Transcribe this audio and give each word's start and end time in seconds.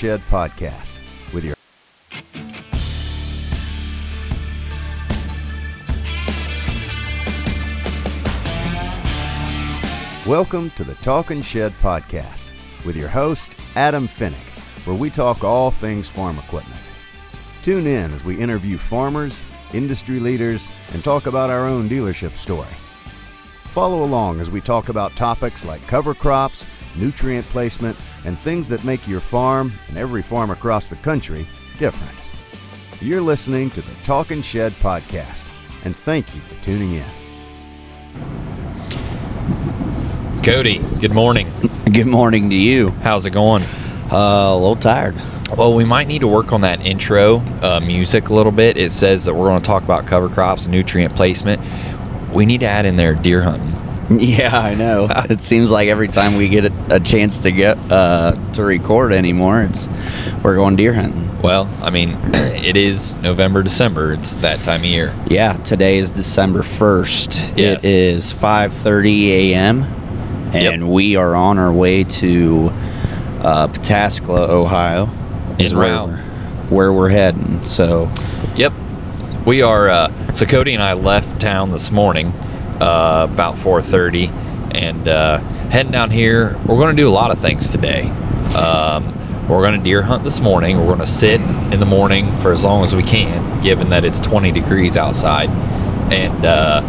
Podcast 0.00 0.98
with 1.34 1.44
your 1.44 1.54
Welcome 10.26 10.70
to 10.70 10.84
the 10.84 10.94
Talkin' 11.02 11.42
Shed 11.42 11.72
podcast 11.82 12.50
with 12.86 12.96
your 12.96 13.10
host 13.10 13.54
Adam 13.76 14.08
Fennig, 14.08 14.32
where 14.86 14.96
we 14.96 15.10
talk 15.10 15.44
all 15.44 15.70
things 15.70 16.08
farm 16.08 16.38
equipment. 16.38 16.80
Tune 17.62 17.86
in 17.86 18.10
as 18.12 18.24
we 18.24 18.40
interview 18.40 18.78
farmers, 18.78 19.38
industry 19.74 20.18
leaders, 20.18 20.66
and 20.94 21.04
talk 21.04 21.26
about 21.26 21.50
our 21.50 21.66
own 21.66 21.90
dealership 21.90 22.38
story. 22.38 22.72
Follow 23.64 24.02
along 24.02 24.40
as 24.40 24.48
we 24.48 24.62
talk 24.62 24.88
about 24.88 25.14
topics 25.14 25.66
like 25.66 25.86
cover 25.86 26.14
crops, 26.14 26.64
nutrient 26.96 27.44
placement, 27.48 27.98
and 28.24 28.38
things 28.38 28.68
that 28.68 28.84
make 28.84 29.06
your 29.08 29.20
farm 29.20 29.72
and 29.88 29.96
every 29.96 30.22
farm 30.22 30.50
across 30.50 30.88
the 30.88 30.96
country 30.96 31.46
different. 31.78 32.14
You're 33.00 33.22
listening 33.22 33.70
to 33.70 33.80
the 33.80 33.94
Talkin' 34.04 34.42
Shed 34.42 34.72
podcast, 34.72 35.46
and 35.84 35.96
thank 35.96 36.34
you 36.34 36.40
for 36.40 36.62
tuning 36.62 36.92
in. 36.92 37.04
Cody, 40.42 40.78
good 41.00 41.12
morning. 41.12 41.50
Good 41.92 42.06
morning 42.06 42.50
to 42.50 42.56
you. 42.56 42.90
How's 42.90 43.26
it 43.26 43.30
going? 43.30 43.62
Uh, 44.12 44.50
a 44.50 44.54
little 44.54 44.76
tired. 44.76 45.14
Well, 45.56 45.74
we 45.74 45.84
might 45.84 46.06
need 46.06 46.20
to 46.20 46.28
work 46.28 46.52
on 46.52 46.60
that 46.60 46.80
intro 46.80 47.38
uh, 47.62 47.80
music 47.80 48.28
a 48.28 48.34
little 48.34 48.52
bit. 48.52 48.76
It 48.76 48.92
says 48.92 49.24
that 49.24 49.34
we're 49.34 49.48
going 49.48 49.60
to 49.60 49.66
talk 49.66 49.82
about 49.82 50.06
cover 50.06 50.28
crops, 50.28 50.66
nutrient 50.66 51.16
placement. 51.16 51.60
We 52.32 52.46
need 52.46 52.60
to 52.60 52.66
add 52.66 52.86
in 52.86 52.96
there 52.96 53.14
deer 53.14 53.42
hunting. 53.42 53.79
Yeah, 54.18 54.56
I 54.58 54.74
know. 54.74 55.06
it 55.30 55.40
seems 55.40 55.70
like 55.70 55.88
every 55.88 56.08
time 56.08 56.34
we 56.36 56.48
get 56.48 56.64
a, 56.64 56.96
a 56.96 57.00
chance 57.00 57.42
to 57.42 57.52
get 57.52 57.78
uh, 57.90 58.32
to 58.54 58.64
record 58.64 59.12
anymore, 59.12 59.62
it's 59.62 59.88
we're 60.42 60.56
going 60.56 60.74
deer 60.76 60.92
hunting. 60.94 61.28
Well, 61.42 61.70
I 61.80 61.90
mean, 61.90 62.16
it 62.34 62.76
is 62.76 63.14
November, 63.16 63.62
December. 63.62 64.12
It's 64.12 64.36
that 64.38 64.58
time 64.60 64.80
of 64.80 64.86
year. 64.86 65.14
Yeah, 65.28 65.52
today 65.54 65.98
is 65.98 66.10
December 66.10 66.62
first. 66.62 67.36
Yes. 67.56 67.84
It 67.84 67.88
is 67.88 68.32
5:30 68.34 69.28
a.m. 69.28 69.82
and 70.52 70.82
Yep. 70.82 70.90
we 70.90 71.14
are 71.16 71.34
on 71.36 71.58
our 71.58 71.72
way 71.72 72.02
to 72.04 72.70
uh, 73.42 73.68
Pataskala, 73.68 74.48
Ohio. 74.48 75.08
is 75.58 75.72
En 75.72 75.78
where 75.78 76.04
we're- 76.04 76.18
Where 76.68 76.92
we're 76.92 77.08
heading. 77.10 77.64
So 77.64 78.10
Yep. 78.56 78.72
We 79.46 79.62
are. 79.62 79.88
Uh, 79.88 80.32
so 80.32 80.46
Cody 80.46 80.74
and 80.74 80.82
I 80.82 80.92
left 80.94 81.40
town 81.40 81.70
this 81.70 81.90
morning 81.92 82.32
uh, 82.80 83.28
about 83.30 83.56
4:30, 83.56 84.28
and 84.74 85.08
uh, 85.08 85.38
heading 85.70 85.92
down 85.92 86.10
here. 86.10 86.56
We're 86.66 86.78
going 86.78 86.94
to 86.94 87.02
do 87.02 87.08
a 87.08 87.12
lot 87.12 87.30
of 87.30 87.38
things 87.38 87.70
today. 87.70 88.08
Um, 88.54 89.16
we're 89.48 89.62
going 89.62 89.78
to 89.78 89.84
deer 89.84 90.02
hunt 90.02 90.22
this 90.22 90.40
morning. 90.40 90.78
We're 90.78 90.86
going 90.86 91.00
to 91.00 91.06
sit 91.06 91.40
in 91.40 91.80
the 91.80 91.86
morning 91.86 92.30
for 92.38 92.52
as 92.52 92.64
long 92.64 92.84
as 92.84 92.94
we 92.94 93.02
can, 93.02 93.62
given 93.62 93.90
that 93.90 94.04
it's 94.04 94.20
20 94.20 94.52
degrees 94.52 94.96
outside, 94.96 95.50
and 96.12 96.44
uh, 96.44 96.80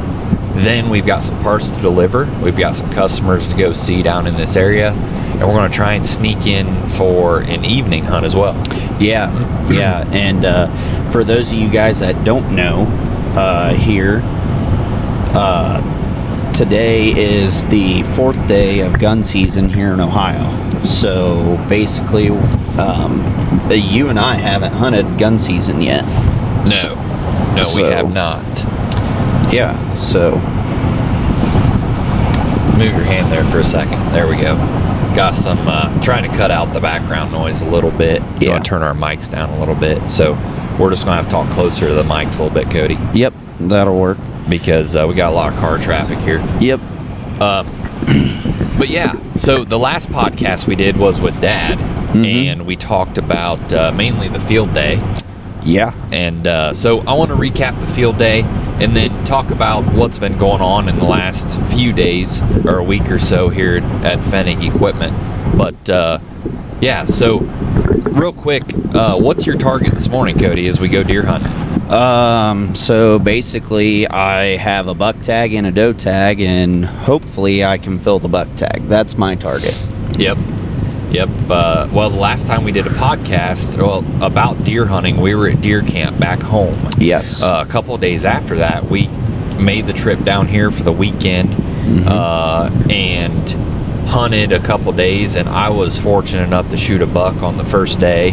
then 0.56 0.90
we've 0.90 1.06
got 1.06 1.24
some 1.24 1.40
parts 1.42 1.70
to 1.72 1.82
deliver. 1.82 2.26
We've 2.42 2.58
got 2.58 2.76
some 2.76 2.92
customers 2.92 3.48
to 3.48 3.56
go 3.56 3.74
see 3.74 4.04
down 4.04 4.28
in 4.28 4.36
this 4.36 4.56
area, 4.56 4.92
and 4.92 5.42
we're 5.42 5.54
going 5.54 5.72
to 5.72 5.76
try 5.76 5.94
and 5.94 6.06
sneak 6.06 6.46
in 6.46 6.88
for 6.90 7.42
an 7.42 7.66
evening 7.66 8.04
hunt 8.04 8.26
as 8.26 8.36
well. 8.36 8.56
Yeah, 9.00 9.32
yeah. 9.72 10.08
And 10.12 10.46
uh, 10.46 11.10
for 11.10 11.24
those 11.24 11.52
of 11.52 11.58
you 11.58 11.70
guys 11.70 12.00
that 12.02 12.24
don't 12.24 12.56
know, 12.56 12.86
uh, 13.36 13.74
here, 13.74 14.22
uh, 15.34 16.54
today 16.54 17.10
is 17.12 17.66
the 17.66 18.04
fourth 18.16 18.48
day 18.48 18.82
of 18.82 19.00
gun 19.00 19.24
season 19.24 19.70
here 19.70 19.94
in 19.94 20.00
Ohio. 20.00 20.84
So 20.86 21.64
basically, 21.70 22.30
um, 22.78 23.20
you 23.72 24.10
and 24.10 24.20
I 24.20 24.36
haven't 24.36 24.74
hunted 24.74 25.18
gun 25.18 25.40
season 25.40 25.82
yet. 25.82 26.06
No, 26.66 26.96
no, 27.56 27.72
we 27.76 27.84
have 27.84 28.14
not. 28.14 28.44
Yeah, 29.54 29.98
so 29.98 30.40
Move 32.82 32.96
your 32.96 33.04
hand 33.04 33.32
there 33.32 33.46
for 33.46 33.60
a 33.60 33.64
second. 33.64 34.00
There 34.12 34.28
we 34.28 34.38
go. 34.38 34.56
Got 35.16 35.36
some, 35.36 35.60
uh, 35.68 36.02
trying 36.02 36.24
to 36.30 36.36
cut 36.36 36.50
out 36.50 36.74
the 36.74 36.80
background 36.80 37.32
noise 37.32 37.62
a 37.62 37.66
little 37.68 37.92
bit. 37.92 38.24
Yeah. 38.40 38.58
Turn 38.58 38.82
our 38.82 38.96
mics 38.96 39.30
down 39.30 39.52
a 39.52 39.60
little 39.60 39.76
bit. 39.76 40.10
So 40.10 40.34
we're 40.80 40.90
just 40.90 41.06
going 41.06 41.16
to 41.16 41.22
have 41.22 41.26
to 41.26 41.30
talk 41.30 41.52
closer 41.52 41.90
to 41.90 41.94
the 41.94 42.02
mics 42.02 42.40
a 42.40 42.44
little 42.44 42.50
bit, 42.50 42.72
Cody, 42.72 42.98
yep, 43.14 43.34
that'll 43.60 44.00
work. 44.00 44.18
Because 44.50 44.96
uh, 44.96 45.06
we 45.08 45.14
got 45.16 45.32
a 45.32 45.36
lot 45.36 45.54
of 45.54 45.60
car 45.60 45.78
traffic 45.78 46.20
here. 46.20 46.40
Yep. 46.60 46.80
But 48.78 48.90
yeah, 48.90 49.14
so 49.36 49.64
the 49.64 49.78
last 49.78 50.10
podcast 50.10 50.66
we 50.66 50.76
did 50.76 50.98
was 50.98 51.22
with 51.22 51.40
Dad, 51.40 51.78
Mhm. 52.14 52.26
and 52.52 52.66
we 52.66 52.76
talked 52.76 53.20
about 53.20 53.72
uh, 53.72 53.92
mainly 53.92 54.28
the 54.28 54.40
field 54.40 54.74
day. 54.74 55.00
Yeah. 55.64 55.94
And 56.12 56.48
uh, 56.48 56.74
so 56.74 57.02
I 57.02 57.14
want 57.14 57.30
to 57.30 57.36
recap 57.38 57.80
the 57.80 57.86
field 57.86 58.18
day 58.18 58.42
and 58.80 58.96
then 58.96 59.24
talk 59.24 59.52
about 59.52 59.94
what's 59.94 60.18
been 60.18 60.36
going 60.40 60.62
on 60.62 60.90
in 60.90 60.98
the 60.98 61.06
last 61.06 61.60
few 61.72 61.94
days 61.94 62.42
or 62.66 62.78
a 62.80 62.84
week 62.84 63.12
or 63.12 63.20
so 63.20 63.50
here 63.50 63.78
at 64.04 64.18
Fennig 64.20 64.68
Equipment. 64.68 65.16
But 65.56 65.88
uh, 65.88 66.18
yeah, 66.80 67.06
so 67.06 67.40
real 68.10 68.34
quick, 68.34 68.64
uh, 68.96 69.16
what's 69.20 69.46
your 69.46 69.58
target 69.58 69.94
this 69.94 70.10
morning, 70.10 70.40
Cody, 70.40 70.66
as 70.66 70.80
we 70.80 70.88
go 70.90 71.04
deer 71.04 71.26
hunting? 71.28 71.52
Um, 71.92 72.74
so 72.74 73.20
basically, 73.20 74.08
I 74.08 74.56
have 74.56 74.88
a 74.88 74.94
buck 74.94 75.20
tag 75.22 75.54
and 75.54 75.68
a 75.68 75.72
doe 75.72 75.92
tag, 75.92 76.40
and 76.40 76.86
hopefully, 76.86 77.66
I 77.66 77.78
can 77.78 78.00
fill 78.00 78.20
the 78.20 78.30
buck 78.30 78.48
tag. 78.56 78.88
That's 78.88 79.18
my 79.18 79.36
target. 79.36 79.76
Yep. 80.18 80.38
Yep. 81.12 81.30
Uh, 81.50 81.90
well, 81.92 82.10
the 82.10 82.18
last 82.18 82.48
time 82.48 82.64
we 82.64 82.72
did 82.72 82.88
a 82.88 82.92
podcast 82.92 83.76
well, 83.78 84.06
about 84.24 84.64
deer 84.64 84.86
hunting, 84.86 85.20
we 85.20 85.36
were 85.36 85.50
at 85.50 85.60
deer 85.60 85.82
camp 85.82 86.18
back 86.18 86.42
home. 86.42 86.90
Yes. 86.98 87.44
Uh, 87.44 87.66
a 87.68 87.70
couple 87.70 87.94
of 87.94 88.00
days 88.00 88.26
after 88.26 88.56
that, 88.60 88.86
we 88.86 89.08
made 89.60 89.86
the 89.86 89.94
trip 89.94 90.24
down 90.24 90.48
here 90.48 90.72
for 90.72 90.84
the 90.84 90.94
weekend 90.94 91.54
uh, 92.08 92.70
and 92.90 93.50
hunted 94.08 94.54
a 94.54 94.60
couple 94.60 94.94
days. 94.94 95.36
And 95.36 95.50
I 95.50 95.70
was 95.70 95.98
fortunate 95.98 96.44
enough 96.44 96.70
to 96.70 96.78
shoot 96.78 97.02
a 97.02 97.08
buck 97.08 97.44
on 97.44 97.58
the 97.58 97.66
first 97.66 98.00
day 98.00 98.32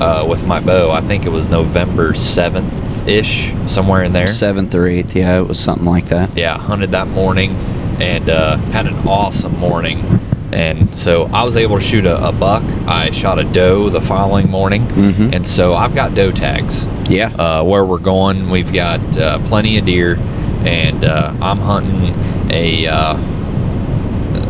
uh, 0.00 0.26
with 0.26 0.44
my 0.48 0.58
bow. 0.58 0.90
I 0.90 1.02
think 1.02 1.26
it 1.26 1.30
was 1.30 1.48
November 1.48 2.12
7th 2.12 2.85
ish, 3.08 3.52
somewhere 3.66 4.02
in 4.02 4.12
there. 4.12 4.26
Seventh 4.26 4.74
or 4.74 4.86
eighth, 4.86 5.14
yeah, 5.16 5.38
it 5.38 5.46
was 5.48 5.58
something 5.58 5.86
like 5.86 6.06
that. 6.06 6.36
Yeah, 6.36 6.58
hunted 6.58 6.90
that 6.92 7.08
morning 7.08 7.52
and 8.00 8.28
uh, 8.28 8.56
had 8.56 8.86
an 8.86 8.94
awesome 9.08 9.58
morning. 9.58 10.20
And 10.52 10.94
so 10.94 11.24
I 11.24 11.42
was 11.42 11.56
able 11.56 11.78
to 11.78 11.84
shoot 11.84 12.06
a, 12.06 12.28
a 12.28 12.32
buck. 12.32 12.62
I 12.86 13.10
shot 13.10 13.38
a 13.38 13.44
doe 13.44 13.88
the 13.90 14.00
following 14.00 14.48
morning. 14.50 14.86
Mhm. 14.88 15.34
And 15.34 15.46
so 15.46 15.74
I've 15.74 15.94
got 15.94 16.14
doe 16.14 16.30
tags 16.30 16.86
Yeah. 17.08 17.28
uh, 17.36 17.64
where 17.64 17.84
we're 17.84 17.98
going. 17.98 18.48
We've 18.48 18.72
got 18.72 19.18
uh, 19.18 19.38
plenty 19.48 19.76
of 19.78 19.86
deer, 19.86 20.16
and 20.64 21.04
uh, 21.04 21.34
I'm 21.40 21.58
hunting 21.58 22.14
a. 22.50 22.86
Uh, 22.86 23.16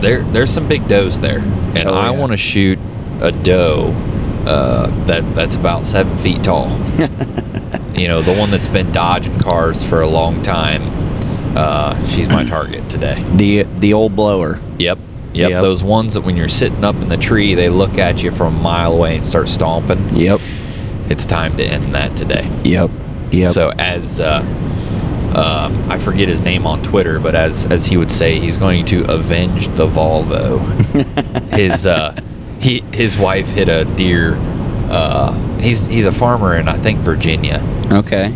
there, 0.00 0.22
there's 0.24 0.50
some 0.50 0.68
big 0.68 0.86
does 0.86 1.20
there, 1.20 1.38
and 1.38 1.86
Oh, 1.88 1.94
I 1.94 2.10
yeah. 2.10 2.18
want 2.18 2.32
to 2.32 2.36
shoot 2.36 2.78
a 3.22 3.32
doe 3.32 3.92
uh, 4.46 4.88
that 5.06 5.34
that's 5.34 5.56
about 5.56 5.86
seven 5.86 6.16
feet 6.18 6.44
tall. 6.44 6.68
you 7.96 8.08
know, 8.08 8.22
the 8.22 8.34
one 8.34 8.50
that's 8.50 8.68
been 8.68 8.92
dodging 8.92 9.38
cars 9.38 9.82
for 9.82 10.02
a 10.02 10.08
long 10.08 10.42
time. 10.42 10.82
Uh, 11.56 12.06
she's 12.06 12.28
my 12.28 12.44
target 12.44 12.88
today. 12.90 13.14
the 13.36 13.62
the 13.78 13.92
old 13.94 14.14
blower. 14.14 14.60
Yep. 14.78 14.98
Yep. 15.32 15.50
Yep. 15.50 15.62
Those 15.62 15.82
ones 15.82 16.14
that 16.14 16.22
when 16.22 16.36
you're 16.36 16.48
sitting 16.48 16.84
up 16.84 16.94
in 16.96 17.08
the 17.08 17.16
tree, 17.16 17.54
they 17.54 17.68
look 17.68 17.98
at 17.98 18.22
you 18.22 18.30
from 18.30 18.56
a 18.56 18.58
mile 18.58 18.92
away 18.92 19.16
and 19.16 19.26
start 19.26 19.48
stomping. 19.48 20.16
Yep. 20.16 20.40
It's 21.08 21.26
time 21.26 21.56
to 21.58 21.64
end 21.64 21.94
that 21.94 22.16
today. 22.16 22.42
Yep. 22.64 22.90
Yep. 23.32 23.52
So 23.52 23.70
as 23.78 24.20
uh, 24.20 24.40
um, 25.34 25.90
I 25.90 25.98
forget 25.98 26.28
his 26.28 26.40
name 26.40 26.66
on 26.66 26.82
Twitter, 26.82 27.20
but 27.20 27.34
as 27.34 27.66
as 27.66 27.86
he 27.86 27.96
would 27.96 28.10
say, 28.10 28.38
he's 28.38 28.56
going 28.56 28.84
to 28.86 29.04
avenge 29.10 29.68
the 29.68 29.86
Volvo. 29.86 30.58
his 31.54 31.86
uh, 31.86 32.18
he 32.60 32.80
his 32.92 33.16
wife 33.16 33.48
hit 33.48 33.68
a 33.68 33.84
deer. 33.84 34.36
Uh, 34.90 35.32
he's 35.58 35.86
he's 35.86 36.06
a 36.06 36.12
farmer 36.12 36.56
in 36.56 36.68
I 36.68 36.76
think 36.78 37.00
Virginia, 37.00 37.60
okay. 37.92 38.32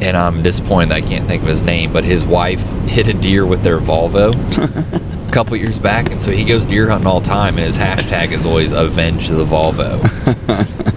and 0.00 0.16
I'm 0.16 0.42
disappointed 0.42 0.90
that 0.90 0.96
I 0.96 1.00
can't 1.02 1.26
think 1.26 1.42
of 1.42 1.48
his 1.48 1.62
name. 1.62 1.92
But 1.92 2.04
his 2.04 2.24
wife 2.24 2.60
hit 2.88 3.08
a 3.08 3.14
deer 3.14 3.44
with 3.46 3.62
their 3.62 3.78
Volvo 3.78 4.32
a 5.28 5.32
couple 5.32 5.56
years 5.56 5.78
back, 5.78 6.10
and 6.10 6.20
so 6.20 6.30
he 6.30 6.44
goes 6.44 6.66
deer 6.66 6.88
hunting 6.88 7.06
all 7.06 7.20
the 7.20 7.26
time, 7.28 7.56
and 7.56 7.64
his 7.66 7.78
hashtag 7.78 8.32
is 8.32 8.46
always 8.46 8.72
avenge 8.72 9.28
the 9.28 9.44
Volvo. 9.44 10.00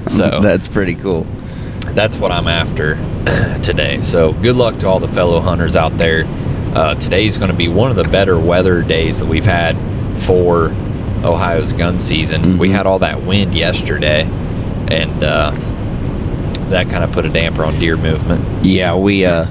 so 0.10 0.40
That's 0.42 0.68
pretty 0.68 0.96
cool. 0.96 1.26
that's 1.94 2.18
what 2.18 2.32
I'm 2.32 2.48
after 2.48 2.96
today. 3.64 4.02
So 4.02 4.34
good 4.34 4.56
luck 4.56 4.80
to 4.80 4.88
all 4.88 5.00
the 5.00 5.08
fellow 5.08 5.40
hunters 5.40 5.76
out 5.76 5.98
there. 5.98 6.24
Uh, 6.76 6.96
today's 6.96 7.38
going 7.38 7.52
to 7.52 7.58
be 7.58 7.68
one 7.68 7.92
of 7.92 7.96
the 7.98 8.04
better 8.06 8.40
weather 8.40 8.82
days 8.82 9.20
that 9.20 9.28
we've 9.28 9.46
had 9.46 9.76
for 10.24 10.70
Ohio's 11.24 11.72
gun 11.74 12.00
season. 12.00 12.58
We 12.58 12.70
Mhm. 12.70 12.72
had 12.72 12.86
all 12.88 13.00
that 13.00 13.22
wind 13.24 13.54
yesterday, 13.54 14.28
and 14.94 15.24
uh, 15.24 15.52
that 16.70 16.90
kind 16.90 17.04
of 17.04 17.12
put 17.12 17.26
a 17.26 17.30
damper 17.30 17.66
on 17.66 17.80
deer 17.80 17.98
movement. 17.98 18.66
Yeah, 18.66 18.96
we 18.96 19.26
uh 19.26 19.48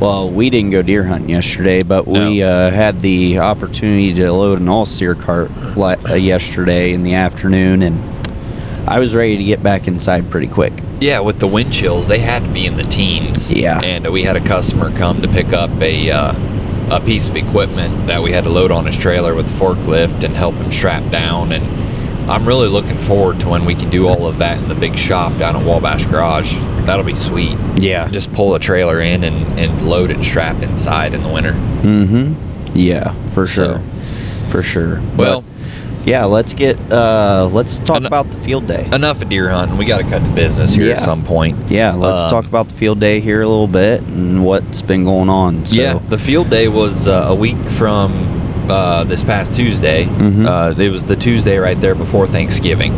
well, 0.00 0.28
we 0.28 0.50
didn't 0.50 0.70
go 0.70 0.82
deer 0.82 1.04
hunting 1.04 1.28
yesterday, 1.28 1.82
but 1.84 2.08
we 2.08 2.40
No. 2.40 2.48
uh, 2.48 2.70
had 2.72 3.02
the 3.02 3.38
opportunity 3.38 4.12
to 4.14 4.32
load 4.32 4.60
an 4.60 4.68
all 4.68 4.84
sear 4.84 5.14
cart 5.14 5.50
uh, 5.78 6.14
yesterday 6.14 6.92
in 6.92 7.04
the 7.04 7.14
afternoon, 7.14 7.82
and 7.82 8.02
I 8.88 8.98
was 8.98 9.14
ready 9.14 9.36
to 9.36 9.44
get 9.44 9.62
back 9.62 9.86
inside 9.86 10.28
pretty 10.28 10.48
quick. 10.48 10.72
Yeah, 11.00 11.20
with 11.20 11.38
the 11.38 11.46
wind 11.46 11.72
chills, 11.72 12.08
they 12.08 12.18
had 12.18 12.42
to 12.42 12.48
be 12.48 12.66
in 12.66 12.76
the 12.76 12.82
teens. 12.82 13.52
Yeah. 13.52 13.80
And 13.84 14.08
we 14.10 14.24
had 14.24 14.34
a 14.34 14.40
customer 14.40 14.90
come 14.96 15.22
to 15.22 15.28
pick 15.28 15.52
up 15.52 15.70
a 15.80 16.10
uh, 16.10 16.34
a 16.90 17.00
piece 17.00 17.28
of 17.28 17.36
equipment 17.36 18.08
that 18.08 18.22
we 18.24 18.32
had 18.32 18.42
to 18.44 18.50
load 18.50 18.72
on 18.72 18.86
his 18.86 18.96
trailer 18.98 19.34
with 19.36 19.46
the 19.46 19.54
forklift 19.64 20.24
and 20.24 20.34
help 20.36 20.56
him 20.56 20.72
strap 20.72 21.08
down. 21.12 21.52
And 21.52 21.64
I'm 22.28 22.46
really 22.46 22.68
looking 22.68 22.98
forward 22.98 23.40
to 23.40 23.48
when 23.48 23.64
we 23.64 23.74
can 23.74 23.90
do 23.90 24.06
all 24.06 24.26
of 24.26 24.38
that 24.38 24.58
in 24.58 24.68
the 24.68 24.74
big 24.74 24.96
shop 24.96 25.36
down 25.38 25.56
at 25.56 25.64
Wabash 25.64 26.06
Garage. 26.06 26.54
That'll 26.86 27.04
be 27.04 27.16
sweet. 27.16 27.56
Yeah. 27.76 28.08
Just 28.08 28.32
pull 28.32 28.54
a 28.54 28.58
trailer 28.60 29.00
in 29.00 29.24
and, 29.24 29.58
and 29.58 29.82
load 29.88 30.10
it 30.10 30.16
and 30.16 30.24
strap 30.24 30.62
inside 30.62 31.14
in 31.14 31.22
the 31.22 31.28
winter. 31.28 31.52
Mm-hmm. 31.52 32.34
Yeah, 32.74 33.12
for 33.30 33.46
So- 33.46 33.64
sure. 33.78 33.82
For 34.50 34.62
sure. 34.62 35.00
Well, 35.16 35.42
But, 35.42 36.06
yeah, 36.06 36.24
let's 36.24 36.52
get 36.52 36.76
uh 36.92 37.48
let's 37.52 37.78
talk 37.78 37.96
En- 37.96 38.06
about 38.06 38.30
the 38.30 38.36
field 38.38 38.66
day. 38.66 38.86
enough 38.92 39.22
of 39.22 39.28
deer 39.30 39.48
hunting. 39.50 39.78
We 39.78 39.84
got 39.86 39.98
to 39.98 40.04
cut 40.04 40.22
the 40.24 40.30
business 40.30 40.74
here 40.74 40.88
Yeah. 40.88 40.94
at 40.94 41.00
some 41.02 41.22
point. 41.24 41.56
Yeah, 41.70 41.94
let's 41.94 42.22
Um, 42.24 42.28
talk 42.30 42.44
about 42.44 42.68
the 42.68 42.74
field 42.74 43.00
day 43.00 43.20
here 43.20 43.40
a 43.40 43.46
little 43.48 43.66
bit 43.68 44.00
and 44.02 44.44
what's 44.44 44.82
been 44.82 45.04
going 45.04 45.28
on. 45.30 45.64
So, 45.64 45.76
Yeah, 45.80 45.98
the 46.10 46.18
field 46.18 46.50
day 46.50 46.68
was 46.68 47.08
uh, 47.08 47.26
a 47.28 47.34
week 47.34 47.56
from 47.70 48.41
uh, 48.68 49.04
this 49.04 49.22
past 49.22 49.54
Tuesday. 49.54 50.04
Mhm. 50.06 50.46
Uh, 50.46 50.80
it 50.80 50.90
was 50.90 51.04
the 51.04 51.16
Tuesday 51.16 51.58
right 51.58 51.80
there 51.80 51.94
before 51.94 52.26
Thanksgiving, 52.26 52.92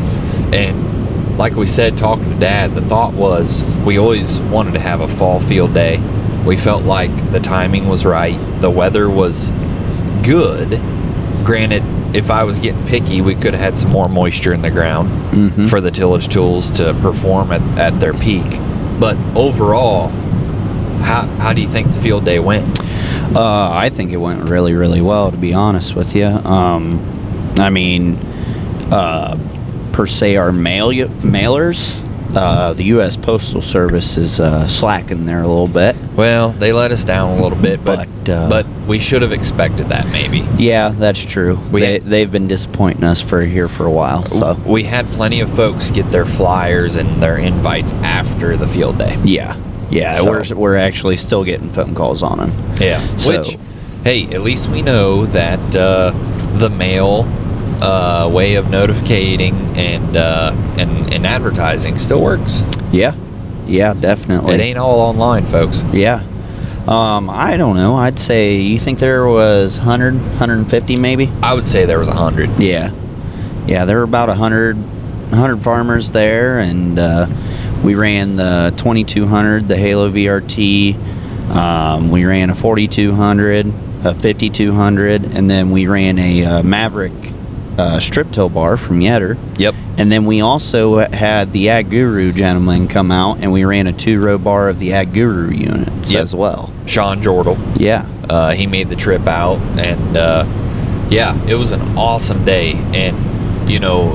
and 0.53 1.39
like 1.39 1.57
we 1.57 1.67
said, 1.67 1.97
talking 1.97 2.31
to 2.31 2.37
Dad, 2.39 2.75
the 2.75 2.81
thought 2.83 3.13
was 3.15 3.63
we 3.85 3.99
always 3.99 4.41
wanted 4.41 4.75
to 4.75 4.81
have 4.81 5.01
a 5.01 5.09
fall 5.09 5.41
field 5.41 5.75
day. 5.75 6.01
We 6.45 6.57
felt 6.57 6.85
like 6.85 7.33
the 7.33 7.41
timing 7.41 7.89
was 7.89 8.05
right. 8.05 8.39
The 8.61 8.71
weather 8.71 9.09
was 9.11 9.51
good. 10.23 10.81
Granted, 11.43 11.83
if 12.15 12.31
I 12.31 12.45
was 12.45 12.59
getting 12.59 12.85
picky, 12.87 13.21
we 13.21 13.35
could 13.35 13.55
have 13.55 13.63
had 13.63 13.79
some 13.79 13.91
more 13.91 14.09
moisture 14.09 14.53
in 14.55 14.63
the 14.63 14.71
ground 14.71 15.11
Mhm. 15.33 15.69
for 15.69 15.81
the 15.81 15.91
tillage 15.91 16.29
tools 16.29 16.71
to 16.73 16.95
perform 16.95 17.51
at, 17.51 17.63
at 17.79 17.99
their 18.01 18.15
peak. 18.15 18.59
But 19.01 19.17
overall, 19.35 20.09
how, 21.03 21.23
how 21.39 21.53
do 21.53 21.61
you 21.61 21.69
think 21.69 21.93
the 21.93 22.01
field 22.01 22.25
day 22.25 22.39
went? 22.39 22.65
Uh, 23.35 23.71
I 23.73 23.91
think 23.91 24.13
it 24.13 24.17
went 24.19 24.49
really, 24.49 24.75
really 24.75 25.01
well, 25.01 25.31
to 25.31 25.37
be 25.37 25.53
honest 25.55 25.95
with 25.95 26.15
you. 26.17 26.27
Um, 26.27 27.01
I 27.59 27.71
mean, 27.71 28.17
uh, 28.91 29.39
per 29.93 30.07
se, 30.07 30.37
our 30.37 30.53
mail 30.53 30.91
mailers, 30.91 32.01
uh, 32.37 32.73
the 32.73 32.85
U.S. 32.85 33.17
Postal 33.17 33.63
Service 33.63 34.17
is 34.17 34.41
uh, 34.41 34.67
slacking 34.67 35.25
there 35.25 35.43
a 35.43 35.47
little 35.47 35.69
bit. 35.69 35.95
Well, 36.17 36.51
they 36.51 36.73
let 36.73 36.91
us 36.93 37.05
down 37.05 37.39
a 37.39 37.43
little 37.43 37.59
bit, 37.61 37.85
but 37.85 38.09
But, 38.25 38.29
uh, 38.33 38.49
but 38.49 38.67
we 38.89 38.99
should 38.99 39.23
have 39.23 39.33
expected 39.33 39.89
that 39.91 40.09
maybe. 40.09 40.41
Yeah, 40.57 40.89
that's 40.89 41.25
true. 41.25 41.57
We 41.71 41.81
they, 41.81 41.93
had- 41.95 42.03
they've 42.05 42.31
been 42.31 42.49
disappointing 42.49 43.05
us 43.05 43.21
for 43.21 43.41
here 43.43 43.69
for 43.69 43.87
a 43.87 43.91
while. 43.91 44.25
So 44.27 44.55
we 44.67 44.83
had 44.85 45.07
plenty 45.13 45.41
of 45.41 45.55
folks 45.55 45.91
get 45.93 46.11
their 46.11 46.27
flyers 46.27 46.97
and 46.97 47.23
their 47.23 47.37
invites 47.39 47.93
after 47.93 48.57
the 48.57 48.67
field 48.69 48.99
day. 48.99 49.17
yeah, 49.25 49.57
yeah, 49.91 50.15
So- 50.15 50.31
we're 50.31 50.45
we're 50.55 50.77
actually 50.77 51.17
still 51.17 51.45
getting 51.45 51.69
phone 51.71 51.95
calls 51.95 52.23
on 52.23 52.39
them. 52.39 52.53
Yeah. 52.81 53.01
So- 53.17 53.39
Which, 53.43 53.59
hey, 54.05 54.25
at 54.35 54.43
least 54.43 54.69
we 54.69 54.83
know 54.83 55.27
that 55.27 55.77
uh, 55.77 56.13
the 56.59 56.71
mail 56.71 57.27
uh, 57.81 58.29
way 58.33 58.55
of 58.55 58.71
notificating 58.71 59.55
and 59.77 60.17
uh, 60.17 60.53
and 60.79 61.13
and 61.13 61.27
advertising 61.27 61.99
still 61.99 62.21
works. 62.21 62.63
Yeah, 62.93 63.15
yeah, 63.67 63.95
definitely. 63.95 64.55
It 64.55 64.61
ain't 64.61 64.79
all 64.79 65.01
online, 65.01 65.47
folks. 65.47 65.83
Yeah. 65.93 66.23
Um, 66.87 67.31
I 67.31 67.57
don't 67.57 67.77
know. 67.77 67.95
I'd 67.97 68.21
say 68.21 68.57
you 68.57 68.79
think 68.79 68.99
there 68.99 69.27
was 69.27 69.79
100, 69.79 70.15
150 70.17 70.97
maybe? 70.97 71.33
I 71.43 71.55
would 71.55 71.65
say 71.65 71.87
there 71.87 71.99
was 71.99 72.09
a 72.09 72.15
hundred. 72.15 72.51
Yeah. 72.59 72.91
Yeah, 73.67 73.87
there 73.87 73.97
were 73.97 74.03
about 74.03 74.29
100, 74.29 74.77
100 74.77 75.63
farmers 75.63 76.11
there, 76.11 76.59
and 76.59 76.99
uh, 76.99 77.27
we 77.85 77.95
ran 77.95 78.37
the 78.37 78.73
2200, 78.77 79.69
the 79.69 79.77
Halo 79.77 80.11
VRT. 80.11 80.95
Um, 81.51 82.11
we 82.11 82.25
ran 82.25 82.51
a 82.51 82.55
4200, 82.55 83.67
a 84.05 84.15
5200, 84.15 85.25
and 85.25 85.51
then 85.51 85.71
we 85.71 85.87
ran 85.87 86.19
a 86.19 86.45
uh, 86.45 86.63
Maverick 86.63 87.13
uh, 87.77 88.01
strip 88.01 88.31
toe 88.33 88.49
bar 88.49 88.77
from 88.77 89.01
Yetter. 89.01 89.37
Yep. 89.59 89.75
And 89.99 90.11
then 90.11 90.25
we 90.25 90.41
also 90.41 90.99
had 90.99 91.53
the 91.53 91.69
Ag 91.71 91.91
Guru 91.91 92.33
gentleman 92.33 92.89
come 92.89 93.11
out, 93.11 93.39
and 93.39 93.53
we 93.53 93.65
ran 93.65 93.87
a 93.87 93.93
two 93.93 94.21
row 94.21 94.39
bar 94.39 94.69
of 94.69 94.79
the 94.79 94.93
Ag 94.95 95.13
Guru 95.13 95.51
units 95.51 96.13
Yep. 96.13 96.23
as 96.23 96.35
well. 96.35 96.73
Sean 96.87 97.21
Jordal. 97.23 97.59
Yeah. 97.77 98.09
Uh, 98.29 98.53
he 98.53 98.67
made 98.67 98.89
the 98.89 98.97
trip 98.97 99.27
out, 99.27 99.59
and 99.79 100.17
uh, 100.17 100.47
yeah, 101.11 101.39
it 101.47 101.55
was 101.57 101.73
an 101.73 101.99
awesome 101.99 102.45
day. 102.45 102.73
And 102.73 103.71
you 103.71 103.79
know, 103.79 104.13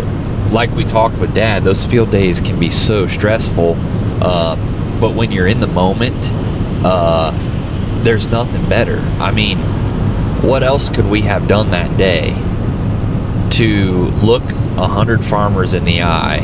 like 0.51 0.71
we 0.71 0.83
talked 0.83 1.17
with 1.19 1.33
Dad, 1.33 1.63
those 1.63 1.85
field 1.85 2.11
days 2.11 2.41
can 2.41 2.59
be 2.59 2.69
so 2.69 3.07
stressful. 3.07 3.73
Um, 4.23 4.97
but 4.99 5.13
when 5.15 5.31
you're 5.31 5.47
in 5.47 5.59
the 5.59 5.67
moment, 5.67 6.29
uh, 6.85 7.31
there's 8.03 8.27
nothing 8.29 8.67
better. 8.67 8.99
I 9.19 9.31
mean, 9.31 9.57
what 10.41 10.63
else 10.63 10.89
could 10.89 11.05
we 11.05 11.21
have 11.21 11.47
done 11.47 11.71
that 11.71 11.97
day 11.97 12.31
to 13.51 14.05
look 14.23 14.43
a 14.77 14.87
hundred 14.87 15.23
farmers 15.25 15.73
in 15.73 15.83
the 15.85 16.01
eye 16.03 16.37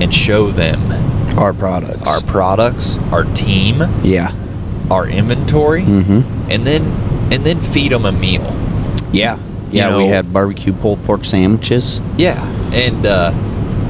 and 0.00 0.14
show 0.14 0.50
them 0.50 0.92
Our 1.38 1.52
products. 1.52 2.06
our 2.06 2.20
products, 2.20 2.96
our 3.12 3.24
team, 3.34 3.82
yeah. 4.02 4.32
our 4.90 5.08
inventory, 5.08 5.82
Mm-hmm. 5.82 6.50
and 6.50 6.66
then 6.66 6.82
and 7.32 7.44
then 7.44 7.60
feed 7.62 7.92
them 7.92 8.04
a 8.06 8.12
meal. 8.12 8.42
Yeah. 9.12 9.38
Yeah, 9.70 9.90
You 9.92 9.96
we 9.98 10.06
had 10.06 10.32
barbecue 10.32 10.72
pulled 10.72 11.02
pork 11.04 11.24
sandwiches. 11.26 12.00
Yeah, 12.16 12.42
and 12.72 13.04
uh, 13.04 13.32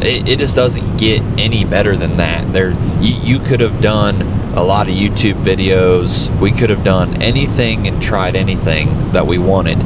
it, 0.02 0.28
it 0.28 0.38
just 0.38 0.54
doesn't 0.56 0.96
get 0.96 1.22
any 1.38 1.64
better 1.64 1.96
than 1.96 2.16
that. 2.18 2.52
There, 2.52 2.70
you, 3.00 3.14
you 3.14 3.38
could 3.38 3.60
have 3.60 3.80
done 3.80 4.22
a 4.56 4.62
lot 4.62 4.88
of 4.88 4.94
YouTube 4.94 5.42
videos. 5.44 6.28
We 6.40 6.50
could 6.52 6.70
have 6.70 6.84
done 6.84 7.22
anything 7.22 7.86
and 7.86 8.02
tried 8.02 8.34
anything 8.36 9.12
that 9.12 9.26
we 9.26 9.38
wanted, 9.38 9.78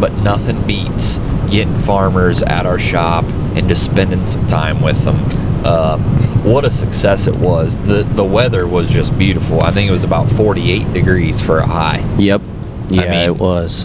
but 0.00 0.12
nothing 0.14 0.66
beats 0.66 1.18
getting 1.50 1.78
farmers 1.78 2.42
at 2.42 2.66
our 2.66 2.78
shop 2.78 3.24
and 3.54 3.68
just 3.68 3.84
spending 3.84 4.26
some 4.26 4.46
time 4.46 4.82
with 4.82 5.04
them. 5.04 5.16
Um, 5.64 6.02
what 6.44 6.64
a 6.64 6.70
success 6.70 7.26
it 7.26 7.36
was! 7.36 7.76
the 7.78 8.02
The 8.02 8.24
weather 8.24 8.66
was 8.68 8.88
just 8.88 9.16
beautiful. 9.18 9.62
I 9.62 9.70
think 9.72 9.88
it 9.88 9.92
was 9.92 10.04
about 10.04 10.28
48 10.30 10.92
degrees 10.92 11.40
for 11.40 11.58
a 11.58 11.66
high. 11.66 11.98
Yep. 12.18 12.40
Yeah, 12.88 13.10
mean- 13.10 13.20
it 13.20 13.36
was. 13.36 13.84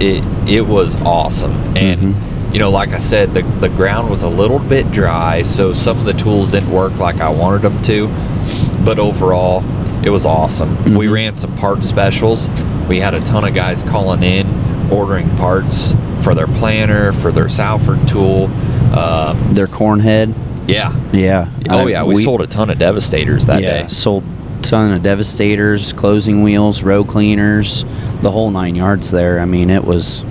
it 0.00 0.24
it 0.48 0.66
was 0.66 0.96
awesome 1.02 1.52
and 1.76 2.00
Mhm. 2.14 2.14
You 2.54 2.58
know 2.60 2.70
like 2.70 2.90
i 2.90 2.98
said 2.98 3.34
the, 3.34 3.42
the 3.60 3.68
ground 3.68 4.08
was 4.08 4.22
a 4.22 4.28
little 4.28 4.58
bit 4.58 4.90
dry 4.92 5.42
so 5.42 5.74
some 5.74 5.98
of 5.98 6.04
the 6.06 6.14
tools 6.14 6.50
didn't 6.52 6.70
work 6.70 6.96
like 6.98 7.16
i 7.16 7.28
wanted 7.28 7.60
them 7.62 7.82
to 7.82 8.06
but 8.84 8.98
overall 8.98 9.62
it 10.02 10.10
was 10.10 10.24
awesome 10.24 10.76
we 10.94 11.06
Mhm. 11.06 11.12
ran 11.12 11.36
some 11.36 11.54
part 11.56 11.84
specials 11.84 12.48
we 12.88 13.00
had 13.00 13.12
a 13.14 13.20
ton 13.20 13.44
of 13.44 13.52
guys 13.54 13.82
calling 13.82 14.22
in 14.22 14.46
ordering 14.90 15.28
parts 15.36 15.94
for 16.22 16.34
their 16.34 16.46
planter 16.46 17.12
for 17.12 17.30
their 17.32 17.48
salford 17.50 18.06
tool 18.08 18.48
uh, 18.92 19.32
Their 19.52 19.66
corn 19.66 19.98
head. 20.00 20.32
yeah 20.68 20.94
Yeah. 21.12 21.48
oh 21.68 21.86
I- 21.86 21.90
yeah 21.90 22.04
we, 22.04 22.22
sold 22.22 22.40
a 22.42 22.46
ton 22.46 22.70
of 22.70 22.78
devastators 22.78 23.46
that 23.46 23.60
yeah, 23.62 23.82
day 23.82 23.88
sold 23.88 24.22
ton 24.62 24.92
of 24.92 25.02
devastators, 25.02 25.92
closing 25.92 26.42
wheels, 26.42 26.82
row 26.82 27.04
cleaners, 27.04 27.84
the 28.22 28.30
whole 28.30 28.50
nine 28.50 28.74
yards 28.74 29.10
there. 29.10 29.38
I 29.40 29.44
mean, 29.44 29.68
it 29.68 29.84
was 29.84 30.24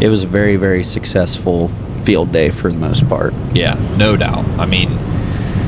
it 0.00 0.08
was 0.08 0.22
a 0.22 0.26
very 0.26 0.56
very 0.56 0.82
successful 0.84 1.68
field 2.04 2.32
day 2.32 2.50
for 2.50 2.70
the 2.72 2.78
most 2.78 3.08
part. 3.08 3.32
yeah 3.52 3.74
no 3.96 4.16
doubt 4.16 4.44
i 4.58 4.66
mean 4.66 4.90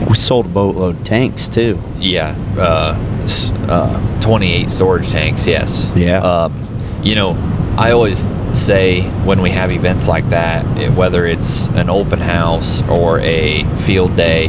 We 0.08 0.14
sold 0.16 0.46
a 0.46 0.48
boatload 0.48 0.96
of 0.96 1.04
tanks 1.04 1.48
too. 1.48 1.78
Yeah, 1.98 2.34
uh, 2.58 2.96
uh, 3.68 4.20
28 4.20 4.68
storage 4.70 5.08
tanks, 5.10 5.46
yes. 5.46 5.90
Yeah. 5.94 6.18
Um, 6.18 6.52
you 7.04 7.14
know, 7.14 7.30
I 7.78 7.92
always 7.92 8.26
say 8.52 9.02
when 9.24 9.40
we 9.40 9.50
have 9.50 9.70
events 9.70 10.08
like 10.08 10.28
that, 10.30 10.66
it, 10.76 10.90
whether 10.92 11.24
it's 11.24 11.68
an 11.68 11.88
open 11.88 12.18
house 12.20 12.82
or 12.88 13.20
a 13.20 13.62
field 13.86 14.16
day, 14.16 14.48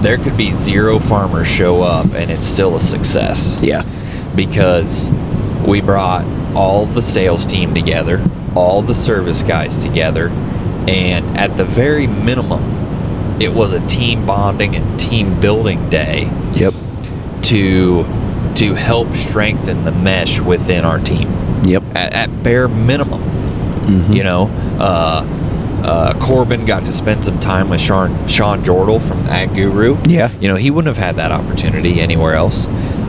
there 0.00 0.16
could 0.16 0.36
be 0.36 0.52
zero 0.52 0.98
farmers 1.00 1.48
show 1.48 1.82
up 1.82 2.06
and 2.14 2.30
it's 2.30 2.46
still 2.46 2.76
a 2.76 2.80
success 2.80 3.58
Yeah. 3.60 3.82
because 4.36 5.10
we 5.66 5.80
brought 5.80 6.24
all 6.54 6.86
the 6.86 7.02
sales 7.02 7.46
team 7.46 7.74
together, 7.74 8.22
all 8.54 8.82
the 8.82 8.94
service 8.94 9.42
guys 9.42 9.78
together, 9.78 10.28
and 10.88 11.36
at 11.36 11.56
the 11.56 11.64
very 11.64 12.06
minimum, 12.06 12.62
it 13.40 13.52
was 13.52 13.72
a 13.72 13.84
team 13.86 14.24
bonding 14.26 14.76
and 14.76 14.98
team 15.00 15.40
building 15.40 15.88
day 15.90 16.30
Yep. 16.52 16.74
to 17.42 18.06
to 18.54 18.74
help 18.74 19.12
strengthen 19.16 19.84
the 19.84 19.90
mesh 19.90 20.38
within 20.38 20.84
our 20.84 21.00
team 21.00 21.28
Yep. 21.64 21.82
at, 21.96 22.12
at 22.12 22.42
bare 22.44 22.68
minimum. 22.68 23.20
Mhm. 23.86 24.14
You 24.14 24.22
know, 24.22 24.50
uh, 24.78 25.24
uh, 25.82 26.12
Corbin 26.20 26.64
got 26.64 26.86
to 26.86 26.92
spend 26.92 27.24
some 27.24 27.38
time 27.40 27.68
with 27.68 27.80
Sean, 27.80 28.16
Sean 28.28 28.62
Jordal 28.62 29.00
from 29.02 29.26
Ag 29.28 29.54
Guru. 29.56 29.96
Yeah. 30.06 30.28
You 30.40 30.46
know, 30.48 30.54
he 30.56 30.70
wouldn't 30.70 30.94
have 30.96 31.04
had 31.04 31.16
that 31.16 31.32
opportunity 31.32 32.00
anywhere 32.00 32.34
else. 32.34 32.66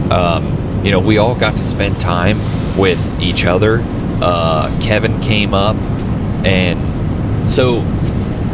Um, 0.10 0.58
you 0.84 0.90
know, 0.92 1.00
we 1.00 1.18
all 1.20 1.36
got 1.36 1.56
to 1.58 1.64
spend 1.64 2.00
time 2.00 2.40
with 2.78 3.22
each 3.22 3.46
other. 3.46 3.82
Uh, 4.22 4.76
Kevin 4.82 5.20
came 5.22 5.54
up, 5.54 5.76
and 6.46 7.50
so 7.50 7.82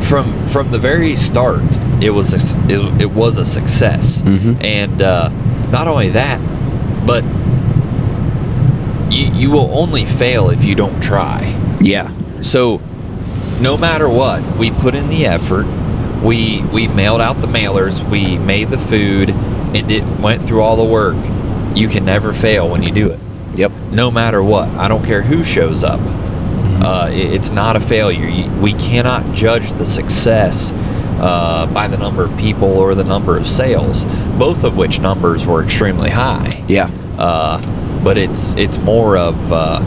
from 0.01 0.47
from 0.47 0.71
the 0.71 0.79
very 0.79 1.15
start, 1.15 1.61
it 2.01 2.09
was 2.11 2.33
a, 2.33 2.57
it, 2.71 3.01
it 3.03 3.11
was 3.11 3.37
a 3.37 3.45
success. 3.45 4.21
Mhm. 4.23 4.63
And 4.63 5.01
uh, 5.01 5.29
not 5.69 5.87
only 5.87 6.09
that, 6.09 6.39
but 7.05 7.23
you 9.11 9.25
you 9.33 9.51
will 9.51 9.69
only 9.77 10.05
fail 10.05 10.49
if 10.49 10.63
you 10.63 10.75
don't 10.75 11.01
try. 11.01 11.55
Yeah. 11.79 12.11
So, 12.41 12.81
no 13.59 13.77
matter 13.77 14.09
what, 14.09 14.41
we 14.57 14.71
put 14.71 14.95
in 14.95 15.09
the 15.09 15.25
effort. 15.25 15.65
We 16.23 16.61
we 16.71 16.87
mailed 16.87 17.21
out 17.21 17.41
the 17.41 17.47
mailers. 17.47 18.07
We 18.09 18.37
made 18.37 18.69
the 18.69 18.77
food, 18.77 19.29
and 19.29 19.91
it 19.91 20.03
went 20.19 20.47
through 20.47 20.61
all 20.61 20.75
the 20.75 20.83
work. 20.85 21.15
You 21.75 21.87
can 21.87 22.03
never 22.05 22.33
fail 22.33 22.69
when 22.69 22.83
you 22.83 22.91
do 22.91 23.09
it. 23.09 23.19
No 23.91 24.09
matter 24.11 24.41
what. 24.43 24.69
I 24.69 24.87
don't 24.87 25.03
care 25.05 25.21
who 25.21 25.43
shows 25.43 25.83
up. 25.83 25.99
Uh, 26.83 27.09
it- 27.11 27.33
it's 27.33 27.51
not 27.51 27.75
a 27.75 27.79
failure. 27.79 28.27
You, 28.27 28.49
we 28.61 28.73
cannot 28.73 29.33
judge 29.35 29.73
the 29.73 29.85
success 29.85 30.71
uh, 31.19 31.67
by 31.73 31.87
the 31.87 31.97
number 31.97 32.23
of 32.23 32.35
people 32.37 32.69
or 32.79 32.95
the 32.95 33.03
number 33.03 33.37
of 33.37 33.47
sales, 33.47 34.05
both 34.39 34.63
of 34.63 34.75
which 34.77 34.99
numbers 34.99 35.45
were 35.45 35.63
extremely 35.63 36.09
high 36.09 36.63
Yeah. 36.67 36.89
uh, 37.19 37.61
but 38.03 38.17
it's 38.17 38.55
it's 38.55 38.79
more 38.79 39.15
of 39.17 39.51
uh, 39.53 39.79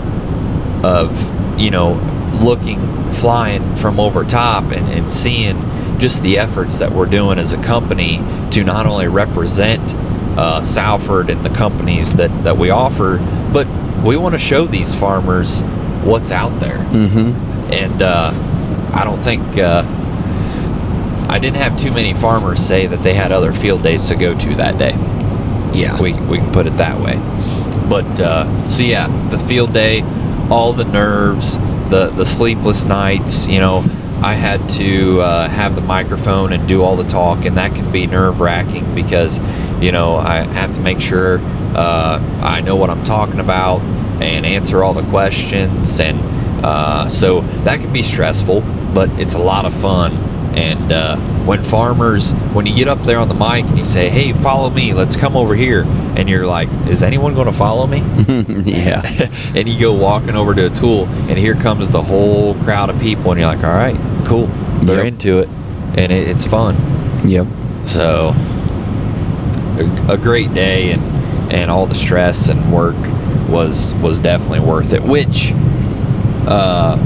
of 0.84 1.58
you 1.60 1.70
know 1.72 1.94
looking 2.40 2.78
flying 3.14 3.74
from 3.76 3.98
over 3.98 4.22
top 4.24 4.64
and, 4.70 4.88
and 4.92 5.10
seeing 5.10 5.60
just 5.98 6.22
the 6.22 6.38
efforts 6.38 6.78
that 6.78 6.92
we're 6.92 7.06
doing 7.06 7.38
as 7.38 7.52
a 7.52 7.60
company 7.62 8.18
to 8.50 8.62
not 8.62 8.86
only 8.86 9.08
represent 9.08 9.80
uh, 10.38 10.62
Salford 10.62 11.30
and 11.30 11.44
the 11.44 11.50
companies 11.50 12.14
that, 12.14 12.44
that 12.44 12.56
we 12.56 12.70
offer, 12.70 13.18
but 13.52 13.66
we 14.04 14.16
want 14.16 14.34
to 14.34 14.38
show 14.38 14.66
these 14.66 14.94
farmers 14.94 15.60
what's 16.04 16.30
out 16.30 16.60
there. 16.60 16.78
Mm-hmm. 16.78 17.72
And 17.72 18.02
uh, 18.02 18.30
I 18.94 19.04
don't 19.04 19.18
think 19.18 19.42
uh, 19.58 19.82
I 21.28 21.38
didn't 21.38 21.56
have 21.56 21.78
too 21.78 21.90
many 21.90 22.14
farmers 22.14 22.64
say 22.64 22.86
that 22.86 23.02
they 23.02 23.14
had 23.14 23.32
other 23.32 23.52
field 23.52 23.82
days 23.82 24.06
to 24.08 24.14
go 24.14 24.38
to 24.38 24.54
that 24.56 24.78
day 24.78 24.92
Yeah. 25.72 26.00
we, 26.00 26.12
we 26.12 26.38
can 26.38 26.52
put 26.52 26.66
it 26.66 26.76
that 26.76 27.00
way 27.00 27.16
but 27.88 28.20
uh, 28.20 28.68
so 28.68 28.82
yeah 28.84 29.08
the 29.30 29.38
field 29.38 29.72
day 29.72 30.02
all 30.50 30.72
the 30.72 30.84
nerves 30.84 31.56
the 31.90 32.10
the 32.14 32.24
sleepless 32.24 32.84
nights 32.84 33.46
you 33.48 33.58
know 33.58 33.78
i 34.22 34.34
had 34.34 34.66
to 34.70 35.20
uh, 35.20 35.48
have 35.48 35.74
the 35.74 35.80
microphone 35.80 36.52
and 36.52 36.68
do 36.68 36.82
all 36.82 36.96
the 36.96 37.04
talk 37.08 37.44
and 37.44 37.56
that 37.56 37.74
can 37.74 37.90
be 37.90 38.06
nerve 38.06 38.40
wracking 38.40 38.94
because 38.94 39.38
you 39.82 39.90
know 39.90 40.16
i 40.16 40.36
have 40.54 40.72
to 40.74 40.80
make 40.80 41.00
sure 41.00 41.38
uh, 41.74 42.18
i 42.42 42.60
know 42.60 42.76
what 42.76 42.90
i'm 42.90 43.02
talking 43.04 43.40
about 43.40 43.80
and 44.22 44.46
answer 44.46 44.82
all 44.82 44.94
the 44.94 45.08
questions 45.10 46.00
and 46.00 46.18
uh, 46.64 47.08
so 47.08 47.40
that 47.64 47.80
can 47.80 47.92
be 47.92 48.02
stressful 48.02 48.60
but 48.94 49.08
it's 49.18 49.34
a 49.34 49.38
lot 49.38 49.64
of 49.64 49.74
fun 49.74 50.12
and 50.56 50.92
uh, 50.92 51.16
when 51.46 51.64
farmers, 51.64 52.30
when 52.52 52.64
you 52.64 52.76
get 52.76 52.86
up 52.86 53.02
there 53.02 53.18
on 53.18 53.26
the 53.28 53.34
mic 53.34 53.64
and 53.64 53.76
you 53.76 53.84
say, 53.84 54.08
"Hey, 54.08 54.32
follow 54.32 54.70
me. 54.70 54.94
Let's 54.94 55.16
come 55.16 55.36
over 55.36 55.56
here," 55.56 55.82
and 56.16 56.28
you're 56.28 56.46
like, 56.46 56.68
"Is 56.86 57.02
anyone 57.02 57.34
going 57.34 57.46
to 57.46 57.52
follow 57.52 57.88
me?" 57.88 57.98
yeah. 58.64 59.02
and 59.54 59.68
you 59.68 59.80
go 59.80 59.92
walking 59.92 60.36
over 60.36 60.54
to 60.54 60.66
a 60.66 60.70
tool, 60.70 61.06
and 61.28 61.36
here 61.36 61.54
comes 61.56 61.90
the 61.90 62.02
whole 62.02 62.54
crowd 62.62 62.88
of 62.88 63.00
people, 63.00 63.32
and 63.32 63.40
you're 63.40 63.48
like, 63.48 63.64
"All 63.64 63.74
right, 63.74 63.96
cool. 64.26 64.46
They're 64.82 64.98
Yep. 64.98 65.06
into 65.06 65.38
it, 65.40 65.48
and 65.98 66.12
it, 66.12 66.28
it's 66.28 66.44
fun." 66.46 66.76
Yep. 67.28 67.48
So, 67.86 68.32
a, 69.78 70.12
a 70.12 70.16
great 70.16 70.54
day, 70.54 70.92
and 70.92 71.02
and 71.52 71.68
all 71.68 71.86
the 71.86 71.96
stress 71.96 72.48
and 72.48 72.72
work 72.72 72.94
was 73.48 73.94
was 73.94 74.20
definitely 74.20 74.60
worth 74.60 74.92
it. 74.92 75.02
Which, 75.02 75.52
uh, 76.46 76.96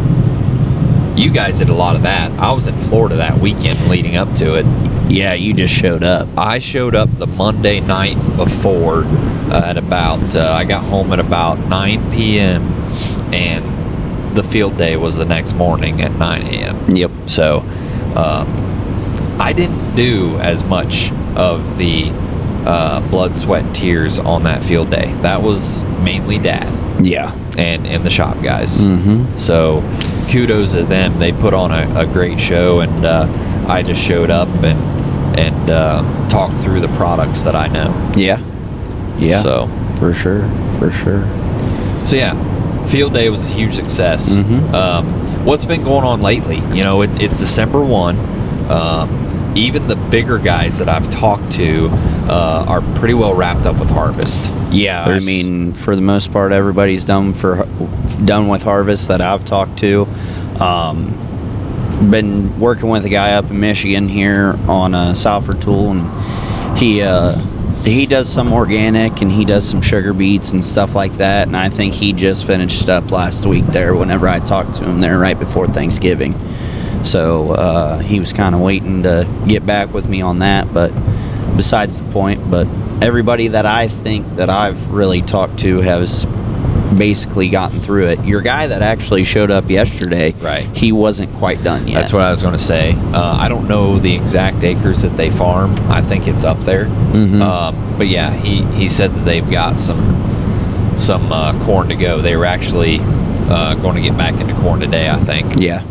you 1.17 1.31
guys 1.31 1.59
did 1.59 1.69
a 1.69 1.75
lot 1.75 1.97
of 1.97 2.03
that. 2.03 2.31
I 2.39 2.53
was 2.53 2.69
in 2.69 2.81
Florida 2.83 3.17
that 3.17 3.39
weekend 3.39 3.89
leading 3.89 4.17
up 4.17 4.33
to 4.37 4.55
it. 4.57 4.67
Yeah. 5.11 5.35
You 5.35 5.55
just 5.55 5.75
showed 5.75 6.05
up. 6.05 6.29
I 6.37 6.59
showed 6.59 6.95
up 6.95 7.09
the 7.19 7.27
Monday 7.27 7.81
night 7.81 8.17
before 8.37 9.05
uh, 9.05 9.63
at 9.65 9.77
about, 9.77 10.37
uh, 10.37 10.53
I 10.53 10.65
got 10.65 10.85
home 10.85 11.13
at 11.13 11.19
about 11.19 11.59
9 11.59 12.11
p.m. 12.13 12.63
and 13.33 14.37
the 14.37 14.43
field 14.43 14.77
day 14.77 14.97
was 14.97 15.17
the 15.17 15.25
next 15.25 15.55
morning 15.55 16.03
at 16.03 16.13
9 16.13 16.43
a.m. 16.43 16.95
Yep. 16.95 17.11
So 17.27 17.61
um, 18.15 19.39
I 19.41 19.53
didn't 19.53 19.97
do 19.97 20.37
as 20.39 20.63
much 20.63 21.11
of 21.35 21.79
the 21.79 22.11
uh, 22.67 23.01
blood, 23.11 23.37
sweat, 23.37 23.65
and 23.65 23.75
tears 23.75 24.19
on 24.19 24.43
that 24.45 24.63
field 24.65 24.91
day. 24.91 25.13
That 25.23 25.43
was 25.43 25.85
mainly 26.03 26.39
dad 26.39 26.69
Yeah. 27.05 27.33
and, 27.57 27.87
and 27.87 28.05
the 28.05 28.11
shop 28.11 28.43
guys. 28.43 28.81
Mm-hmm. 28.83 29.37
So 29.39 29.81
kudos 30.31 30.73
to 30.73 30.83
them. 30.85 31.19
They 31.19 31.33
put 31.33 31.55
on 31.55 31.71
a, 31.73 32.01
a 32.01 32.07
great 32.07 32.39
show, 32.41 32.81
and 32.81 33.05
uh, 33.05 33.27
I 33.69 33.83
just 33.83 34.03
showed 34.03 34.31
up 34.31 34.49
and 34.63 34.79
and 35.39 35.71
uh, 35.71 36.29
talked 36.29 36.57
through 36.59 36.81
the 36.81 36.89
products 36.97 37.43
that 37.43 37.55
I 37.55 37.69
know. 37.69 38.13
Yeah. 38.17 38.41
Yeah. 39.19 39.43
So 39.43 39.69
for 39.99 40.13
sure. 40.13 40.43
For 40.79 40.91
sure. 40.91 41.23
so 42.05 42.17
yeah, 42.17 42.35
field 42.87 43.13
day 43.13 43.29
was 43.31 43.45
a 43.45 43.49
huge 43.49 43.75
success. 43.75 44.31
Mhm. 44.35 44.73
Um, 44.73 45.45
what's 45.45 45.65
been 45.65 45.83
going 45.85 46.05
on 46.05 46.23
lately? 46.23 46.57
You 46.77 46.83
know, 46.83 47.03
it, 47.03 47.11
it's 47.23 47.39
December 47.39 47.83
one. 47.85 48.19
Um, 48.71 49.53
even 49.57 49.87
the 49.89 49.97
bigger 49.97 50.39
guys 50.39 50.79
that 50.79 50.89
I've 50.89 51.09
talked 51.11 51.51
to 51.53 51.89
uh, 52.29 52.65
are 52.69 52.83
pretty 52.99 53.15
well 53.15 53.35
wrapped 53.35 53.67
up 53.67 53.79
with 53.79 53.91
harvest. 53.91 54.51
Yeah, 54.71 55.05
I 55.05 55.21
mean, 55.21 55.73
for 55.73 55.97
the 55.97 56.03
most 56.03 56.33
part, 56.33 56.53
everybody's 56.53 57.05
done 57.05 57.33
for 57.33 57.67
done 58.25 58.49
with 58.49 58.63
harvest 58.63 59.09
that 59.09 59.21
I've 59.21 59.45
talked 59.45 59.79
to. 59.79 60.07
Um, 60.61 61.15
been 62.11 62.59
working 62.61 62.89
with 62.89 63.05
a 63.05 63.09
guy 63.09 63.33
up 63.33 63.51
in 63.51 63.59
Michigan 63.59 64.09
here 64.09 64.59
on 64.69 64.95
a 64.95 65.15
Salford 65.15 65.63
tool, 65.63 65.93
and 65.93 66.79
he 66.79 67.03
uh, 67.03 67.37
he 67.85 68.07
does 68.07 68.29
some 68.29 68.53
organic 68.53 69.23
and 69.23 69.33
he 69.33 69.45
does 69.45 69.69
some 69.69 69.81
sugar 69.81 70.13
beets 70.13 70.53
and 70.53 70.65
stuff 70.65 70.95
like 70.95 71.13
that. 71.15 71.47
And 71.47 71.57
I 71.57 71.69
think 71.69 71.95
he 71.95 72.13
just 72.13 72.47
finished 72.47 72.89
up 72.89 73.11
last 73.11 73.47
week 73.47 73.65
there. 73.67 73.95
Whenever 73.95 74.29
I 74.29 74.39
talked 74.41 74.75
to 74.75 74.85
him 74.85 75.01
there, 75.01 75.19
right 75.19 75.39
before 75.39 75.67
Thanksgiving. 75.67 76.35
So 77.05 77.53
uh, 77.53 77.99
he 77.99 78.21
was 78.21 78.33
kind 78.33 78.55
of 78.55 78.61
waiting 78.61 79.05
to 79.05 79.29
get 79.47 79.65
back 79.65 79.95
with 79.95 80.09
me 80.09 80.21
on 80.21 80.41
that, 80.41 80.73
but 80.75 80.93
besides 81.59 82.01
the 82.01 82.11
point. 82.13 82.51
But 82.51 82.67
everybody 83.03 83.49
that 83.49 83.67
I 83.67 83.89
think 83.89 84.37
that 84.37 84.49
I've 84.49 84.91
really 84.91 85.21
talked 85.21 85.59
to 85.59 85.81
has 85.83 86.25
basically 86.97 87.51
gotten 87.51 87.81
through 87.81 88.07
it. 88.07 88.25
Your 88.25 88.41
guy 88.41 88.67
that 88.69 88.81
actually 88.81 89.25
showed 89.25 89.51
up 89.51 89.69
yesterday, 89.69 90.33
Right. 90.41 90.65
He 90.75 90.91
wasn't 90.91 91.31
quite 91.35 91.63
done 91.63 91.87
yet. 91.87 91.95
That's 92.01 92.13
what 92.15 92.23
I 92.23 92.31
was 92.31 92.41
going 92.43 92.55
to 92.55 92.59
say. 92.59 92.93
Uh, 93.13 93.37
I 93.39 93.49
don't 93.49 93.69
know 93.69 93.99
the 93.99 94.15
exact 94.15 94.65
acres 94.65 95.03
that 95.03 95.15
they 95.17 95.31
farm. 95.31 95.75
I 95.91 96.01
think 96.01 96.27
it's 96.27 96.45
up 96.45 96.61
there. 96.61 96.87
Mhm. 96.87 97.43
Um, 97.43 97.99
but 97.99 98.09
yeah, 98.09 98.31
he, 98.33 98.63
he 98.77 98.89
said 98.89 99.13
that 99.15 99.25
they've 99.27 99.49
got 99.51 99.79
some 99.79 100.17
some 100.97 101.31
uh, 101.31 101.53
corn 101.65 101.89
to 101.91 101.95
go. 101.95 102.21
They 102.23 102.35
were 102.37 102.47
actually 102.47 102.99
uh, 103.01 103.75
going 103.75 103.95
to 103.97 104.03
get 104.03 104.17
back 104.17 104.41
into 104.41 104.55
corn 104.55 104.81
today. 104.81 105.09
I 105.11 105.19
think. 105.19 105.61
Yeah, 105.61 105.83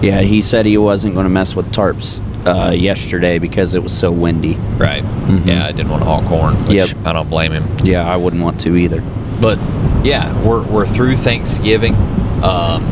yeah. 0.00 0.20
He 0.22 0.40
said 0.42 0.64
he 0.66 0.78
wasn't 0.78 1.14
going 1.14 1.24
to 1.24 1.30
mess 1.30 1.54
with 1.54 1.70
tarps 1.72 2.20
uh, 2.46 2.72
yesterday 2.74 3.38
because 3.38 3.74
it 3.74 3.82
was 3.82 3.96
so 3.96 4.10
windy. 4.10 4.54
Right. 4.76 5.02
Mhm. 5.04 5.46
Yeah, 5.46 5.66
I 5.66 5.72
didn't 5.72 5.90
want 5.90 6.02
to 6.02 6.08
haul 6.08 6.22
corn, 6.22 6.54
which 6.64 6.72
Yep. 6.74 6.88
I 7.06 7.12
don't 7.12 7.30
blame 7.30 7.52
him. 7.52 7.64
Yeah, 7.84 8.04
I 8.10 8.16
wouldn't 8.16 8.42
want 8.42 8.60
to 8.62 8.76
either. 8.76 9.02
But 9.40 9.58
yeah, 10.04 10.32
we're 10.42 10.62
we're 10.62 10.86
through 10.86 11.16
Thanksgiving, 11.16 11.94
um, 12.42 12.82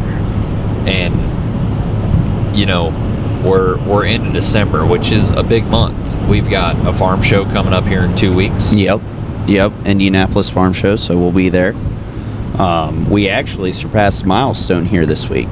and 0.86 2.56
you 2.56 2.66
know 2.66 2.92
we're 3.44 3.76
we're 3.84 4.04
into 4.04 4.32
December, 4.32 4.84
which 4.86 5.12
is 5.12 5.32
a 5.32 5.42
big 5.42 5.66
month. 5.66 5.96
We've 6.28 6.48
got 6.48 6.76
a 6.86 6.92
farm 6.92 7.22
show 7.22 7.44
coming 7.46 7.72
up 7.72 7.86
here 7.86 8.02
in 8.02 8.14
two 8.14 8.34
weeks. 8.34 8.72
Yep, 8.72 9.00
yep. 9.46 9.72
Indianapolis 9.84 10.48
Farm 10.50 10.72
Show, 10.72 10.96
so 10.96 11.18
we'll 11.18 11.32
be 11.32 11.48
there. 11.48 11.74
Um, 12.58 13.08
we 13.08 13.28
actually 13.28 13.72
surpassed 13.72 14.26
milestone 14.26 14.84
here 14.84 15.06
this 15.06 15.28
week. 15.30 15.48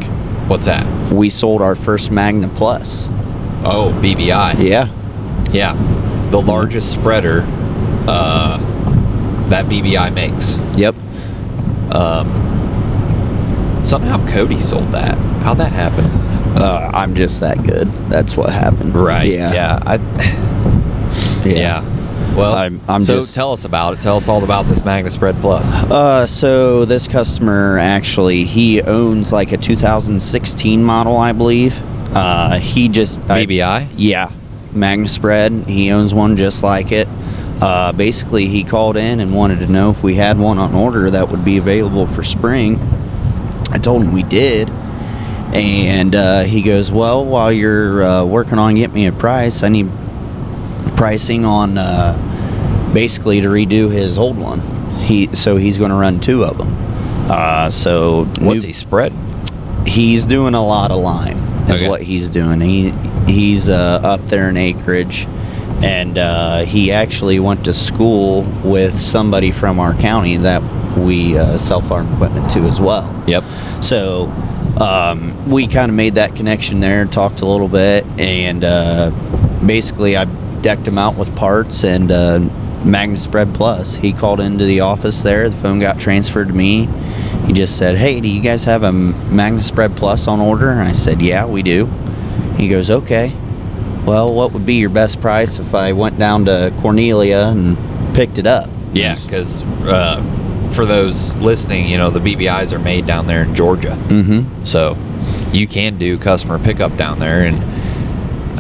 What's 0.47 0.67
that? 0.67 0.87
We 1.13 1.31
sold 1.31 1.63
our 1.63 1.75
first 1.75 2.11
Magna 2.11 2.49
Plus. 2.49 3.09
Oh, 3.65 3.93
BBI. 4.03 4.59
Yeah, 4.59 4.89
Yeah, 5.53 5.75
the 6.31 6.41
largest 6.41 6.93
spreader 6.93 7.45
uh, 8.07 8.59
that 9.49 9.67
BBI 9.67 10.13
makes. 10.15 10.57
yep. 10.79 10.95
Um, 11.93 12.29
somehow 13.85 14.25
Cody 14.31 14.61
sold 14.61 14.93
that. 14.93 15.17
How'd 15.43 15.59
that 15.59 15.73
happen? 15.73 16.05
Uh, 16.61 16.91
I'm 16.93 17.15
just 17.15 17.41
that 17.41 17.63
good. 17.63 17.89
That's 18.09 18.37
what 18.37 18.51
happened. 18.51 18.95
Right. 18.95 19.31
Yeah. 19.33 19.53
Yeah. 19.53 19.79
I, 19.87 19.95
yeah. 21.47 22.35
Well, 22.37 22.55
I'm- 22.55 22.81
I'm 22.89 23.03
so 23.03 23.21
just- 23.21 23.35
tell 23.35 23.53
us 23.53 23.65
about 23.65 23.95
it. 23.95 24.01
Tell 24.01 24.17
us 24.19 24.29
all 24.29 24.45
about 24.45 24.67
this 24.67 24.85
Magna 24.85 25.11
Spread 25.11 25.37
Plus. 25.41 25.73
Uh, 25.75 26.27
so 26.27 26.85
this 26.85 27.09
customer 27.09 27.79
actually 27.79 28.45
he 28.45 28.83
owns 28.83 29.33
like 29.33 29.51
a 29.53 29.57
2016 29.57 30.85
model, 30.85 31.17
I 31.17 31.33
believe. 31.33 31.81
Uh, 32.13 32.59
he 32.59 32.89
just 32.89 33.21
I- 33.31 33.45
BBI. 33.47 33.89
yeah, 33.97 34.31
Magna 34.73 35.09
Spread. 35.09 35.53
He 35.67 35.91
owns 35.91 36.15
one 36.15 36.37
just 36.37 36.63
like 36.63 36.91
it. 36.93 37.09
Uh, 37.61 37.93
basically, 37.93 38.47
he 38.47 38.63
called 38.65 38.97
in 38.97 39.21
and 39.21 39.35
wanted 39.35 39.59
to 39.61 39.67
know 39.67 39.91
if 39.91 40.03
we 40.03 40.15
had 40.15 40.39
one 40.39 40.59
on 40.59 40.75
order 40.75 41.11
that 41.11 41.29
would 41.29 41.45
be 41.45 41.59
available 41.59 42.07
for 42.07 42.23
spring. 42.23 42.79
I 43.71 43.79
told 43.79 44.03
him 44.03 44.13
we 44.13 44.23
did, 44.23 44.71
And 45.53 46.15
uh, 46.15 46.43
he 46.45 46.63
goes, 46.63 46.91
"Well, 46.93 47.25
while 47.25 47.51
you're 47.53 48.03
uh, 48.03 48.25
working 48.25 48.59
on 48.59 48.75
getting 48.77 48.95
me 48.95 49.07
a 49.07 49.13
price, 49.13 49.63
I 49.63 49.69
need 49.69 49.89
pricing 50.97 51.45
on 51.45 51.79
uh, 51.79 52.91
basically 52.93 53.41
to 53.41 53.49
redo 53.49 53.91
his 53.91 54.19
old 54.19 54.37
one. 54.39 54.61
He 55.01 55.35
so 55.35 55.57
he's 55.57 55.79
going 55.79 55.91
to 55.91 55.97
run 55.97 56.21
two 56.21 56.45
of 56.45 56.59
them. 56.59 56.75
Uh, 57.31 57.71
so 57.71 58.25
What's 58.41 58.63
new- 58.63 58.67
he 58.69 58.73
spread? 58.73 59.13
he's 59.87 60.27
doing 60.27 60.53
a 60.55 60.65
lot 60.65 60.91
of 60.91 60.99
lime 60.99 61.38
is 61.71 61.77
Okay. 61.77 61.89
what 61.89 62.03
he's 62.03 62.31
doing 62.31 62.61
he 62.61 62.91
he's 63.27 63.69
uh, 63.69 64.01
up 64.03 64.25
there 64.27 64.49
in 64.49 64.57
acreage 64.57 65.27
and 65.83 66.19
uh, 66.19 66.65
he 66.65 66.91
actually 66.91 67.39
went 67.39 67.65
to 67.67 67.73
school 67.73 68.43
with 68.65 68.99
somebody 68.99 69.51
from 69.53 69.79
our 69.79 69.95
county 69.95 70.37
that 70.39 70.63
we 70.97 71.39
uh, 71.39 71.57
sell 71.59 71.81
farm 71.81 72.13
equipment 72.15 72.51
to 72.51 72.61
as 72.61 72.81
well 72.81 73.05
Yep. 73.27 73.45
so 73.83 74.27
um, 74.81 75.49
we 75.51 75.67
kind 75.67 75.91
of 75.91 75.95
made 75.97 76.15
that 76.17 76.35
connection 76.37 76.81
there 76.81 77.05
talked 77.05 77.41
a 77.43 77.47
little 77.47 77.69
bit 77.69 78.05
and 78.19 78.65
uh, 78.65 79.11
basically 79.65 80.17
i 80.17 80.25
decked 80.63 80.87
him 80.89 80.99
out 80.99 81.17
with 81.17 81.35
parts 81.37 81.85
and 81.85 82.11
uh, 82.11 82.41
magna 82.85 83.17
spread 83.19 83.55
plus 83.55 83.95
he 83.97 84.13
called 84.13 84.41
into 84.41 84.65
the 84.65 84.81
office 84.81 85.23
there 85.23 85.49
the 85.49 85.57
phone 85.57 85.79
got 85.79 86.01
transferred 86.01 86.49
to 86.49 86.55
me 86.55 86.89
he 87.47 87.53
just 87.53 87.77
said 87.79 87.97
hey 87.97 88.21
do 88.21 88.29
you 88.29 88.41
guys 88.43 88.65
have 88.65 88.83
a 88.83 88.93
magna 88.93 89.63
spread 89.63 89.97
plus 89.97 90.27
on 90.27 90.41
order 90.41 90.71
and 90.71 90.81
i 90.81 90.93
said 90.93 91.21
yeah 91.23 91.47
we 91.47 91.63
do 91.63 91.87
he 92.57 92.69
goes 92.69 92.91
okay 92.91 93.33
well 94.05 94.33
what 94.35 94.53
would 94.53 94.67
be 94.67 94.75
your 94.75 94.91
best 94.91 95.21
price 95.21 95.59
if 95.59 95.75
i 95.75 95.93
went 95.93 96.19
down 96.19 96.45
to 96.45 96.73
cornelia 96.81 97.53
and 97.55 97.77
picked 98.15 98.39
it 98.39 98.47
up 98.47 98.69
Yeah, 98.93 99.15
because 99.23 99.63
uh, 99.87 100.21
for 100.73 100.85
those 100.87 101.37
listening, 101.37 101.89
you 101.89 101.99
know 101.99 102.11
the 102.11 102.21
BBIs 102.21 102.73
are 102.73 102.79
made 102.79 103.07
down 103.07 103.27
there 103.27 103.43
in 103.43 103.55
Georgia, 103.55 103.97
mm-hmm 104.09 104.65
so 104.65 104.97
you 105.53 105.67
can 105.69 105.99
do 105.99 106.19
customer 106.19 106.59
pickup 106.59 106.97
down 106.97 107.19
there. 107.19 107.43
And 107.45 107.63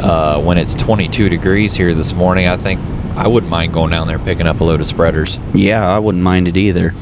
uh, 0.00 0.40
when 0.40 0.58
it's 0.58 0.74
22 0.74 1.28
degrees 1.28 1.74
here 1.74 1.92
this 1.94 2.14
morning, 2.14 2.46
I 2.46 2.56
think 2.56 2.80
I 3.16 3.26
wouldn't 3.26 3.50
mind 3.50 3.72
going 3.72 3.90
down 3.90 4.06
there 4.06 4.18
picking 4.18 4.46
up 4.46 4.60
a 4.60 4.64
load 4.64 4.80
of 4.80 4.86
spreaders. 4.86 5.38
Yeah, 5.54 5.86
I 5.86 5.98
wouldn't 5.98 6.22
mind 6.22 6.46
it 6.46 6.56
either. 6.56 6.94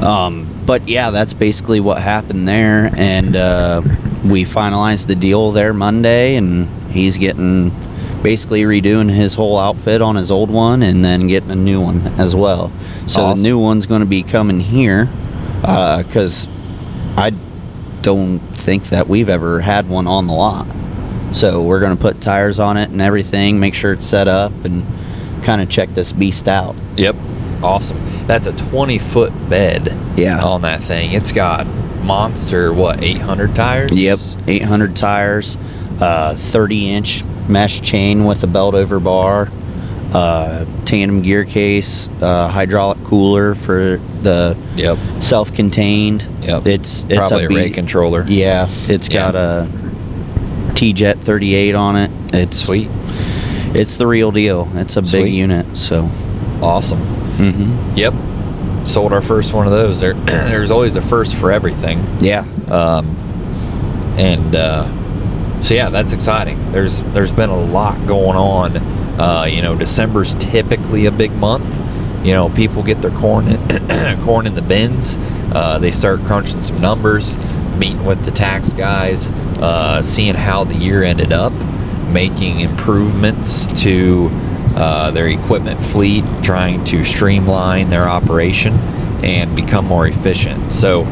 Um, 0.00 0.46
but 0.66 0.88
yeah, 0.88 1.10
that's 1.10 1.32
basically 1.32 1.80
what 1.80 2.00
happened 2.00 2.46
there, 2.46 2.90
and 2.96 3.34
uh, 3.36 3.82
we 4.24 4.44
finalized 4.44 5.06
the 5.06 5.14
deal 5.14 5.50
there 5.52 5.72
Monday, 5.72 6.36
and 6.36 6.68
he's 6.90 7.18
getting 7.18 7.70
basically 8.22 8.62
redoing 8.62 9.10
his 9.10 9.34
whole 9.34 9.58
outfit 9.58 10.00
on 10.00 10.14
his 10.16 10.30
old 10.30 10.50
one, 10.50 10.82
and 10.82 11.04
then 11.04 11.26
getting 11.26 11.50
a 11.50 11.56
new 11.56 11.80
one 11.80 12.06
as 12.18 12.36
well. 12.36 12.70
So 13.06 13.22
Awesome. 13.22 13.42
the 13.42 13.48
new 13.48 13.58
one's 13.58 13.86
going 13.86 14.00
to 14.00 14.06
be 14.06 14.22
coming 14.22 14.60
here 14.60 15.06
because 15.60 16.46
I 17.16 17.32
don't 18.02 18.38
think 18.38 18.84
that 18.90 19.08
we've 19.08 19.28
ever 19.28 19.60
had 19.60 19.88
one 19.88 20.06
on 20.06 20.26
the 20.28 20.32
lot. 20.34 20.66
So 21.32 21.62
we're 21.62 21.80
going 21.80 21.96
to 21.96 22.00
put 22.00 22.20
tires 22.20 22.58
on 22.58 22.76
it 22.76 22.90
and 22.90 23.00
everything, 23.00 23.58
make 23.58 23.74
sure 23.74 23.92
it's 23.92 24.06
set 24.06 24.28
up, 24.28 24.52
and 24.64 24.84
kind 25.42 25.60
of 25.62 25.68
check 25.68 25.88
this 25.90 26.12
beast 26.12 26.46
out. 26.46 26.76
Yep, 26.96 27.16
awesome. 27.62 27.98
That's 28.26 28.46
a 28.46 28.52
20 28.52 28.98
foot 28.98 29.32
bed. 29.48 29.96
Yeah. 30.16 30.42
on 30.44 30.62
that 30.62 30.80
thing. 30.82 31.12
It's 31.12 31.32
got 31.32 31.66
monster 32.04 32.72
what 32.72 33.02
800 33.02 33.54
tires. 33.56 33.90
Yep, 33.92 34.18
800 34.46 34.94
tires, 34.94 35.56
uh, 36.00 36.34
30 36.34 36.90
inch 36.92 37.24
mesh 37.48 37.80
chain 37.80 38.24
with 38.24 38.42
a 38.42 38.46
belt 38.46 38.74
over 38.74 39.00
bar, 39.00 39.48
uh, 40.12 40.64
tandem 40.84 41.22
gear 41.22 41.44
case, 41.44 42.08
uh, 42.20 42.48
hydraulic 42.48 43.02
cooler 43.04 43.54
for 43.54 44.00
the 44.22 44.54
Yep. 44.76 44.98
self-contained. 45.20 46.26
Yep. 46.42 46.66
It's 46.66 47.06
it's 47.08 47.28
Probably 47.30 47.44
a 47.46 47.48
B- 47.48 47.56
rate 47.56 47.74
controller. 47.74 48.24
Yeah, 48.28 48.68
it's 48.88 49.08
Yeah. 49.08 49.32
got 49.32 49.34
a 49.34 49.66
TeeJet 50.74 51.18
38 51.20 51.74
on 51.74 51.96
it. 51.96 52.10
It's 52.32 52.58
Sweet. 52.58 52.90
It's 53.74 53.96
the 53.96 54.06
real 54.06 54.30
deal. 54.30 54.68
It's 54.76 54.96
a 54.96 55.04
Sweet. 55.06 55.24
big 55.24 55.32
unit. 55.34 55.66
So. 55.74 56.10
Awesome. 56.60 57.00
Hmm 57.50 57.96
Yep. 57.96 58.14
Sold 58.86 59.12
our 59.12 59.22
first 59.22 59.52
one 59.52 59.66
of 59.66 59.72
those. 59.72 60.00
There, 60.00 60.14
there's 60.24 60.70
always 60.70 60.96
a 60.96 61.02
first 61.02 61.36
for 61.36 61.52
everything. 61.52 62.04
Yeah. 62.20 62.44
Um, 62.68 63.06
and 64.18 64.54
uh, 64.54 65.62
so 65.62 65.74
yeah, 65.74 65.88
that's 65.90 66.12
exciting. 66.12 66.72
There's 66.72 67.00
there's 67.12 67.32
been 67.32 67.50
a 67.50 67.64
lot 67.64 68.06
going 68.06 68.36
on. 68.36 68.76
Uh, 69.20 69.44
you 69.44 69.62
know, 69.62 69.76
December's 69.76 70.34
typically 70.36 71.06
a 71.06 71.10
big 71.12 71.32
month. 71.32 71.80
You 72.24 72.32
know, 72.32 72.48
people 72.50 72.82
get 72.82 73.02
their 73.02 73.10
corn 73.10 73.48
in, 73.48 74.20
corn 74.24 74.46
in 74.46 74.54
the 74.54 74.62
bins. 74.62 75.16
Uh, 75.52 75.78
they 75.78 75.90
start 75.90 76.24
crunching 76.24 76.62
some 76.62 76.76
numbers, 76.76 77.36
meeting 77.76 78.04
with 78.04 78.24
the 78.24 78.30
tax 78.30 78.72
guys, 78.72 79.30
uh, 79.60 80.00
seeing 80.02 80.34
how 80.34 80.64
the 80.64 80.74
year 80.74 81.02
ended 81.02 81.32
up, 81.32 81.52
making 82.08 82.60
improvements 82.60 83.66
to 83.82 84.28
uh, 84.76 85.10
their 85.10 85.28
equipment 85.28 85.84
fleet, 85.84 86.24
trying 86.42 86.84
to 86.84 87.04
streamline 87.04 87.90
their 87.90 88.08
operation 88.08 88.74
and 89.24 89.54
become 89.54 89.86
more 89.86 90.06
efficient. 90.06 90.72
So, 90.72 91.02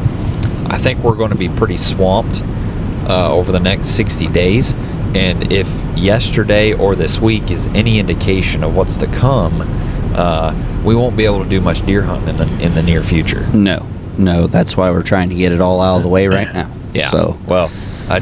I 0.66 0.78
think 0.78 1.00
we're 1.00 1.16
going 1.16 1.30
to 1.32 1.36
be 1.38 1.48
pretty 1.48 1.76
swamped 1.76 2.42
uh, 3.08 3.32
over 3.32 3.50
the 3.50 3.60
next 3.60 3.88
60 3.88 4.28
days. 4.28 4.74
And 5.14 5.52
if 5.52 5.68
yesterday 5.98 6.72
or 6.72 6.94
this 6.94 7.18
week 7.18 7.50
is 7.50 7.66
any 7.66 7.98
indication 7.98 8.62
of 8.62 8.76
what's 8.76 8.96
to 8.98 9.06
come, 9.08 9.62
uh, 10.14 10.54
we 10.84 10.94
won't 10.94 11.16
be 11.16 11.24
able 11.24 11.42
to 11.42 11.48
do 11.48 11.60
much 11.60 11.84
deer 11.84 12.02
hunting 12.02 12.28
in 12.28 12.36
the 12.36 12.64
in 12.64 12.74
the 12.74 12.82
near 12.82 13.02
future. 13.02 13.46
No. 13.48 13.86
No. 14.16 14.46
That's 14.46 14.76
why 14.76 14.90
we're 14.90 15.02
trying 15.02 15.28
to 15.30 15.34
get 15.34 15.50
it 15.50 15.60
all 15.60 15.80
out 15.80 15.96
of 15.96 16.02
the 16.02 16.08
way 16.08 16.28
right 16.28 16.52
now. 16.52 16.70
Yeah. 16.92 17.08
So. 17.10 17.38
well, 17.46 17.70
I, 18.08 18.18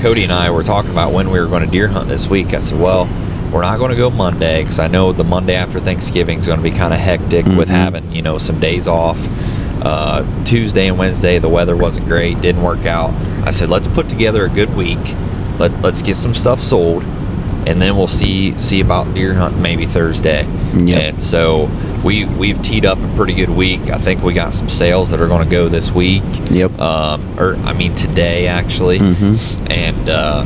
Cody 0.02 0.22
and 0.24 0.32
I 0.32 0.50
were 0.50 0.62
talking 0.62 0.90
about 0.90 1.14
when 1.14 1.30
we 1.30 1.40
were 1.40 1.46
going 1.46 1.64
to 1.64 1.70
deer 1.70 1.88
hunt 1.88 2.10
this 2.10 2.26
week. 2.26 2.52
I 2.52 2.60
said, 2.60 2.78
well, 2.78 3.06
we're 3.52 3.62
not 3.62 3.78
going 3.78 3.90
to 3.90 3.96
go 3.96 4.10
Monday 4.10 4.62
because 4.62 4.78
I 4.78 4.88
know 4.88 5.12
the 5.12 5.24
Monday 5.24 5.54
after 5.54 5.78
Thanksgiving 5.78 6.38
is 6.38 6.46
going 6.46 6.58
to 6.58 6.62
be 6.62 6.70
kind 6.70 6.94
of 6.94 7.00
hectic 7.00 7.44
with 7.46 7.68
Mhm. 7.68 7.72
having 7.72 8.12
you 8.12 8.22
know 8.22 8.38
some 8.38 8.58
days 8.60 8.88
off. 8.88 9.18
Uh, 9.82 10.24
Tuesday 10.44 10.86
and 10.88 10.96
Wednesday 10.96 11.38
the 11.38 11.48
weather 11.48 11.76
wasn't 11.76 12.06
great, 12.06 12.40
didn't 12.40 12.62
work 12.62 12.86
out. 12.86 13.12
I 13.44 13.50
said, 13.50 13.68
let's 13.68 13.88
put 13.88 14.08
together 14.08 14.44
a 14.44 14.48
good 14.48 14.74
week. 14.76 15.16
Let 15.58 15.82
let's 15.82 16.02
get 16.02 16.16
some 16.16 16.34
stuff 16.34 16.62
sold, 16.62 17.02
and 17.66 17.80
then 17.82 17.96
we'll 17.96 18.06
see 18.06 18.56
see 18.58 18.80
about 18.80 19.12
deer 19.14 19.34
hunting 19.34 19.60
maybe 19.60 19.86
Thursday. 19.86 20.46
Yep. 20.74 21.02
And 21.02 21.22
so 21.22 21.68
we 22.02 22.24
we've 22.24 22.60
teed 22.62 22.86
up 22.86 22.98
a 22.98 23.08
pretty 23.16 23.34
good 23.34 23.50
week. 23.50 23.90
I 23.90 23.98
think 23.98 24.22
we 24.22 24.32
got 24.32 24.54
some 24.54 24.70
sales 24.70 25.10
that 25.10 25.20
are 25.20 25.28
going 25.28 25.44
to 25.46 25.50
go 25.50 25.68
this 25.68 25.90
week. 25.92 26.22
Yep. 26.50 26.80
Um, 26.80 27.38
or 27.38 27.56
I 27.64 27.72
mean 27.74 27.94
today 27.94 28.46
actually. 28.46 28.98
Mhm. 29.00 29.70
And 29.70 30.08
uh, 30.08 30.44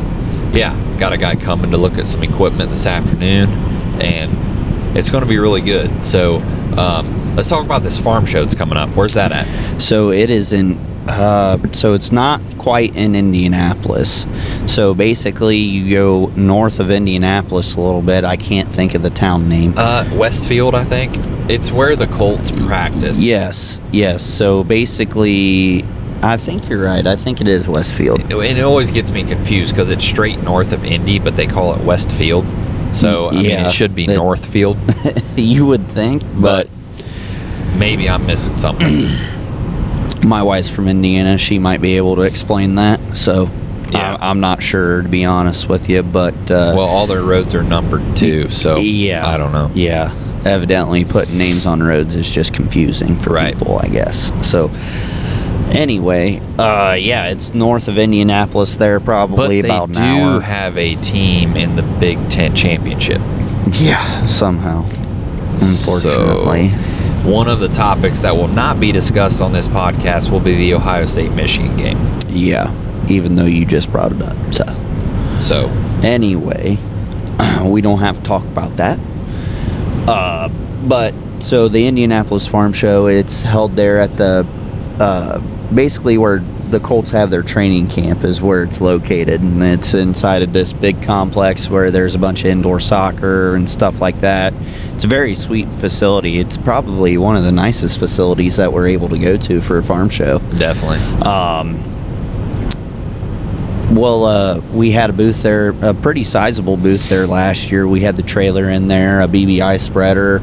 yeah, 0.53 0.75
got 0.99 1.13
a 1.13 1.17
guy 1.19 1.37
coming 1.37 1.71
to 1.71 1.77
look 1.77 1.95
at 1.99 2.07
some 2.07 2.23
equipment 2.23 2.71
this 2.71 2.87
afternoon, 2.87 3.51
and 4.01 4.97
it's 4.97 5.11
going 5.11 5.23
to 5.23 5.29
be 5.29 5.39
really 5.39 5.61
good. 5.61 6.03
So 6.03 6.37
um, 6.77 7.37
let's 7.37 7.49
talk 7.49 7.65
about 7.65 7.83
this 7.83 7.99
farm 8.01 8.27
show 8.27 8.43
that's 8.43 8.55
coming 8.55 8.77
up. 8.79 8.91
Where's 8.91 9.15
that 9.15 9.33
at? 9.33 9.79
So 9.81 10.11
it 10.11 10.31
is 10.31 10.53
in. 10.53 10.79
Uh, 11.09 11.57
so 11.73 11.95
it's 11.95 12.11
not 12.11 12.41
quite 12.59 12.97
in 12.97 13.15
Indianapolis. 13.15 14.27
So 14.67 14.93
basically, 14.93 15.57
you 15.57 15.89
go 15.95 16.27
north 16.35 16.81
of 16.81 16.91
Indianapolis 16.91 17.77
a 17.77 17.81
little 17.81 18.03
bit. 18.03 18.25
I 18.25 18.37
can't 18.37 18.69
think 18.69 18.95
of 18.95 19.03
the 19.03 19.11
town 19.11 19.49
name. 19.49 19.75
Uh, 19.77 20.09
Westfield, 20.15 20.75
I 20.75 20.83
think. 20.83 21.15
It's 21.49 21.71
where 21.71 21.95
the 21.95 22.09
Colts 22.09 22.51
practice. 22.51 23.21
yes, 23.23 23.81
yes. 23.93 24.25
So 24.25 24.65
basically, 24.65 25.85
I 26.23 26.37
think 26.37 26.69
you're 26.69 26.83
right. 26.83 27.07
I 27.07 27.17
think 27.17 27.41
it 27.41 27.49
is 27.49 27.69
Westfield. 27.69 28.21
And 28.33 28.59
it 28.59 28.63
always 28.63 28.91
gets 28.91 29.11
me 29.11 29.23
confused 29.25 29.75
because 29.75 29.91
it's 29.91 30.05
straight 30.05 30.43
north 30.43 30.73
of 30.73 30.85
Indy, 30.85 31.19
but 31.19 31.37
they 31.37 31.47
call 31.47 31.75
it 31.75 31.83
Westfield. 31.85 32.47
So 32.93 33.29
I 33.29 33.33
mean, 33.33 33.45
Yeah, 33.45 33.69
it 33.69 33.73
should 33.73 33.95
be 33.95 34.07
Northfield, 34.07 34.79
you 35.37 35.67
would 35.67 35.87
think, 35.89 36.23
but 36.41 36.69
but 36.69 36.69
maybe 37.77 38.09
I'm 38.09 38.27
missing 38.27 38.57
something. 38.57 39.05
my 40.27 40.43
wife's 40.43 40.71
from 40.71 40.89
Indiana. 40.89 41.37
She 41.39 41.59
might 41.59 41.81
be 41.81 41.97
able 41.99 42.17
to 42.17 42.23
explain 42.23 42.77
that. 42.77 42.99
So 43.17 43.51
Yeah. 43.91 44.17
I, 44.21 44.31
I'm 44.31 44.41
not 44.41 44.63
sure, 44.63 45.03
to 45.03 45.09
be 45.09 45.25
honest 45.25 45.69
with 45.69 45.89
you. 45.91 46.03
But 46.03 46.35
uh, 46.51 46.73
well, 46.77 46.81
all 46.87 47.07
their 47.07 47.23
roads 47.23 47.55
are 47.55 47.63
numbered 47.63 48.17
too, 48.17 48.49
so 48.51 48.79
yeah, 48.79 49.27
I 49.27 49.37
don't 49.37 49.53
know. 49.53 49.71
Yeah, 49.75 50.15
evidently 50.47 51.05
putting 51.05 51.37
names 51.37 51.67
on 51.67 51.83
roads 51.83 52.17
is 52.17 52.31
just 52.31 52.55
confusing 52.55 53.17
for 53.17 53.35
Right. 53.35 53.57
people, 53.59 53.79
I 53.81 53.89
guess. 53.89 54.33
So 54.49 54.71
anyway, 55.71 56.41
uh, 56.59 56.97
yeah, 56.99 57.29
it's 57.31 57.55
north 57.55 57.89
of 57.89 57.99
Indianapolis. 57.99 58.77
There, 58.77 58.99
But 59.01 59.05
probably 59.07 59.61
they 59.61 59.69
about 59.69 59.93
do 59.93 60.01
an 60.01 60.05
hour. 60.05 60.41
have 60.41 60.77
a 60.79 60.95
team 60.97 61.57
in 61.57 61.77
the 61.77 61.83
Big 61.83 62.19
Ten 62.31 62.55
championship. 62.55 63.21
yeah, 63.73 64.25
somehow. 64.27 64.85
Unfortunately. 65.61 66.71
So, 66.71 66.77
one 67.31 67.49
of 67.49 67.61
the 67.61 67.69
topics 67.69 68.21
that 68.23 68.37
will 68.37 68.49
not 68.49 68.79
be 68.79 68.93
discussed 68.93 69.41
on 69.43 69.53
this 69.53 69.67
podcast 69.67 70.31
will 70.31 70.41
be 70.41 70.55
the 70.55 70.75
Ohio 70.75 71.07
State 71.07 71.33
Michigan 71.33 71.77
game. 71.77 71.99
yeah, 72.29 72.73
even 73.09 73.35
though 73.35 73.47
you 73.47 73.65
just 73.65 73.91
brought 73.91 74.13
it 74.13 74.23
up. 74.23 74.37
So 74.53 74.65
So, 75.41 75.67
anyway, 76.03 76.79
we 77.65 77.81
don't 77.81 77.99
have 78.01 78.19
to 78.19 78.23
talk 78.23 78.45
about 78.45 78.77
that. 78.77 78.99
Uh, 80.07 80.49
but 80.87 81.15
so 81.41 81.67
the 81.69 81.87
Indianapolis 81.89 82.47
Farm 82.47 82.73
Show, 82.73 83.07
it's 83.09 83.43
held 83.43 83.75
there 83.75 83.99
at 83.99 84.17
the 84.17 84.47
uh, 85.01 85.41
basically 85.75 86.19
where 86.19 86.39
the 86.71 86.81
Colts 86.81 87.13
have 87.13 87.31
their 87.31 87.43
training 87.43 87.87
camp 87.87 88.25
is 88.25 88.43
where 88.43 88.65
it's 88.65 88.81
located, 88.81 89.41
and 89.41 89.63
it's 89.63 89.95
inside 89.95 90.43
of 90.43 90.53
this 90.53 90.73
big 90.73 91.03
complex 91.03 91.71
where 91.71 91.91
there's 91.91 92.15
a 92.15 92.19
bunch 92.19 92.45
of 92.45 92.51
indoor 92.51 92.81
soccer 92.81 93.55
and 93.55 93.69
stuff 93.69 94.01
like 94.01 94.21
that. 94.21 94.53
It's 94.95 95.05
a 95.05 95.09
very 95.09 95.35
sweet 95.35 95.69
facility. 95.69 96.39
It's 96.39 96.57
probably 96.57 97.19
one 97.19 97.37
of 97.37 97.45
the 97.45 97.53
nicest 97.53 97.99
facilities 97.99 98.57
that 98.57 98.73
we're 98.73 98.89
able 98.89 99.09
to 99.11 99.19
go 99.19 99.37
to 99.37 99.61
for 99.61 99.79
a 99.79 99.83
farm 99.83 100.09
show. 100.09 100.39
Definitely. 100.59 100.99
Um, 101.23 101.83
well, 103.95 104.25
uh, 104.25 104.61
we 104.73 104.91
had 104.91 105.11
a 105.11 105.13
booth 105.13 105.43
there, 105.43 105.71
a 105.83 105.95
pretty 105.95 106.25
sizable 106.25 106.77
booth 106.77 107.09
there 107.09 107.27
last 107.27 107.71
year. 107.71 107.87
We 107.87 108.01
had 108.01 108.17
the 108.17 108.23
trailer 108.23 108.69
in 108.69 108.89
there, 108.89 109.21
a 109.21 109.29
BBI 109.29 109.81
spreader, 109.81 110.43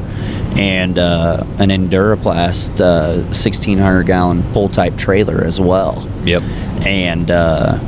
and 0.56 0.98
uh, 0.98 1.44
an 1.58 1.70
Enduraplast 1.70 2.80
uh, 2.80 3.22
1600 3.24 4.04
gallon 4.04 4.42
pull 4.52 4.68
type 4.68 4.96
trailer 4.96 5.42
as 5.44 5.60
well. 5.60 6.08
Yep. 6.24 6.42
And 6.86 7.30
uh, 7.30 7.80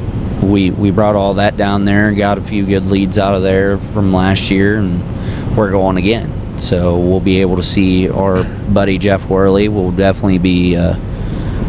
we 0.42 0.70
we 0.70 0.90
brought 0.90 1.14
all 1.16 1.34
that 1.34 1.56
down 1.56 1.84
there, 1.84 2.12
got 2.12 2.38
a 2.38 2.42
few 2.42 2.64
good 2.66 2.84
leads 2.86 3.18
out 3.18 3.34
of 3.34 3.42
there 3.42 3.78
from 3.78 4.12
last 4.12 4.50
year, 4.50 4.76
and 4.78 5.56
we're 5.56 5.70
going 5.70 5.96
again. 5.96 6.58
So 6.58 6.98
we'll 6.98 7.20
be 7.20 7.40
able 7.42 7.56
to 7.56 7.62
see 7.62 8.08
our 8.08 8.42
buddy 8.44 8.98
Jeff 8.98 9.28
Worley. 9.28 9.68
We'll 9.68 9.90
definitely 9.92 10.38
be 10.38 10.74
uh, 10.76 10.96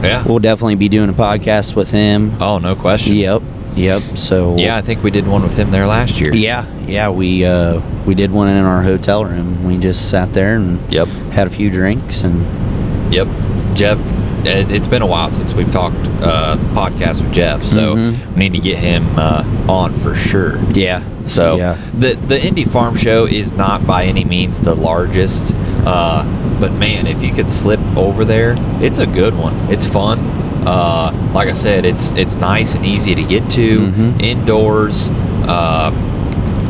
Yeah. 0.01 0.23
we'll 0.25 0.39
definitely 0.39 0.75
be 0.75 0.87
doing 0.89 1.09
a 1.09 1.13
podcast 1.13 1.75
with 1.75 1.91
him. 1.91 2.41
oh, 2.41 2.57
no 2.59 2.75
question. 2.75 3.15
Yep, 3.15 3.41
yep. 3.77 4.01
So 4.17 4.57
Yeah, 4.57 4.75
I 4.75 4.81
think 4.81 5.03
we 5.03 5.11
did 5.11 5.27
one 5.27 5.43
with 5.43 5.55
him 5.57 5.71
there 5.71 5.87
last 5.87 6.19
year. 6.19 6.33
yeah, 6.33 6.65
yeah. 6.85 7.09
We 7.09 7.45
uh, 7.45 7.81
we 8.05 8.15
did 8.15 8.31
one 8.31 8.47
in 8.49 8.63
our 8.65 8.81
hotel 8.81 9.23
room. 9.23 9.63
We 9.63 9.77
just 9.77 10.09
sat 10.09 10.33
there 10.33 10.55
and 10.55 10.79
Yep. 10.91 11.07
had 11.31 11.47
a 11.47 11.49
few 11.49 11.69
drinks 11.69 12.23
and 12.23 12.45
Yep. 13.13 13.27
Jeff, 13.75 13.99
it, 14.45 14.71
it's 14.71 14.87
been 14.87 15.01
a 15.01 15.07
while 15.07 15.29
since 15.29 15.53
we've 15.53 15.71
talked 15.71 15.95
uh, 16.21 16.57
podcast 16.73 17.21
with 17.21 17.31
Jeff, 17.31 17.63
so 17.63 17.95
Mhm. 17.95 18.15
we 18.35 18.49
need 18.49 18.53
to 18.53 18.59
get 18.59 18.79
him 18.79 19.05
uh, 19.17 19.43
on 19.69 19.93
for 19.99 20.15
sure. 20.15 20.59
yeah. 20.73 21.01
So 21.27 21.57
yeah, 21.57 21.75
the 21.93 22.17
the 22.27 22.39
Indy 22.41 22.63
Farm 22.63 22.95
Show 22.95 23.25
is 23.25 23.51
not 23.51 23.85
by 23.85 24.05
any 24.05 24.23
means 24.23 24.59
the 24.61 24.73
largest, 24.75 25.53
uh, 25.85 26.23
but 26.59 26.71
man, 26.73 27.05
if 27.05 27.21
you 27.21 27.33
could 27.33 27.49
slip 27.49 27.81
over 27.97 28.23
there, 28.23 28.55
it's 28.81 28.97
a 28.99 29.05
good 29.05 29.37
one. 29.37 29.53
It's 29.69 29.85
fun. 29.85 30.17
Uh, 30.67 31.11
like 31.33 31.47
I 31.49 31.53
said, 31.53 31.85
it's 31.85 32.11
it's 32.13 32.35
nice 32.35 32.75
and 32.75 32.85
easy 32.85 33.15
to 33.15 33.23
get 33.23 33.49
to 33.51 33.79
Mhm. 33.87 34.21
indoors. 34.21 35.09
Uh, 35.47 35.91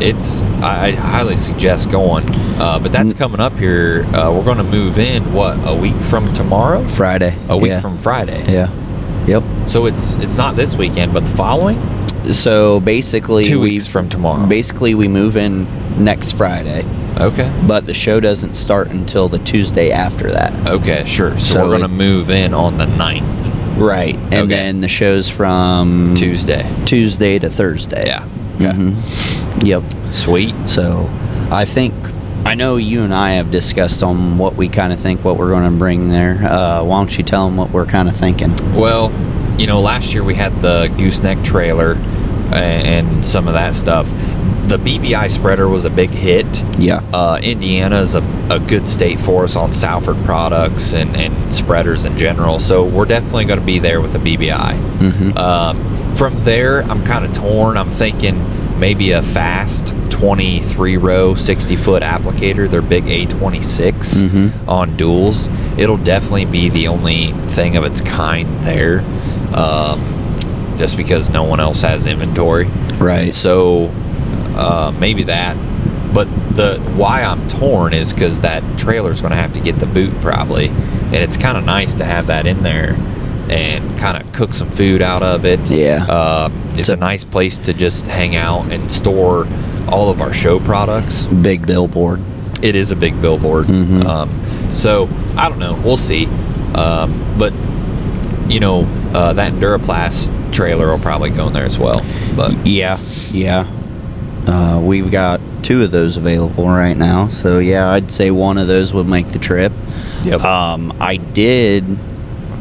it's 0.00 0.40
I, 0.62 0.88
I 0.88 0.92
highly 0.92 1.36
suggest 1.36 1.90
going, 1.90 2.24
uh, 2.60 2.78
but 2.78 2.92
that's 2.92 3.12
Mm. 3.14 3.18
coming 3.18 3.40
up 3.40 3.58
here. 3.58 4.06
Uh, 4.14 4.30
we're 4.32 4.44
going 4.44 4.58
to 4.58 4.70
move 4.78 4.98
in 4.98 5.32
what 5.32 5.56
a 5.66 5.74
week 5.74 5.96
from 6.02 6.32
tomorrow, 6.32 6.84
Friday. 6.86 7.34
a 7.48 7.56
week 7.56 7.70
yeah. 7.72 7.80
from 7.80 7.98
Friday. 7.98 8.44
Yeah. 8.48 8.68
Yep. 9.26 9.42
So 9.66 9.86
it's 9.86 10.14
it's 10.20 10.36
not 10.36 10.54
this 10.56 10.76
weekend, 10.76 11.12
but 11.12 11.24
the 11.24 11.32
following 11.36 11.78
So 12.30 12.78
basically, 12.80 13.44
two 13.44 13.58
we 13.60 13.70
weeks 13.72 13.86
from 13.88 14.08
tomorrow. 14.08 14.46
basically 14.46 14.94
we 14.94 15.08
move 15.08 15.36
in 15.36 15.66
next 15.98 16.32
Friday, 16.36 16.84
okay. 17.18 17.50
but 17.66 17.86
the 17.86 17.94
show 17.94 18.20
doesn't 18.20 18.54
start 18.54 18.90
until 18.90 19.28
the 19.28 19.38
Tuesday 19.38 19.90
after 19.90 20.30
that. 20.30 20.52
Okay, 20.66 21.02
sure. 21.06 21.32
So, 21.38 21.54
So 21.54 21.60
we're 21.62 21.78
going 21.78 21.82
to 21.90 21.96
move 22.08 22.30
in 22.30 22.54
on 22.54 22.76
the 22.78 22.86
9th, 22.86 23.47
Right, 23.78 24.16
and 24.16 24.34
Okay. 24.34 24.46
then 24.48 24.78
the 24.78 24.88
show's 24.88 25.28
from 25.28 26.14
Tuesday. 26.16 26.66
Tuesday 26.84 27.38
to 27.38 27.48
Thursday. 27.48 28.06
Yeah. 28.06 28.24
Okay. 28.56 28.72
Mhm. 28.76 28.94
Yep. 29.64 29.82
Sweet. 30.12 30.54
So 30.66 31.08
I 31.50 31.64
think 31.64 31.94
I 32.44 32.54
know 32.54 32.76
you 32.76 33.02
and 33.02 33.12
I 33.14 33.32
have 33.32 33.50
discussed 33.50 34.02
on 34.02 34.38
what 34.38 34.56
we 34.56 34.68
kind 34.68 34.92
of 34.92 34.98
think 34.98 35.24
what 35.24 35.36
we're 35.36 35.50
going 35.50 35.64
to 35.70 35.76
bring 35.76 36.08
there. 36.08 36.38
Uh, 36.42 36.82
why 36.82 36.98
don't 36.98 37.16
you 37.18 37.22
tell 37.24 37.44
them 37.46 37.56
what 37.56 37.70
we're 37.72 37.84
kind 37.84 38.08
of 38.08 38.16
thinking? 38.16 38.54
Well, 38.74 39.12
you 39.58 39.66
know, 39.66 39.80
last 39.80 40.14
year 40.14 40.22
we 40.24 40.34
had 40.34 40.62
the 40.62 40.90
gooseneck 40.96 41.42
trailer 41.42 41.96
and 42.52 43.24
some 43.26 43.46
of 43.48 43.54
that 43.54 43.74
stuff. 43.74 44.08
The 44.68 44.78
BBI 44.78 45.30
spreader 45.30 45.66
was 45.68 45.84
a 45.86 45.90
big 45.90 46.10
hit. 46.10 46.46
Yeah. 46.78 47.00
Uh, 47.12 47.38
Indiana 47.42 48.00
is 48.00 48.14
a, 48.14 48.22
a 48.50 48.58
good 48.60 48.86
state 48.86 49.18
for 49.18 49.44
us 49.44 49.56
on 49.56 49.72
Salford 49.72 50.22
products 50.26 50.92
and, 50.92 51.16
and 51.16 51.52
spreaders 51.54 52.04
in 52.04 52.18
general. 52.18 52.60
So 52.60 52.84
we're 52.84 53.06
definitely 53.06 53.46
going 53.46 53.60
to 53.60 53.64
be 53.64 53.78
there 53.78 54.00
with 54.02 54.14
a 54.14 54.18
BBI. 54.18 54.78
Mhm. 54.98 55.36
Um, 55.38 56.14
from 56.16 56.44
there, 56.44 56.82
I'm 56.82 57.02
kind 57.04 57.24
of 57.24 57.32
torn. 57.32 57.78
I'm 57.78 57.88
thinking 57.90 58.44
maybe 58.78 59.12
a 59.12 59.22
fast 59.22 59.94
23 60.10 60.96
row 60.98 61.34
60 61.34 61.76
foot 61.76 62.02
applicator. 62.02 62.68
They're 62.68 62.82
big 62.82 63.04
A26 63.04 64.20
Mhm. 64.20 64.50
on 64.68 64.90
duals. 64.98 65.48
It'll 65.78 65.96
definitely 65.96 66.44
be 66.44 66.68
the 66.68 66.88
only 66.88 67.32
thing 67.48 67.76
of 67.76 67.84
its 67.84 68.00
kind 68.02 68.46
there, 68.66 69.02
um, 69.54 70.00
just 70.76 70.96
because 70.98 71.30
no 71.30 71.42
one 71.44 71.58
else 71.60 71.80
has 71.82 72.06
inventory. 72.06 72.66
Right. 72.98 73.32
So 73.34 73.90
uh, 74.58 74.90
maybe 74.98 75.22
that. 75.24 75.56
But 76.14 76.26
the 76.56 76.78
why 76.96 77.22
I'm 77.22 77.46
torn 77.48 77.92
is 77.92 78.12
because 78.12 78.40
that 78.40 78.62
trailer's 78.78 79.20
going 79.20 79.30
to 79.30 79.36
have 79.36 79.52
to 79.54 79.60
get 79.60 79.78
the 79.78 79.86
boot 79.86 80.12
probably, 80.20 80.68
and 80.68 81.14
it's 81.16 81.36
kind 81.36 81.56
of 81.58 81.64
nice 81.64 81.96
to 81.96 82.04
have 82.04 82.26
that 82.28 82.46
in 82.46 82.62
there 82.62 82.94
and 83.50 83.98
kind 83.98 84.20
of 84.22 84.30
cook 84.32 84.52
some 84.52 84.70
food 84.70 85.00
out 85.00 85.22
of 85.22 85.44
it. 85.44 85.60
Yeah. 85.70 86.04
uh, 86.08 86.50
it's 86.74 86.88
a 86.90 86.96
nice 86.96 87.24
place 87.24 87.56
to 87.58 87.72
just 87.74 88.06
hang 88.06 88.36
out 88.36 88.70
and 88.72 88.90
store 88.90 89.46
all 89.88 90.10
of 90.10 90.20
our 90.20 90.32
show 90.34 90.60
products. 90.60 91.24
Big 91.26 91.66
billboard. 91.66 92.20
It 92.62 92.74
is 92.74 92.90
a 92.90 92.96
big 92.96 93.20
billboard. 93.22 93.66
Mhm. 93.66 94.04
Um, 94.04 94.72
so 94.72 95.08
I 95.36 95.48
don't 95.48 95.58
know. 95.58 95.80
We'll 95.84 95.96
see. 95.96 96.26
Um, 96.74 97.36
but 97.38 97.52
you 98.50 98.60
know 98.60 98.84
uh, 99.14 99.32
that 99.34 99.52
Enduraplast 99.52 100.52
trailer 100.52 100.88
will 100.88 100.98
probably 100.98 101.30
go 101.30 101.46
in 101.46 101.52
there 101.52 101.64
as 101.64 101.78
well. 101.78 102.02
But 102.36 102.66
Yeah. 102.66 102.98
Yeah. 103.30 103.66
Uh, 104.50 104.80
we've 104.82 105.10
got 105.10 105.40
two 105.62 105.82
of 105.82 105.90
those 105.90 106.16
available 106.16 106.66
right 106.66 106.96
now. 106.96 107.28
So 107.28 107.58
yeah, 107.58 107.90
I'd 107.90 108.10
say 108.10 108.30
one 108.30 108.56
of 108.58 108.66
those 108.66 108.94
would 108.94 109.06
make 109.06 109.28
the 109.28 109.38
trip. 109.38 109.72
Yep. 110.22 110.40
Um, 110.40 110.96
I 111.00 111.16
did 111.16 111.84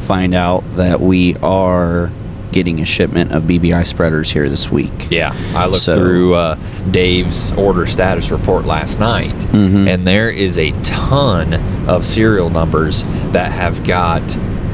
find 0.02 0.34
out 0.36 0.64
that 0.76 1.00
we 1.00 1.36
are 1.38 2.12
getting 2.52 2.82
a 2.82 2.86
shipment 2.86 3.32
of 3.32 3.44
BBI 3.44 3.86
spreaders 3.86 4.32
here 4.32 4.50
this 4.50 4.70
week. 4.72 5.08
Yeah, 5.10 5.34
I 5.56 5.66
looked 5.68 5.84
So- 5.84 5.98
through 5.98 6.34
uh, 6.36 6.56
Dave's 6.92 7.52
order 7.54 7.86
status 7.86 8.32
report 8.32 8.66
last 8.66 9.00
night, 9.00 9.38
Mhm. 9.52 9.88
and 9.88 10.08
there 10.08 10.30
is 10.30 10.58
a 10.60 10.72
ton 10.84 11.54
of 11.88 12.06
serial 12.06 12.50
numbers 12.50 13.04
that 13.32 13.52
have 13.52 13.84
got 13.86 14.22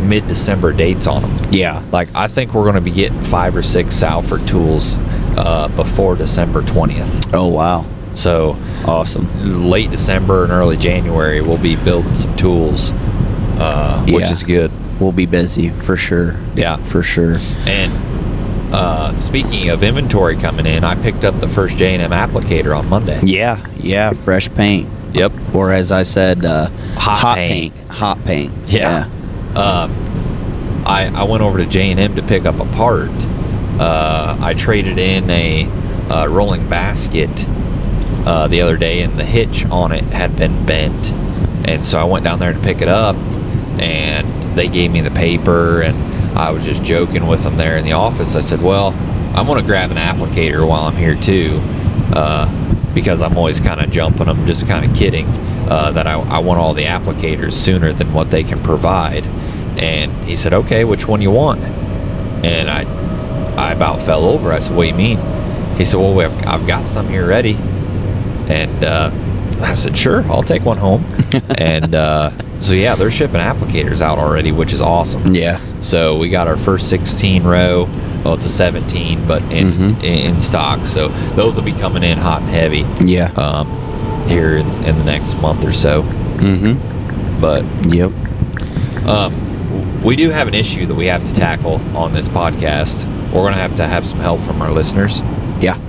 mid-December 0.01 0.73
dates 0.73 1.07
on 1.07 1.21
them. 1.23 1.31
Yeah. 1.51 1.81
Like 1.91 2.09
I 2.13 2.27
think 2.27 2.53
we're 2.53 2.63
going 2.63 2.75
to 2.75 2.81
be 2.81 2.91
getting 2.91 3.19
five 3.21 3.55
or 3.55 3.61
six 3.63 3.95
Salford 3.95 4.45
tools 4.47 4.97
uh, 5.37 5.67
before 5.69 6.15
December 6.15 6.61
twentieth. 6.63 7.33
Oh 7.33 7.47
wow. 7.47 7.85
So 8.15 8.57
Awesome. 8.85 9.27
late 9.69 9.89
December 9.89 10.43
and 10.43 10.51
early 10.51 10.77
January, 10.77 11.41
we'll 11.41 11.57
be 11.57 11.75
building 11.75 12.13
some 12.15 12.35
tools, 12.35 12.91
uh, 13.57 14.01
which 14.05 14.25
Yeah. 14.25 14.31
is 14.31 14.43
good. 14.43 14.71
We'll 14.99 15.11
be 15.11 15.25
busy 15.25 15.69
for 15.69 15.97
sure. 15.97 16.35
Yeah. 16.55 16.75
For 16.77 17.01
sure. 17.01 17.37
And 17.65 17.91
uh, 18.73 19.17
speaking 19.17 19.69
of 19.69 19.83
inventory 19.83 20.35
coming 20.37 20.65
in, 20.67 20.83
I 20.83 20.93
picked 20.95 21.23
up 21.23 21.39
the 21.39 21.47
first 21.47 21.77
J&M 21.77 22.11
applicator 22.11 22.77
on 22.77 22.87
Monday. 22.87 23.19
Yeah. 23.23 23.65
Yeah. 23.77 24.11
Fresh 24.13 24.53
paint. 24.53 24.87
Yep. 25.13 25.31
Or 25.55 25.71
as 25.71 25.91
I 25.91 26.03
said, 26.03 26.45
uh, 26.45 26.69
Hot 26.97 27.35
paint. 27.35 27.73
Hot 27.89 28.23
paint. 28.25 28.51
Yeah. 28.67 29.09
Um, 29.55 29.91
I 30.85 31.11
I 31.15 31.23
went 31.23 31.41
over 31.43 31.57
to 31.59 31.65
J 31.65 31.89
and 31.91 31.99
M 31.99 32.15
to 32.15 32.21
pick 32.23 32.45
up 32.45 32.59
a 32.59 32.65
part. 32.73 33.09
Uh, 33.79 34.37
I 34.39 34.53
traded 34.53 34.97
in 34.97 35.29
a 35.29 35.65
uh, 36.09 36.27
rolling 36.27 36.69
basket 36.69 37.29
uh, 38.25 38.47
the 38.47 38.61
other 38.61 38.77
day, 38.77 39.01
and 39.01 39.17
the 39.17 39.25
hitch 39.25 39.65
on 39.65 39.91
it 39.91 40.03
had 40.05 40.35
been 40.35 40.65
bent, 40.65 41.11
and 41.67 41.85
so 41.85 41.99
I 41.99 42.03
went 42.03 42.23
down 42.23 42.39
there 42.39 42.53
to 42.53 42.59
pick 42.59 42.81
it 42.81 42.87
up, 42.87 43.15
and 43.79 44.27
they 44.55 44.67
gave 44.67 44.91
me 44.91 45.01
the 45.01 45.11
paper, 45.11 45.81
and 45.81 45.97
I 46.37 46.51
was 46.51 46.63
just 46.63 46.83
joking 46.83 47.27
with 47.27 47.43
them 47.43 47.57
there 47.57 47.77
in 47.77 47.85
the 47.85 47.93
office. 47.93 48.35
I 48.35 48.41
said, 48.41 48.61
"Well, 48.61 48.93
I'm 49.35 49.47
gonna 49.47 49.63
grab 49.63 49.91
an 49.91 49.97
applicator 49.97 50.67
while 50.67 50.83
I'm 50.83 50.95
here 50.95 51.15
too." 51.15 51.59
Uh, 52.13 52.47
because 52.93 53.23
I'm 53.23 53.37
always 53.37 53.59
kind 53.59 53.81
of 53.81 53.89
jumping 53.89 54.27
them, 54.27 54.45
just 54.45 54.67
kind 54.67 54.85
of 54.85 54.95
kidding 54.95 55.27
uh, 55.67 55.91
that 55.93 56.05
I, 56.05 56.13
I 56.13 56.37
want 56.39 56.59
all 56.59 56.75
the 56.75 56.83
applicators 56.83 57.53
sooner 57.53 57.91
than 57.91 58.13
what 58.13 58.29
they 58.29 58.43
can 58.43 58.59
provide. 58.59 59.25
And 59.77 60.11
he 60.27 60.35
said, 60.35 60.53
"Okay, 60.53 60.83
which 60.85 61.07
one 61.07 61.21
you 61.21 61.31
want?" 61.31 61.61
And 62.45 62.69
I, 62.69 62.83
I 63.57 63.71
about 63.73 64.01
fell 64.01 64.25
over. 64.25 64.51
I 64.51 64.59
said, 64.59 64.75
"What 64.75 64.83
do 64.83 64.89
you 64.89 64.95
mean?" 64.95 65.19
He 65.77 65.85
said, 65.85 65.99
"Well, 65.99 66.19
I've, 66.19 66.47
I've 66.47 66.67
got 66.67 66.87
some 66.87 67.07
here 67.09 67.25
ready." 67.27 67.55
And 68.47 68.83
uh, 68.83 69.11
I 69.61 69.73
said, 69.75 69.97
"Sure, 69.97 70.23
I'll 70.31 70.43
take 70.43 70.63
one 70.63 70.77
home." 70.77 71.05
and 71.57 71.93
uh, 71.95 72.31
so 72.59 72.73
yeah, 72.73 72.95
they're 72.95 73.11
shipping 73.11 73.39
applicators 73.41 74.01
out 74.01 74.17
already, 74.17 74.51
which 74.51 74.73
is 74.73 74.81
awesome. 74.81 75.33
Yeah. 75.35 75.59
So 75.81 76.17
we 76.17 76.29
got 76.29 76.47
our 76.47 76.57
first 76.57 76.89
16 76.89 77.43
row. 77.43 77.89
Well, 78.23 78.35
it's 78.35 78.45
a 78.45 78.49
17, 78.49 79.27
but 79.27 79.41
in, 79.51 79.71
Mhm. 79.71 80.03
in 80.03 80.35
in 80.35 80.39
stock. 80.39 80.85
So 80.85 81.09
those 81.35 81.55
will 81.57 81.63
be 81.63 81.73
coming 81.73 82.03
in 82.03 82.17
hot 82.17 82.41
and 82.41 82.49
heavy 82.49 82.85
Yeah. 83.01 83.31
um, 83.35 83.67
here 84.29 84.55
in, 84.57 84.65
in 84.85 84.97
the 84.97 85.03
next 85.03 85.35
month 85.41 85.65
or 85.65 85.73
so. 85.73 86.03
mm-hmm. 86.03 87.41
But 87.41 87.65
Yep. 87.93 88.11
um, 89.05 90.01
we 90.03 90.15
do 90.15 90.29
have 90.29 90.47
an 90.47 90.53
issue 90.53 90.85
that 90.85 90.95
we 90.95 91.07
have 91.07 91.25
to 91.25 91.33
tackle 91.33 91.81
on 91.97 92.13
this 92.13 92.29
podcast. 92.29 93.03
We're 93.33 93.41
going 93.41 93.53
to 93.53 93.59
have 93.59 93.75
to 93.75 93.87
have 93.87 94.05
some 94.05 94.19
help 94.19 94.41
from 94.41 94.61
our 94.61 94.71
listeners. 94.71 95.19
Yeah. 95.59 95.79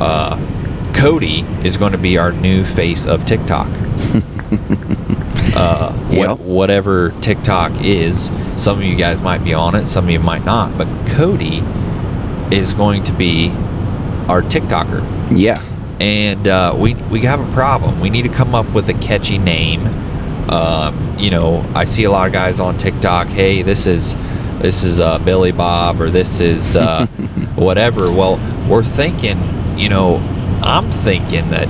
Uh, 0.00 0.36
Cody 0.94 1.42
is 1.62 1.76
going 1.76 1.92
to 1.92 1.98
be 1.98 2.18
our 2.18 2.32
new 2.32 2.64
face 2.64 3.06
of 3.06 3.24
TikTok. 3.24 3.68
uh, 5.56 5.92
what, 5.92 6.12
Yep. 6.12 6.38
Whatever 6.40 7.12
TikTok 7.20 7.82
is, 7.82 8.30
some 8.56 8.78
of 8.78 8.84
you 8.84 8.96
guys 8.96 9.20
might 9.20 9.44
be 9.44 9.54
on 9.54 9.74
it, 9.74 9.86
some 9.86 10.04
of 10.04 10.10
you 10.10 10.18
might 10.18 10.44
not, 10.44 10.76
but 10.76 10.88
Cody 11.10 11.62
is 12.50 12.74
going 12.74 13.04
to 13.04 13.12
be 13.12 13.50
our 14.28 14.42
TikToker. 14.42 15.38
Yeah. 15.38 15.62
And 16.00 16.48
uh, 16.48 16.74
we, 16.76 16.94
we 16.94 17.20
have 17.22 17.40
a 17.40 17.52
problem. 17.52 18.00
We 18.00 18.10
need 18.10 18.22
to 18.22 18.28
come 18.28 18.54
up 18.54 18.72
with 18.74 18.88
a 18.88 18.94
catchy 18.94 19.38
name. 19.38 19.86
Um, 20.50 21.16
you 21.18 21.30
know, 21.30 21.64
I 21.74 21.84
see 21.84 22.04
a 22.04 22.10
lot 22.10 22.26
of 22.26 22.32
guys 22.32 22.58
on 22.58 22.76
TikTok. 22.76 23.28
Hey, 23.28 23.62
this 23.62 23.86
is 23.86 24.14
this 24.60 24.82
is 24.84 25.00
uh, 25.00 25.18
Billy 25.18 25.52
Bob, 25.52 26.00
or 26.00 26.10
this 26.10 26.40
is 26.40 26.76
uh, 26.76 27.06
whatever. 27.56 28.10
Well, 28.12 28.36
we're 28.68 28.84
thinking. 28.84 29.38
You 29.78 29.88
know, 29.88 30.16
I'm 30.62 30.90
thinking 30.90 31.50
that 31.50 31.68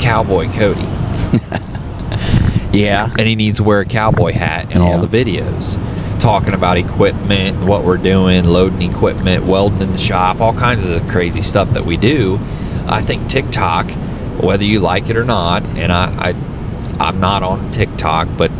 Cowboy 0.00 0.52
Cody, 0.52 0.82
Yeah. 2.72 3.08
and 3.18 3.26
he 3.26 3.34
needs 3.34 3.56
to 3.56 3.64
wear 3.64 3.80
a 3.80 3.84
cowboy 3.84 4.32
hat 4.32 4.70
in 4.70 4.80
all 4.80 4.98
the 5.04 5.08
videos, 5.08 5.76
talking 6.20 6.54
about 6.54 6.76
equipment, 6.76 7.64
what 7.66 7.82
we're 7.82 7.96
doing, 7.96 8.44
loading 8.44 8.82
equipment, 8.88 9.44
welding 9.46 9.82
in 9.82 9.90
the 9.92 9.98
shop, 9.98 10.40
all 10.40 10.52
kinds 10.52 10.84
of 10.86 11.02
crazy 11.08 11.42
stuff 11.42 11.70
that 11.70 11.84
we 11.84 11.96
do. 11.96 12.38
I 12.86 13.02
think 13.02 13.28
TikTok, 13.28 13.90
whether 14.40 14.64
you 14.64 14.78
like 14.80 15.08
it 15.10 15.16
or 15.16 15.24
not, 15.24 15.64
and 15.64 15.90
I, 15.92 16.30
I 16.30 17.04
I'm 17.04 17.18
not 17.20 17.42
on 17.42 17.72
TikTok, 17.72 18.28
but 18.36 18.50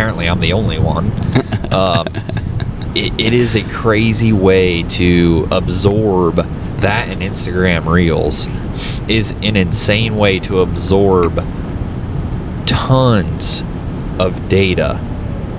apparently 0.00 0.30
I'm 0.30 0.40
the 0.40 0.54
only 0.54 0.78
one. 0.78 1.12
Um, 1.70 2.08
it, 2.96 3.12
it 3.20 3.32
is 3.32 3.54
a 3.54 3.62
crazy 3.62 4.32
way 4.32 4.82
to 4.82 5.46
absorb 5.52 6.34
that 6.80 7.08
and 7.08 7.22
Instagram 7.22 7.86
Reels 7.86 8.48
is 9.08 9.30
an 9.40 9.54
insane 9.54 10.16
way 10.16 10.40
to 10.40 10.62
absorb 10.62 11.36
tons 12.66 13.62
of 14.18 14.48
data 14.48 14.98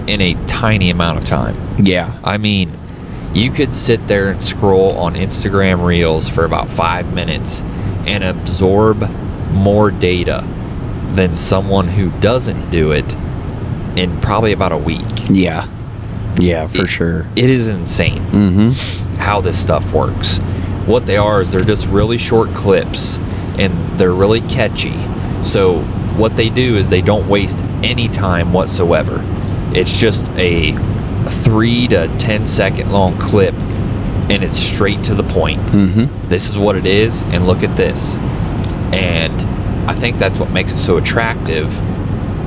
in 0.05 0.19
a 0.19 0.33
tiny 0.47 0.89
amount 0.89 1.19
of 1.19 1.23
time. 1.23 1.55
Yeah. 1.77 2.19
I 2.25 2.37
mean, 2.37 2.77
you 3.33 3.51
could 3.51 3.73
sit 3.73 4.05
there 4.09 4.29
and 4.29 4.43
scroll 4.43 4.97
on 4.97 5.13
Instagram 5.13 5.85
Reels 5.85 6.27
for 6.27 6.43
about 6.43 6.67
five 6.67 7.13
minutes 7.13 7.61
and 8.05 8.21
absorb 8.21 9.09
more 9.51 9.91
data 9.91 10.45
than 11.13 11.35
someone 11.35 11.87
who 11.87 12.09
doesn't 12.19 12.69
do 12.69 12.91
it 12.91 13.15
in 13.95 14.19
probably 14.21 14.51
about 14.51 14.71
a 14.71 14.77
week. 14.77 15.05
Yeah. 15.29 15.67
Yeah, 16.37 16.67
for 16.67 16.83
It- 16.83 16.89
sure. 16.89 17.25
It 17.35 17.49
is 17.49 17.67
insane 17.67 18.21
Mm-hmm. 18.31 19.15
how 19.19 19.41
this 19.41 19.59
stuff 19.59 19.91
works. 19.93 20.37
What 20.85 21.05
they 21.05 21.17
are 21.17 21.41
is 21.41 21.51
they're 21.51 21.63
just 21.63 21.87
really 21.87 22.17
short 22.17 22.53
clips 22.53 23.17
and 23.57 23.73
they're 23.99 24.13
really 24.13 24.41
catchy. 24.41 24.95
So 25.43 25.79
what 26.17 26.35
they 26.35 26.49
do 26.49 26.77
is 26.77 26.89
they 26.89 27.01
don't 27.01 27.27
waste 27.27 27.59
any 27.83 28.07
time 28.07 28.53
whatsoever. 28.53 29.23
It's 29.73 29.91
just 29.97 30.29
a 30.31 30.73
three 31.43 31.87
to 31.89 32.07
ten 32.17 32.47
second 32.47 32.91
long 32.91 33.17
clip 33.19 33.53
and 34.29 34.43
it's 34.43 34.57
straight 34.57 35.03
to 35.05 35.13
the 35.13 35.23
point. 35.23 35.61
Mm-hmm. 35.67 36.29
This 36.29 36.49
is 36.49 36.57
what 36.57 36.75
it 36.75 36.85
is 36.85 37.21
and 37.23 37.45
look 37.45 37.63
at 37.63 37.75
this. 37.77 38.15
And 38.93 39.33
I 39.89 39.93
think 39.93 40.17
that's 40.17 40.39
what 40.39 40.51
makes 40.51 40.73
it 40.73 40.77
so 40.77 40.97
attractive 40.97 41.67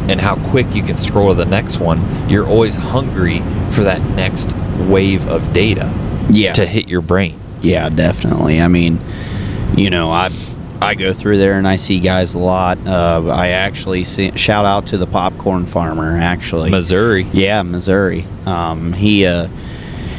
and 0.09 0.21
how 0.21 0.37
quick 0.51 0.75
you 0.75 0.83
can 0.83 0.97
scroll 0.99 1.29
to 1.31 1.35
the 1.35 1.45
next 1.47 1.79
one. 1.79 2.29
You're 2.29 2.47
always 2.47 2.75
hungry 2.75 3.41
for 3.73 3.83
that 3.85 4.03
next 4.11 4.55
wave 4.89 5.27
of 5.29 5.53
data 5.53 5.93
Yeah. 6.31 6.53
to 6.53 6.67
hit 6.67 6.89
your 6.89 7.01
brain. 7.01 7.39
Yeah, 7.63 7.89
definitely. 7.89 8.61
I 8.61 8.69
mean, 8.69 9.01
you 9.77 9.91
know, 9.91 10.11
I 10.11 10.31
I 10.83 10.95
go 10.95 11.15
through 11.15 11.39
there 11.39 11.55
and 11.57 11.67
I 11.67 11.77
see 11.77 11.99
guys 12.01 12.35
a 12.35 12.39
lot. 12.39 12.77
Uh, 12.87 13.27
I 13.33 13.49
actually 13.49 14.05
see, 14.05 14.33
shout 14.37 14.67
out 14.67 14.87
to 14.89 14.99
the 14.99 15.07
popcorn 15.07 15.65
farmer. 15.65 16.19
Actually, 16.19 16.71
Missouri. 16.71 17.27
Yeah, 17.33 17.63
Missouri. 17.63 18.27
Um, 18.45 18.93
he 18.93 19.25
uh, 19.25 19.49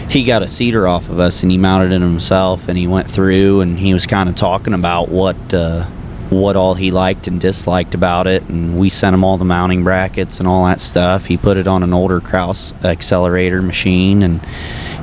he 0.10 0.24
got 0.24 0.42
a 0.42 0.48
seeder 0.48 0.88
off 0.88 1.08
of 1.10 1.20
us 1.20 1.44
and 1.44 1.52
he 1.52 1.58
mounted 1.60 1.92
it 1.92 2.02
himself 2.02 2.68
and 2.68 2.78
he 2.80 2.88
went 2.88 3.12
through 3.12 3.62
and 3.62 3.78
he 3.78 3.94
was 3.94 4.08
kind 4.08 4.28
of 4.28 4.34
talking 4.36 4.74
about 4.74 5.10
what 5.10 5.36
uh, 5.54 5.86
what 6.30 6.56
all 6.56 6.74
he 6.74 6.90
liked 6.92 7.28
and 7.28 7.40
disliked 7.40 7.94
about 7.94 8.26
it 8.28 8.42
and 8.50 8.78
we 8.80 8.90
sent 8.90 9.14
him 9.14 9.24
all 9.24 9.38
the 9.38 9.46
mounting 9.46 9.84
brackets 9.84 10.40
and 10.40 10.48
all 10.48 10.66
that 10.66 10.82
stuff. 10.82 11.26
He 11.26 11.38
put 11.38 11.56
it 11.58 11.68
on 11.68 11.84
an 11.84 11.94
older 11.94 12.20
Krause 12.20 12.74
accelerator 12.84 13.62
machine 13.62 14.24
and 14.24 14.42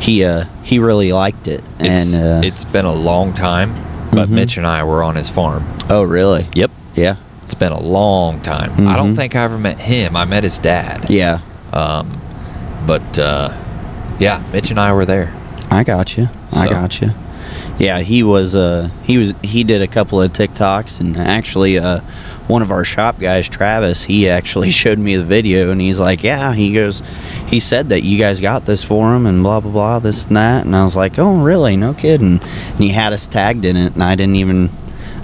he 0.01 0.25
uh, 0.25 0.47
he 0.65 0.79
really 0.81 1.13
liked 1.13 1.47
it. 1.47 1.63
It's, 1.79 2.17
and 2.17 2.25
uh, 2.45 2.47
it's 2.47 2.65
been 2.65 2.85
a 2.87 2.93
long 2.93 3.35
time, 3.35 3.73
but 4.11 4.29
Mhm. 4.29 4.33
Mitch 4.33 4.57
and 4.57 4.67
I 4.67 4.83
were 4.85 5.03
on 5.03 5.15
his 5.17 5.31
farm. 5.31 5.65
oh 5.91 6.03
really? 6.03 6.49
Yep. 6.55 6.71
Yeah. 6.97 7.17
It's 7.45 7.55
been 7.55 7.73
a 7.73 7.81
long 7.81 8.41
time. 8.41 8.89
I 8.89 8.97
don't 8.97 9.13
Mhm. 9.13 9.17
think 9.17 9.37
I 9.37 9.43
ever 9.45 9.59
met 9.59 9.79
him. 9.79 10.17
I 10.17 10.25
met 10.25 10.43
his 10.43 10.59
dad. 10.59 11.09
Yeah. 11.09 11.39
Um, 11.73 12.21
but 12.87 13.19
uh, 13.19 13.53
yeah, 14.19 14.43
Mitch 14.53 14.71
and 14.71 14.81
I 14.81 14.93
were 14.93 15.07
there. 15.07 15.33
I 15.71 15.85
got 15.85 16.17
you. 16.17 16.29
I 16.53 16.67
got 16.69 17.01
you. 17.01 17.11
Yeah, 17.79 18.01
he 18.01 18.23
was. 18.23 18.55
Uh, 18.55 18.91
he 19.05 19.19
was. 19.19 19.35
He 19.43 19.65
did 19.65 19.83
a 19.83 19.87
couple 19.87 20.21
of 20.21 20.33
TikToks, 20.33 21.01
and 21.01 21.17
actually, 21.17 21.79
uh, 21.79 22.01
one 22.47 22.63
of 22.63 22.71
our 22.71 22.85
shop 22.85 23.19
guys, 23.19 23.49
Travis, 23.49 24.05
he 24.05 24.29
actually 24.29 24.71
showed 24.83 24.99
me 24.99 25.17
the 25.17 25.25
video, 25.25 25.71
and 25.71 25.81
he's 25.81 25.99
like, 25.99 26.23
"Yeah," 26.23 26.53
he 26.53 26.73
goes, 26.73 27.03
he 27.47 27.59
said 27.59 27.89
that 27.89 28.03
you 28.03 28.19
guys 28.19 28.41
got 28.41 28.67
this 28.67 28.85
for 28.85 29.15
him, 29.17 29.27
and 29.27 29.43
blah 29.43 29.61
blah 29.61 29.73
blah, 29.73 29.99
this 29.99 30.27
and 30.27 30.37
that, 30.37 30.65
and 30.67 30.77
I 30.77 30.85
was 30.85 30.95
like, 30.95 31.19
"Oh, 31.19 31.43
really? 31.43 31.77
No 31.77 31.95
kidding." 31.95 32.41
And 32.41 32.79
he 32.79 32.91
had 32.91 33.13
us 33.13 33.27
tagged 33.27 33.65
in 33.65 33.77
it, 33.77 33.95
and 33.95 34.03
I 34.03 34.15
didn't 34.15 34.37
even. 34.37 34.71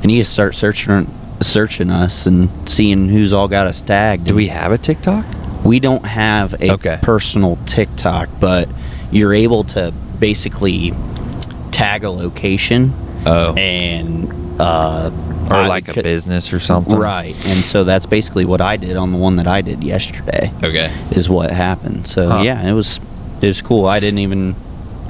I 0.02 0.06
need 0.06 0.18
to 0.18 0.24
start 0.24 0.54
searching 0.54 1.12
searching 1.40 1.90
us 1.90 2.26
and 2.26 2.48
seeing 2.68 3.08
who's 3.08 3.32
all 3.32 3.46
got 3.46 3.66
us 3.68 3.80
tagged. 3.82 4.24
Do 4.24 4.34
we 4.34 4.48
have 4.48 4.72
a 4.72 4.78
TikTok? 4.78 5.24
We 5.64 5.78
don't 5.80 6.04
have 6.04 6.54
a 6.60 6.72
Okay. 6.72 6.98
personal 7.02 7.58
TikTok, 7.66 8.28
but 8.40 8.68
you're 9.12 9.34
able 9.34 9.62
to 9.64 9.92
basically 10.18 10.92
tag 11.78 12.02
a 12.04 12.10
location 12.10 12.92
Oh, 13.26 13.54
and 13.54 14.32
uh, 14.60 15.10
or 15.50 15.52
I 15.56 15.66
like 15.66 15.88
a 15.88 16.02
business 16.02 16.52
or 16.52 16.60
something. 16.60 16.96
Right, 16.98 17.34
and 17.46 17.64
so 17.64 17.84
that's 17.84 18.06
basically 18.06 18.44
what 18.44 18.60
I 18.60 18.76
did 18.76 18.96
on 18.96 19.10
the 19.12 19.18
one 19.18 19.36
that 19.36 19.46
I 19.46 19.60
did 19.60 19.82
yesterday. 19.84 20.52
Okay. 20.62 20.92
Is 21.10 21.28
what 21.28 21.50
happened. 21.50 22.06
So 22.06 22.28
Huh. 22.28 22.42
yeah, 22.42 22.68
it 22.68 22.72
was 22.72 23.00
it 23.40 23.46
was 23.46 23.60
cool. 23.62 23.86
I 23.86 24.00
didn't 24.00 24.18
even 24.20 24.54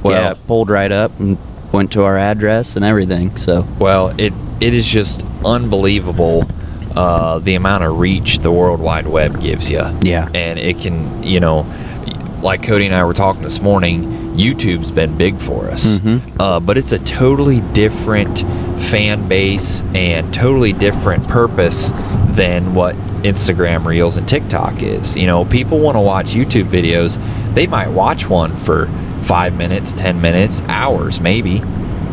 Well- 0.03 0.13
yeah 0.13 0.33
pulled 0.47 0.69
right 0.69 0.91
up 0.91 1.11
and 1.19 1.37
went 1.71 1.91
to 1.93 2.03
our 2.03 2.17
address 2.17 2.75
and 2.75 2.83
everything. 2.85 3.37
So 3.37 3.65
Well, 3.79 4.13
it 4.17 4.33
it 4.59 4.73
is 4.73 4.85
just 4.87 5.23
unbelievable 5.45 6.47
uh, 6.95 7.39
the 7.39 7.55
amount 7.55 7.83
of 7.83 7.99
reach 7.99 8.39
the 8.39 8.51
World 8.51 8.79
Wide 8.79 9.07
Web 9.07 9.39
gives 9.41 9.69
you. 9.69 9.83
Yeah. 10.01 10.27
and 10.33 10.57
it 10.59 10.79
can 10.79 11.23
you 11.23 11.39
know, 11.39 11.65
like 12.41 12.63
Cody 12.63 12.85
and 12.87 12.95
I 12.95 13.03
were 13.05 13.13
talking 13.13 13.43
this 13.43 13.61
morning. 13.61 14.18
YouTube's 14.35 14.91
been 14.91 15.17
big 15.17 15.37
for 15.37 15.69
us, 15.69 15.97
Mhm. 15.99 16.21
uh, 16.39 16.59
but 16.59 16.77
it's 16.77 16.91
a 16.91 16.99
totally 16.99 17.61
different 17.73 18.43
fan 18.77 19.27
base 19.27 19.83
and 19.93 20.33
totally 20.33 20.71
different 20.73 21.27
purpose 21.27 21.91
than 22.31 22.73
what 22.73 22.95
Instagram 23.23 23.85
Reels 23.85 24.17
and 24.17 24.27
TikTok 24.27 24.81
is. 24.81 25.17
You 25.17 25.27
know, 25.27 25.43
people 25.45 25.79
want 25.79 25.95
to 25.95 26.01
watch 26.01 26.27
YouTube 26.35 26.65
videos. 26.65 27.17
They 27.53 27.67
might 27.67 27.91
watch 27.91 28.29
one 28.29 28.55
for 28.55 28.87
five 29.23 29.57
minutes, 29.57 29.93
ten 29.93 30.21
minutes, 30.21 30.61
hours, 30.69 31.19
maybe 31.19 31.61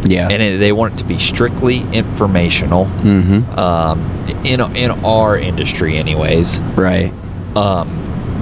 yeah, 0.05 0.29
and 0.31 0.43
it, 0.43 0.59
they 0.59 0.73
want 0.73 0.95
it 0.95 0.97
to 0.99 1.05
be 1.05 1.19
strictly 1.19 1.85
informational 1.93 2.87
mm-hmm. 3.03 3.59
um, 3.59 4.01
in 4.45 4.61
in 4.77 4.91
our 5.05 5.37
industry, 5.37 5.97
anyways. 5.97 6.61
right, 6.77 7.13
Um, 7.55 7.89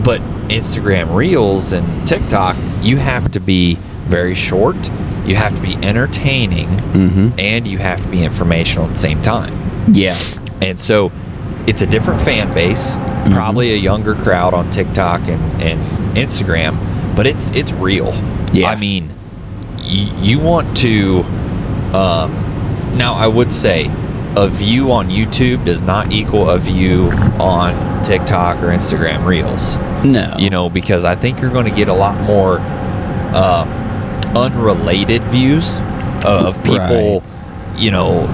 but 0.03 0.21
Instagram 0.49 1.15
Reels 1.15 1.73
and 1.73 2.07
TikTok, 2.07 2.57
you 2.83 2.97
have 2.97 3.31
to 3.33 3.41
be 3.41 3.75
very 4.07 4.35
short, 4.35 4.77
you 5.25 5.37
have 5.37 5.55
to 5.55 5.61
be 5.63 5.75
entertaining, 5.77 6.69
mm-hmm. 6.69 7.39
and 7.39 7.67
you 7.67 7.79
have 7.79 8.03
to 8.03 8.09
be 8.09 8.23
informational 8.23 8.85
at 8.87 8.91
the 8.95 8.99
same 9.01 9.23
time. 9.23 9.55
yeah, 9.93 10.19
And 10.61 10.79
so, 10.79 11.11
it's 11.67 11.81
a 11.81 11.87
different 11.87 12.21
fan 12.23 12.53
base, 12.53 12.95
probably 13.33 13.73
a 13.73 13.77
younger 13.77 14.15
crowd 14.15 14.53
on 14.53 14.71
TikTok 14.71 15.23
and, 15.29 15.63
and 15.63 15.81
Instagram, 16.17 17.17
but 17.17 17.27
it's 17.27 17.51
it's 17.51 17.73
real. 17.73 18.13
Yeah. 18.53 18.69
I 18.69 18.77
mean, 18.77 19.09
y- 19.79 20.13
you 20.21 20.41
want 20.41 20.77
to. 20.79 21.23
Um, 21.95 22.33
now, 22.99 23.15
I 23.15 23.27
would 23.27 23.51
say 23.51 23.91
a 24.37 24.49
view 24.49 24.91
on 24.93 25.09
YouTube 25.09 25.65
does 25.65 25.81
not 25.83 26.11
equal 26.13 26.51
a 26.51 26.59
view 26.59 27.11
on 27.39 28.05
TikTok 28.05 28.63
or 28.63 28.69
Instagram 28.69 29.25
Reels. 29.27 29.77
no, 30.05 30.35
You 30.39 30.51
know, 30.51 30.69
because 30.69 31.05
I 31.05 31.15
think 31.15 31.41
you're 31.41 31.53
going 31.53 31.67
to 31.67 31.75
get 31.77 31.89
a 31.89 31.95
lot 31.95 32.21
more 32.23 32.59
um, 33.35 33.69
unrelated 34.37 35.23
views 35.25 35.79
of 36.25 36.63
people, 36.65 37.23
you 37.77 37.91
know, 37.91 38.25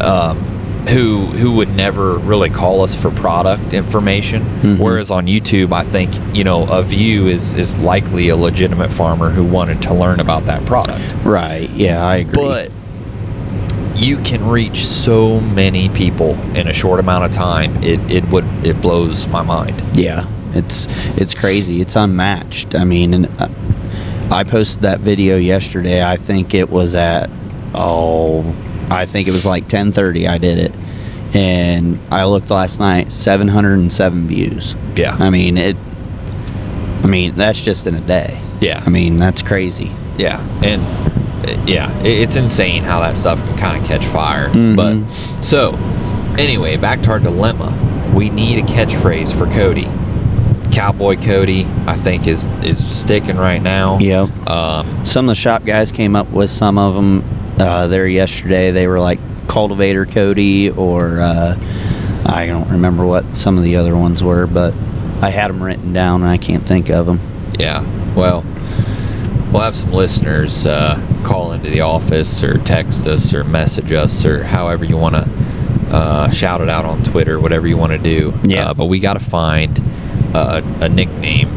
um, 0.00 0.38
who 0.88 1.26
who 1.26 1.52
would 1.52 1.68
never 1.76 2.16
really 2.16 2.48
call 2.48 2.82
us 2.82 2.94
for 2.94 3.10
product 3.10 3.74
information. 3.74 4.42
Mhm. 4.62 4.78
Whereas 4.78 5.10
on 5.10 5.26
YouTube, 5.26 5.72
I 5.72 5.84
think 5.84 6.10
you 6.34 6.42
know 6.42 6.64
a 6.68 6.82
view 6.82 7.26
is 7.26 7.54
is 7.54 7.76
likely 7.78 8.30
a 8.30 8.36
legitimate 8.36 8.90
farmer 8.90 9.28
who 9.30 9.44
wanted 9.44 9.82
to 9.82 9.94
learn 9.94 10.20
about 10.20 10.46
that 10.46 10.64
product. 10.64 11.14
Right. 11.22 11.68
Yeah, 11.74 12.04
I 12.04 12.16
agree. 12.16 12.32
But 12.34 12.70
you 14.00 14.16
can 14.22 14.48
reach 14.48 14.86
so 14.86 15.40
many 15.40 15.90
people 15.90 16.32
in 16.56 16.66
a 16.66 16.72
short 16.72 17.00
amount 17.00 17.24
of 17.24 17.32
time. 17.32 17.76
It 17.84 18.00
it 18.10 18.24
would 18.30 18.46
it 18.64 18.80
blows 18.80 19.26
my 19.26 19.42
mind. 19.42 19.80
Yeah, 19.94 20.26
it's 20.54 20.86
it's 21.18 21.34
crazy. 21.34 21.82
It's 21.82 21.96
unmatched. 21.96 22.74
I 22.74 22.84
mean, 22.84 23.12
and 23.12 23.26
uh, 23.40 23.48
I 24.30 24.44
posted 24.44 24.82
that 24.82 25.00
video 25.00 25.36
yesterday. 25.36 26.02
I 26.02 26.16
think 26.16 26.54
it 26.54 26.70
was 26.70 26.94
at 26.94 27.28
oh, 27.74 28.40
I 28.90 29.04
think 29.04 29.28
it 29.28 29.32
was 29.32 29.44
like 29.44 29.68
10:30. 29.68 30.28
I 30.28 30.38
did 30.38 30.58
it, 30.58 30.72
and 31.34 31.98
I 32.10 32.24
looked 32.24 32.48
last 32.48 32.80
night. 32.80 33.12
707 33.12 34.26
views. 34.26 34.74
Yeah. 34.96 35.14
I 35.20 35.28
mean 35.28 35.58
it. 35.58 35.76
I 37.04 37.06
mean 37.06 37.34
that's 37.34 37.62
just 37.62 37.86
in 37.86 37.94
a 37.96 38.00
day. 38.00 38.40
Yeah. 38.60 38.82
I 38.84 38.88
mean 38.88 39.18
that's 39.18 39.42
crazy. 39.42 39.90
Yeah, 40.16 40.40
and 40.62 40.82
uh, 41.46 41.56
yeah, 41.66 41.90
i- 42.02 42.06
it's 42.06 42.36
insane 42.36 42.82
how 42.82 43.00
that 43.00 43.16
stuff 43.16 43.42
can 43.46 43.56
kind 43.56 43.80
of 43.80 43.86
catch 43.88 44.04
fire. 44.06 44.48
Mhm. 44.50 44.76
But 44.76 45.42
so, 45.44 45.78
anyway, 46.38 46.76
back 46.76 47.02
to 47.02 47.10
our 47.10 47.18
dilemma. 47.18 47.72
We 48.14 48.28
need 48.30 48.58
a 48.58 48.66
catchphrase 48.66 49.32
for 49.32 49.46
Cody. 49.46 49.88
Cowboy 50.72 51.16
Cody, 51.16 51.66
I 51.86 51.96
think 51.96 52.26
is 52.28 52.48
is 52.62 52.78
sticking 52.84 53.36
right 53.36 53.60
now. 53.62 53.98
Yeah. 54.00 54.26
Um, 54.46 54.86
Some 55.04 55.24
of 55.26 55.30
the 55.30 55.34
shop 55.34 55.64
guys 55.64 55.90
came 55.90 56.14
up 56.14 56.30
with 56.30 56.48
some 56.50 56.78
of 56.78 56.94
them 56.94 57.24
uh, 57.58 57.88
there 57.88 58.06
yesterday. 58.06 58.70
They 58.70 58.86
were 58.86 59.00
like 59.00 59.18
cultivator 59.48 60.06
Cody 60.06 60.70
or 60.70 61.18
uh, 61.20 61.56
I 62.24 62.46
don't 62.46 62.68
remember 62.70 63.04
what 63.04 63.36
some 63.36 63.58
of 63.58 63.64
the 63.64 63.76
other 63.76 63.96
ones 63.96 64.22
were, 64.22 64.46
but 64.46 64.72
I 65.20 65.30
had 65.30 65.50
them 65.50 65.60
written 65.62 65.92
down 65.92 66.22
and 66.22 66.30
I 66.30 66.36
can't 66.36 66.62
think 66.62 66.88
of 66.88 67.06
them. 67.06 67.20
yeah. 67.58 67.82
Well, 68.14 68.44
we'll 69.52 69.62
have 69.62 69.76
some 69.76 69.92
listeners 69.92 70.66
uh, 70.66 71.00
call 71.24 71.52
into 71.52 71.70
the 71.70 71.80
office 71.80 72.42
or 72.42 72.58
text 72.58 73.06
us 73.06 73.34
or 73.34 73.44
message 73.44 73.92
us 73.92 74.24
or 74.24 74.44
however 74.44 74.84
you 74.84 74.96
want 74.96 75.14
to 75.16 75.28
uh, 75.90 76.30
shout 76.30 76.60
it 76.60 76.68
out 76.68 76.84
on 76.84 77.02
Twitter, 77.02 77.40
whatever 77.40 77.66
you 77.66 77.76
want 77.76 77.92
to 77.92 77.98
do. 77.98 78.32
Yeah. 78.44 78.70
Uh, 78.70 78.74
but 78.74 78.86
we 78.86 79.00
got 79.00 79.14
to 79.14 79.20
find 79.20 79.80
uh, 80.34 80.62
a 80.80 80.88
nickname 80.88 81.48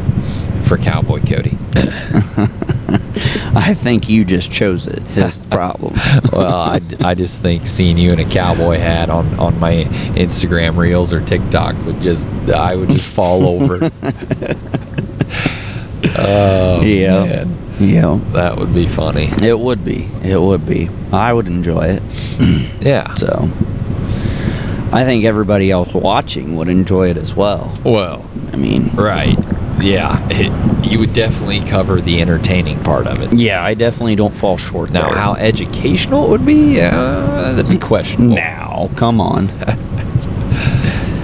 for 0.64 0.76
Cowboy 0.76 1.20
Cody. 1.20 1.56
I 3.56 3.74
think 3.74 4.08
you 4.08 4.24
just 4.24 4.50
chose 4.50 4.86
it. 4.88 5.00
Is 5.16 5.40
the 5.40 5.48
problem? 5.50 5.94
well, 6.32 6.54
I, 6.54 6.80
I 7.00 7.14
just 7.14 7.40
think 7.40 7.66
seeing 7.66 7.96
you 7.96 8.12
in 8.12 8.18
a 8.18 8.28
cowboy 8.28 8.78
hat 8.78 9.08
on, 9.10 9.38
on 9.38 9.58
my 9.60 9.84
Instagram 10.14 10.76
reels 10.76 11.12
or 11.12 11.24
TikTok 11.24 11.76
would 11.86 12.00
just 12.00 12.28
I 12.50 12.74
would 12.74 12.88
just 12.88 13.12
fall 13.12 13.46
over. 13.46 13.90
Oh, 16.18 16.80
yeah, 16.82 17.24
man. 17.24 17.56
yeah. 17.80 18.20
that 18.32 18.56
would 18.56 18.74
be 18.74 18.86
funny. 18.86 19.28
It 19.42 19.58
would 19.58 19.84
be. 19.84 20.08
It 20.22 20.40
would 20.40 20.66
be. 20.66 20.88
I 21.12 21.32
would 21.32 21.46
enjoy 21.46 21.98
it. 21.98 22.02
Yeah. 22.84 23.14
So 23.14 23.48
I 24.92 25.04
think 25.04 25.24
everybody 25.24 25.70
else 25.70 25.94
watching 25.94 26.54
would 26.56 26.68
enjoy 26.68 27.08
it 27.08 27.16
as 27.16 27.34
well. 27.34 27.74
Well, 27.82 28.24
I 28.52 28.56
mean, 28.56 28.90
right. 28.94 29.38
Yeah, 29.80 30.18
it, 30.30 30.84
you 30.88 30.98
would 30.98 31.14
definitely 31.14 31.60
cover 31.60 32.00
the 32.02 32.20
entertaining 32.20 32.78
part 32.84 33.06
of 33.06 33.20
it. 33.20 33.32
yeah, 33.38 33.64
I 33.64 33.72
definitely 33.74 34.16
don't 34.16 34.34
fall 34.34 34.56
short 34.58 34.90
Now, 34.90 35.08
there. 35.08 35.18
how 35.18 35.34
educational 35.34 36.26
it 36.26 36.30
would 36.30 36.46
be, 36.46 36.80
uh, 36.80 37.52
that'd 37.54 37.68
be 37.70 37.78
questionable. 37.78 38.36
Now, 38.36 38.90
come 38.96 39.20
on. 39.20 39.48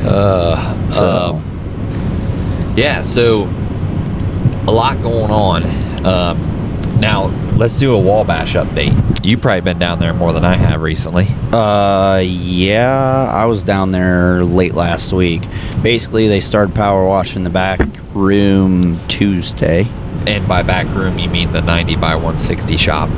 Uh, 0.05 0.91
So- 0.91 1.35
um, 1.37 2.75
yeah, 2.77 3.03
so 3.03 3.45
a 4.71 4.73
lot 4.73 5.03
going 5.03 5.33
on. 5.33 5.65
Um, 6.07 7.01
now, 7.01 7.27
let's 7.57 7.77
do 7.79 7.93
a 7.95 7.99
Wabash 7.99 8.55
update. 8.55 8.95
You've 9.25 9.41
probably 9.41 9.63
been 9.63 9.79
down 9.81 9.99
there 9.99 10.15
more 10.15 10.33
than 10.33 10.45
I 10.45 10.57
have 10.57 10.81
recently. 10.81 11.27
Uh, 11.53 12.23
yeah, 12.25 13.27
I 13.31 13.47
was 13.47 13.63
down 13.65 13.91
there 13.91 14.45
late 14.45 14.75
last 14.75 15.13
week. 15.13 15.43
Basically, 15.83 16.29
they 16.29 16.41
started 16.41 16.75
power 16.75 17.05
washing 17.07 17.43
the 17.43 17.51
back 17.51 17.81
room 18.15 19.01
Tuesday. 19.09 19.87
And 20.27 20.47
by 20.47 20.63
back 20.63 20.87
room, 20.95 21.19
you 21.19 21.29
mean 21.29 21.51
the 21.53 21.63
90 21.63 21.97
by 21.97 22.15
160 22.15 22.77
shop. 22.77 23.11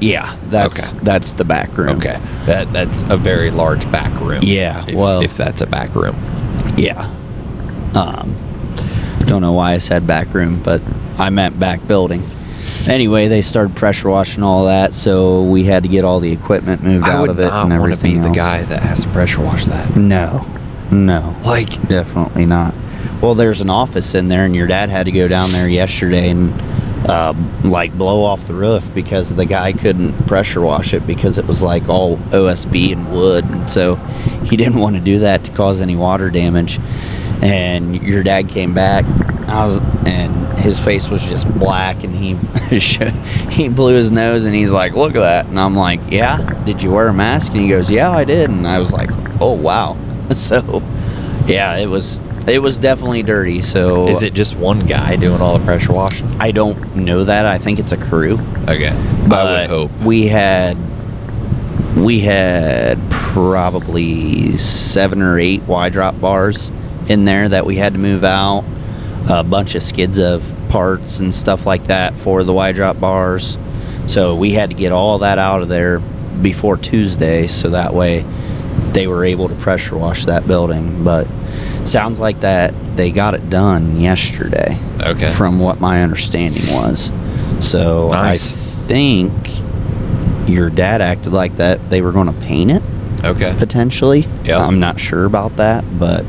Yeah, 0.00 0.36
that's 0.44 0.92
Okay. 0.94 1.04
that's 1.04 1.32
the 1.34 1.44
back 1.44 1.76
room. 1.76 1.96
Okay, 1.98 2.18
that 2.46 2.72
that's 2.72 3.04
a 3.04 3.16
very 3.16 3.50
large 3.50 3.90
back 3.90 4.12
room. 4.20 4.40
Yeah, 4.42 4.84
if, 4.86 4.94
well- 4.94 5.22
if 5.22 5.36
that's 5.36 5.60
a 5.60 5.66
back 5.66 5.94
room. 5.94 6.16
Yeah. 6.76 7.00
Um, 7.94 8.36
don't 9.28 9.42
know 9.42 9.52
why 9.52 9.72
I 9.72 9.78
said 9.78 10.06
back 10.06 10.32
room, 10.34 10.60
but 10.62 10.82
I 11.18 11.30
meant 11.30 11.58
back 11.60 11.86
building. 11.86 12.22
Anyway, 12.86 13.28
they 13.28 13.42
started 13.42 13.76
pressure 13.76 14.08
washing 14.08 14.42
all 14.42 14.64
that, 14.64 14.94
so 14.94 15.42
we 15.42 15.64
had 15.64 15.82
to 15.82 15.88
get 15.88 16.04
all 16.04 16.20
the 16.20 16.32
equipment 16.32 16.82
moved 16.82 17.06
I 17.06 17.12
out 17.12 17.28
of 17.28 17.38
it 17.38 17.44
I 17.44 17.62
would 17.62 17.68
not 17.68 17.72
and 17.72 17.80
want 17.80 17.94
to 17.94 18.02
be 18.02 18.14
everything 18.14 18.22
the 18.32 18.36
guy 18.36 18.62
that 18.64 18.82
has 18.82 19.02
to 19.02 19.08
pressure 19.10 19.42
wash 19.42 19.66
that. 19.66 19.96
No, 19.96 20.46
no, 20.90 21.36
Like, 21.44 21.86
definitely 21.88 22.46
not. 22.46 22.74
Well, 23.20 23.34
there's 23.34 23.60
an 23.60 23.70
office 23.70 24.14
in 24.14 24.28
there, 24.28 24.44
and 24.44 24.54
your 24.54 24.66
dad 24.66 24.88
had 24.90 25.06
to 25.06 25.12
go 25.12 25.28
down 25.28 25.52
there 25.52 25.68
yesterday 25.68 26.30
and 26.30 26.52
uh, 27.08 27.34
like 27.64 27.96
blow 27.96 28.22
off 28.24 28.46
the 28.46 28.54
roof 28.54 28.88
because 28.94 29.34
the 29.34 29.46
guy 29.46 29.72
couldn't 29.72 30.26
pressure 30.26 30.60
wash 30.60 30.94
it 30.94 31.06
because 31.06 31.38
it 31.38 31.46
was 31.46 31.62
like 31.62 31.88
all 31.88 32.16
OSB 32.16 32.92
and 32.92 33.12
wood, 33.12 33.44
and 33.44 33.68
so 33.68 33.96
he 34.44 34.56
didn't 34.62 34.80
want 34.80 34.96
to 34.96 35.02
do 35.02 35.18
that 35.20 35.44
to 35.44 35.52
cause 35.52 35.80
any 35.82 35.96
water 35.96 36.30
damage. 36.30 36.78
And 37.42 38.02
your 38.02 38.22
dad 38.22 38.48
came 38.48 38.74
back, 38.74 39.04
I 39.48 39.64
was, 39.64 39.80
and 40.06 40.58
his 40.58 40.78
face 40.78 41.08
was 41.08 41.24
just 41.26 41.48
black, 41.58 42.02
and 42.04 42.14
he 42.14 42.34
he 43.50 43.68
blew 43.68 43.94
his 43.94 44.10
nose, 44.10 44.44
and 44.44 44.54
he's 44.54 44.72
like, 44.72 44.94
"Look 44.94 45.14
at 45.16 45.20
that!" 45.20 45.46
And 45.46 45.58
I'm 45.58 45.76
like, 45.76 46.00
"Yeah, 46.10 46.38
did 46.64 46.82
you 46.82 46.90
wear 46.90 47.08
a 47.08 47.14
mask?" 47.14 47.52
And 47.52 47.60
he 47.62 47.68
goes, 47.68 47.90
"Yeah, 47.90 48.10
I 48.10 48.24
did." 48.24 48.50
And 48.50 48.66
I 48.66 48.78
was 48.78 48.92
like, 48.92 49.10
"Oh 49.40 49.52
wow!" 49.52 49.96
So, 50.34 50.82
yeah, 51.46 51.76
it 51.76 51.86
was 51.86 52.20
it 52.46 52.60
was 52.60 52.78
definitely 52.78 53.22
dirty. 53.22 53.62
So 53.62 54.08
is 54.08 54.22
it 54.22 54.34
just 54.34 54.56
one 54.56 54.80
guy 54.80 55.16
doing 55.16 55.40
all 55.40 55.56
the 55.58 55.64
pressure 55.64 55.92
washing? 55.94 56.26
I 56.40 56.50
don't 56.50 56.96
know 56.96 57.24
that. 57.24 57.46
I 57.46 57.56
think 57.56 57.78
it's 57.78 57.92
a 57.92 57.96
crew. 57.96 58.38
Okay, 58.68 58.92
But 59.28 59.46
I 59.46 59.60
would 59.62 59.70
hope. 59.70 59.90
we 60.04 60.26
had 60.26 60.76
we 61.96 62.20
had 62.20 62.98
probably 63.10 64.56
seven 64.56 65.22
or 65.22 65.38
eight 65.38 65.62
Y 65.62 65.88
drop 65.88 66.20
bars 66.20 66.70
in 67.08 67.24
there 67.24 67.48
that 67.48 67.66
we 67.66 67.76
had 67.76 67.94
to 67.94 67.98
move 67.98 68.24
out. 68.24 68.64
A 69.30 69.42
bunch 69.44 69.74
of 69.74 69.82
skids 69.82 70.18
of 70.18 70.50
parts 70.70 71.20
and 71.20 71.34
stuff 71.34 71.66
like 71.66 71.84
that 71.84 72.14
for 72.14 72.44
the 72.44 72.52
Y 72.52 72.72
drop 72.72 72.98
bars. 73.00 73.58
So 74.06 74.34
we 74.36 74.52
had 74.52 74.70
to 74.70 74.76
get 74.76 74.90
all 74.92 75.18
that 75.18 75.38
out 75.38 75.60
of 75.60 75.68
there 75.68 76.00
before 76.40 76.76
Tuesday, 76.78 77.46
so 77.46 77.70
that 77.70 77.92
way 77.92 78.24
they 78.92 79.06
were 79.06 79.24
able 79.24 79.48
to 79.48 79.54
pressure 79.56 79.98
wash 79.98 80.24
that 80.24 80.46
building. 80.46 81.04
But 81.04 81.26
sounds 81.84 82.20
like 82.20 82.40
that 82.40 82.72
they 82.96 83.10
got 83.10 83.34
it 83.34 83.48
done 83.50 84.00
yesterday 84.00 84.78
Okay. 85.00 85.30
from 85.32 85.58
what 85.60 85.78
my 85.80 86.02
understanding 86.02 86.62
was. 86.74 87.12
So 87.60 88.10
Nice. 88.12 88.50
I 88.50 88.54
think 88.88 89.32
your 90.48 90.70
dad 90.70 91.02
acted 91.02 91.32
like 91.34 91.56
that 91.56 91.90
they 91.90 92.00
were 92.00 92.12
going 92.12 92.26
to 92.32 92.40
paint 92.40 92.70
it 92.70 92.82
okay. 93.24 93.54
potentially. 93.58 94.26
Yeah. 94.44 94.64
I'm 94.64 94.80
not 94.80 94.98
sure 94.98 95.26
about 95.26 95.56
that, 95.56 95.84
but 95.98 96.24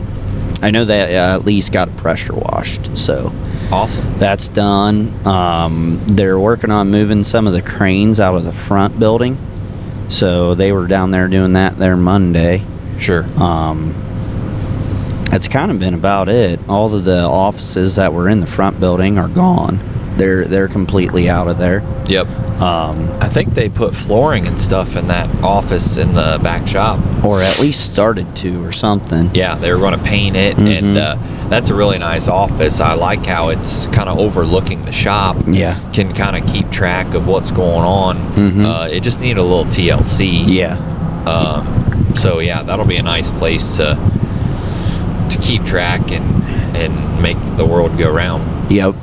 I 0.61 0.71
know 0.71 0.85
that 0.85 1.09
uh, 1.11 1.35
at 1.39 1.45
least 1.45 1.71
got 1.71 1.95
pressure 1.97 2.33
washed. 2.33 2.97
So 2.97 3.31
Awesome. 3.71 4.17
that's 4.19 4.49
done. 4.49 5.13
Um, 5.25 6.01
they're 6.05 6.39
working 6.39 6.71
on 6.71 6.89
moving 6.91 7.23
some 7.23 7.47
of 7.47 7.53
the 7.53 7.61
cranes 7.61 8.19
out 8.19 8.35
of 8.35 8.43
the 8.43 8.51
front 8.53 8.99
building. 8.99 9.37
So 10.09 10.55
they 10.55 10.71
were 10.71 10.87
down 10.87 11.11
there 11.11 11.27
doing 11.27 11.53
that 11.53 11.77
there 11.77 11.95
Monday. 11.95 12.63
Sure. 12.97 13.23
Um, 13.41 13.93
that's 15.29 15.47
kind 15.47 15.69
of 15.69 15.79
been 15.79 15.93
about 15.93 16.27
it. 16.29 16.59
All 16.67 16.93
of 16.93 17.03
the 17.03 17.21
offices 17.21 17.95
that 17.97 18.11
were 18.13 18.27
in 18.27 18.39
the 18.39 18.47
front 18.47 18.79
building 18.79 19.19
are 19.19 19.27
gone. 19.27 19.79
They're 20.17 20.43
they're 20.45 20.67
completely 20.67 21.29
out 21.29 21.47
of 21.47 21.59
there. 21.59 21.83
Yep. 22.07 22.27
Um, 22.61 23.09
I 23.21 23.29
think 23.29 23.53
they 23.53 23.69
put 23.69 23.95
flooring 23.95 24.45
and 24.45 24.59
stuff 24.59 24.97
in 24.97 25.07
that 25.07 25.29
office 25.43 25.95
in 25.97 26.13
the 26.13 26.39
back 26.43 26.67
shop. 26.67 26.99
or 27.23 27.41
at 27.41 27.59
least 27.59 27.85
started 27.91 28.33
to, 28.37 28.63
or 28.65 28.71
something. 28.71 29.29
Yeah, 29.33 29.55
they 29.55 29.71
were 29.73 29.77
going 29.79 29.91
to 29.97 30.03
paint 30.03 30.37
it, 30.37 30.57
and 30.57 30.95
Mhm. 30.95 30.97
uh, 30.97 31.49
that's 31.49 31.69
a 31.69 31.75
really 31.75 31.97
nice 31.97 32.29
office. 32.29 32.79
I 32.79 32.93
like 32.93 33.25
how 33.25 33.49
it's 33.49 33.87
kind 33.87 34.07
of 34.07 34.17
overlooking 34.17 34.85
the 34.85 34.93
shop. 34.93 35.35
Yeah. 35.47 35.75
Can 35.91 36.13
kind 36.13 36.37
of 36.37 36.45
keep 36.51 36.71
track 36.71 37.13
of 37.13 37.27
what's 37.27 37.51
going 37.51 37.83
on. 37.85 38.17
Mhm. 38.37 38.65
Uh, 38.65 38.87
it 38.87 39.01
just 39.03 39.19
needed 39.19 39.37
a 39.37 39.43
little 39.43 39.65
TLC. 39.65 40.43
Yeah. 40.47 40.77
Um, 41.25 42.13
so 42.15 42.39
yeah, 42.39 42.63
that'll 42.63 42.85
be 42.85 42.95
a 42.97 43.03
nice 43.03 43.29
place 43.29 43.75
to 43.77 43.97
to 45.29 45.37
keep 45.39 45.65
track 45.65 46.11
and 46.11 46.23
and 46.75 47.21
make 47.21 47.37
the 47.57 47.65
world 47.65 47.97
go 47.97 48.09
round. 48.09 48.43
Yep. 48.69 48.95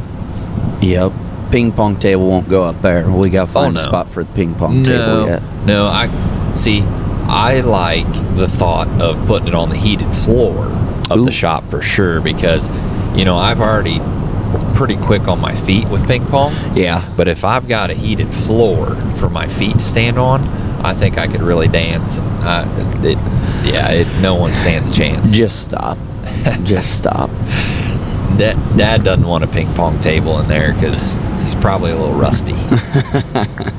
Yep. 0.81 1.13
Ping 1.57 1.73
pong 1.73 1.97
table 1.99 2.29
won't 2.29 2.51
go 2.51 2.65
up 2.65 2.83
there. 2.83 3.11
We 3.11 3.31
got 3.31 3.47
to 3.47 3.51
find 3.53 3.69
Oh, 3.69 3.71
no. 3.71 3.81
a 3.81 3.83
spot 3.83 4.11
for 4.11 4.23
the 4.25 4.33
ping 4.35 4.55
pong 4.55 4.85
table 4.85 5.25
yet. 5.27 5.43
no. 5.65 5.87
I 5.87 6.55
see. 6.55 6.83
I 6.83 7.61
like 7.61 8.13
the 8.37 8.47
thought 8.47 8.89
of 9.01 9.27
putting 9.27 9.49
it 9.49 9.55
on 9.55 9.71
the 9.71 9.77
heated 9.79 10.15
floor 10.15 10.67
of 11.11 11.13
Ooh. 11.21 11.25
the 11.25 11.33
shop 11.33 11.65
for 11.71 11.81
sure 11.81 12.21
because, 12.21 12.69
you 13.17 13.25
know, 13.25 13.39
I've 13.39 13.63
already 13.63 14.01
pretty 14.75 14.99
quick 14.99 15.29
on 15.29 15.41
my 15.41 15.55
feet 15.55 15.89
with 15.89 16.07
ping 16.07 16.27
pong. 16.27 16.53
Yeah. 16.77 17.11
But 17.17 17.27
if 17.27 17.43
I've 17.43 17.67
got 17.67 17.89
a 17.89 17.95
heated 17.95 18.29
floor 18.35 18.95
for 19.17 19.31
my 19.31 19.49
feet 19.49 19.79
to 19.79 19.83
stand 19.85 20.19
on, 20.19 20.47
I 20.85 20.93
think 20.93 21.17
I 21.17 21.27
could 21.27 21.41
really 21.41 21.69
dance. 21.69 22.19
And 22.19 22.29
I, 22.45 22.63
it, 23.03 23.17
yeah, 23.65 23.89
it, 23.93 24.21
no 24.21 24.35
one 24.35 24.53
stands 24.53 24.91
a 24.91 24.93
chance. 24.93 25.31
Just 25.31 25.63
stop. 25.65 25.97
Just 26.65 26.99
stop. 26.99 27.31
Da- 28.37 28.53
Dad 28.77 29.05
doesn't 29.05 29.27
want 29.27 29.43
a 29.43 29.47
ping 29.47 29.73
pong 29.73 29.99
table 30.03 30.39
in 30.41 30.49
there 30.49 30.75
because 30.75 31.19
he's 31.47 31.55
probably 31.55 31.93
a 31.93 31.97
little 31.97 32.15
rusty. 32.15 32.55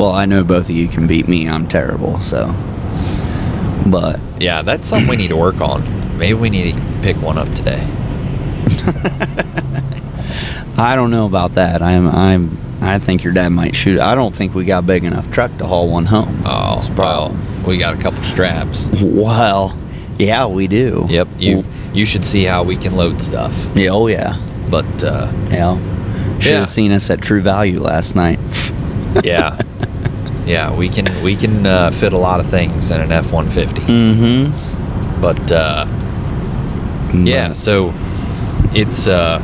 Well, 0.00 0.12
I 0.12 0.24
know 0.24 0.44
both 0.44 0.70
of 0.70 0.70
you 0.70 0.88
can 0.88 1.06
beat 1.06 1.28
me. 1.28 1.46
I'm 1.46 1.68
terrible, 1.68 2.20
so. 2.20 2.54
But 3.86 4.18
yeah, 4.38 4.62
that's 4.62 4.86
something 4.86 5.10
we 5.10 5.16
need 5.16 5.28
to 5.28 5.36
work 5.36 5.60
on. 5.60 6.16
Maybe 6.16 6.32
we 6.32 6.48
need 6.48 6.74
to 6.74 6.80
pick 7.02 7.18
one 7.18 7.36
up 7.36 7.52
today. 7.52 7.80
I 10.78 10.96
don't 10.96 11.10
know 11.10 11.26
about 11.26 11.56
that. 11.56 11.82
I'm 11.82 12.08
I'm 12.08 12.56
I 12.80 12.98
think 12.98 13.22
your 13.24 13.34
dad 13.34 13.50
might 13.50 13.76
shoot. 13.76 14.00
I 14.00 14.14
don't 14.14 14.34
think 14.34 14.54
we 14.54 14.64
got 14.64 14.86
big 14.86 15.04
enough 15.04 15.30
truck 15.32 15.54
to 15.58 15.66
haul 15.66 15.90
one 15.90 16.06
home. 16.06 16.34
Oh, 16.46 16.82
well, 16.96 17.36
we 17.66 17.76
got 17.76 17.92
a 17.92 17.98
couple 17.98 18.22
straps. 18.22 18.88
Well, 19.02 19.76
yeah, 20.18 20.46
we 20.46 20.66
do. 20.66 21.04
Yep, 21.10 21.28
you 21.36 21.64
you 21.92 22.06
should 22.06 22.24
see 22.24 22.44
how 22.44 22.62
we 22.62 22.76
can 22.78 22.96
load 22.96 23.20
stuff. 23.20 23.52
Yeah, 23.74 23.90
oh 23.90 24.06
yeah. 24.06 24.38
But 24.70 25.04
uh, 25.04 25.28
Yeah. 25.50 25.78
Should 26.38 26.52
Yeah. 26.52 26.58
have 26.60 26.70
seen 26.70 26.92
us 26.92 27.10
at 27.10 27.20
True 27.20 27.42
Value 27.42 27.80
last 27.80 28.16
night. 28.16 28.38
yeah, 29.24 29.58
yeah, 30.46 30.72
we 30.74 30.88
can 30.88 31.22
we 31.22 31.36
can 31.36 31.66
uh, 31.66 31.90
fit 31.90 32.12
a 32.12 32.18
lot 32.18 32.40
of 32.40 32.46
things 32.48 32.90
in 32.90 33.00
an 33.00 33.12
F 33.12 33.32
one 33.32 33.50
fifty. 33.50 33.82
Mm-hmm. 33.82 35.20
But 35.20 35.52
uh, 35.52 35.86
yeah, 37.14 37.52
so 37.52 37.92
it's 38.72 39.06
uh, 39.08 39.42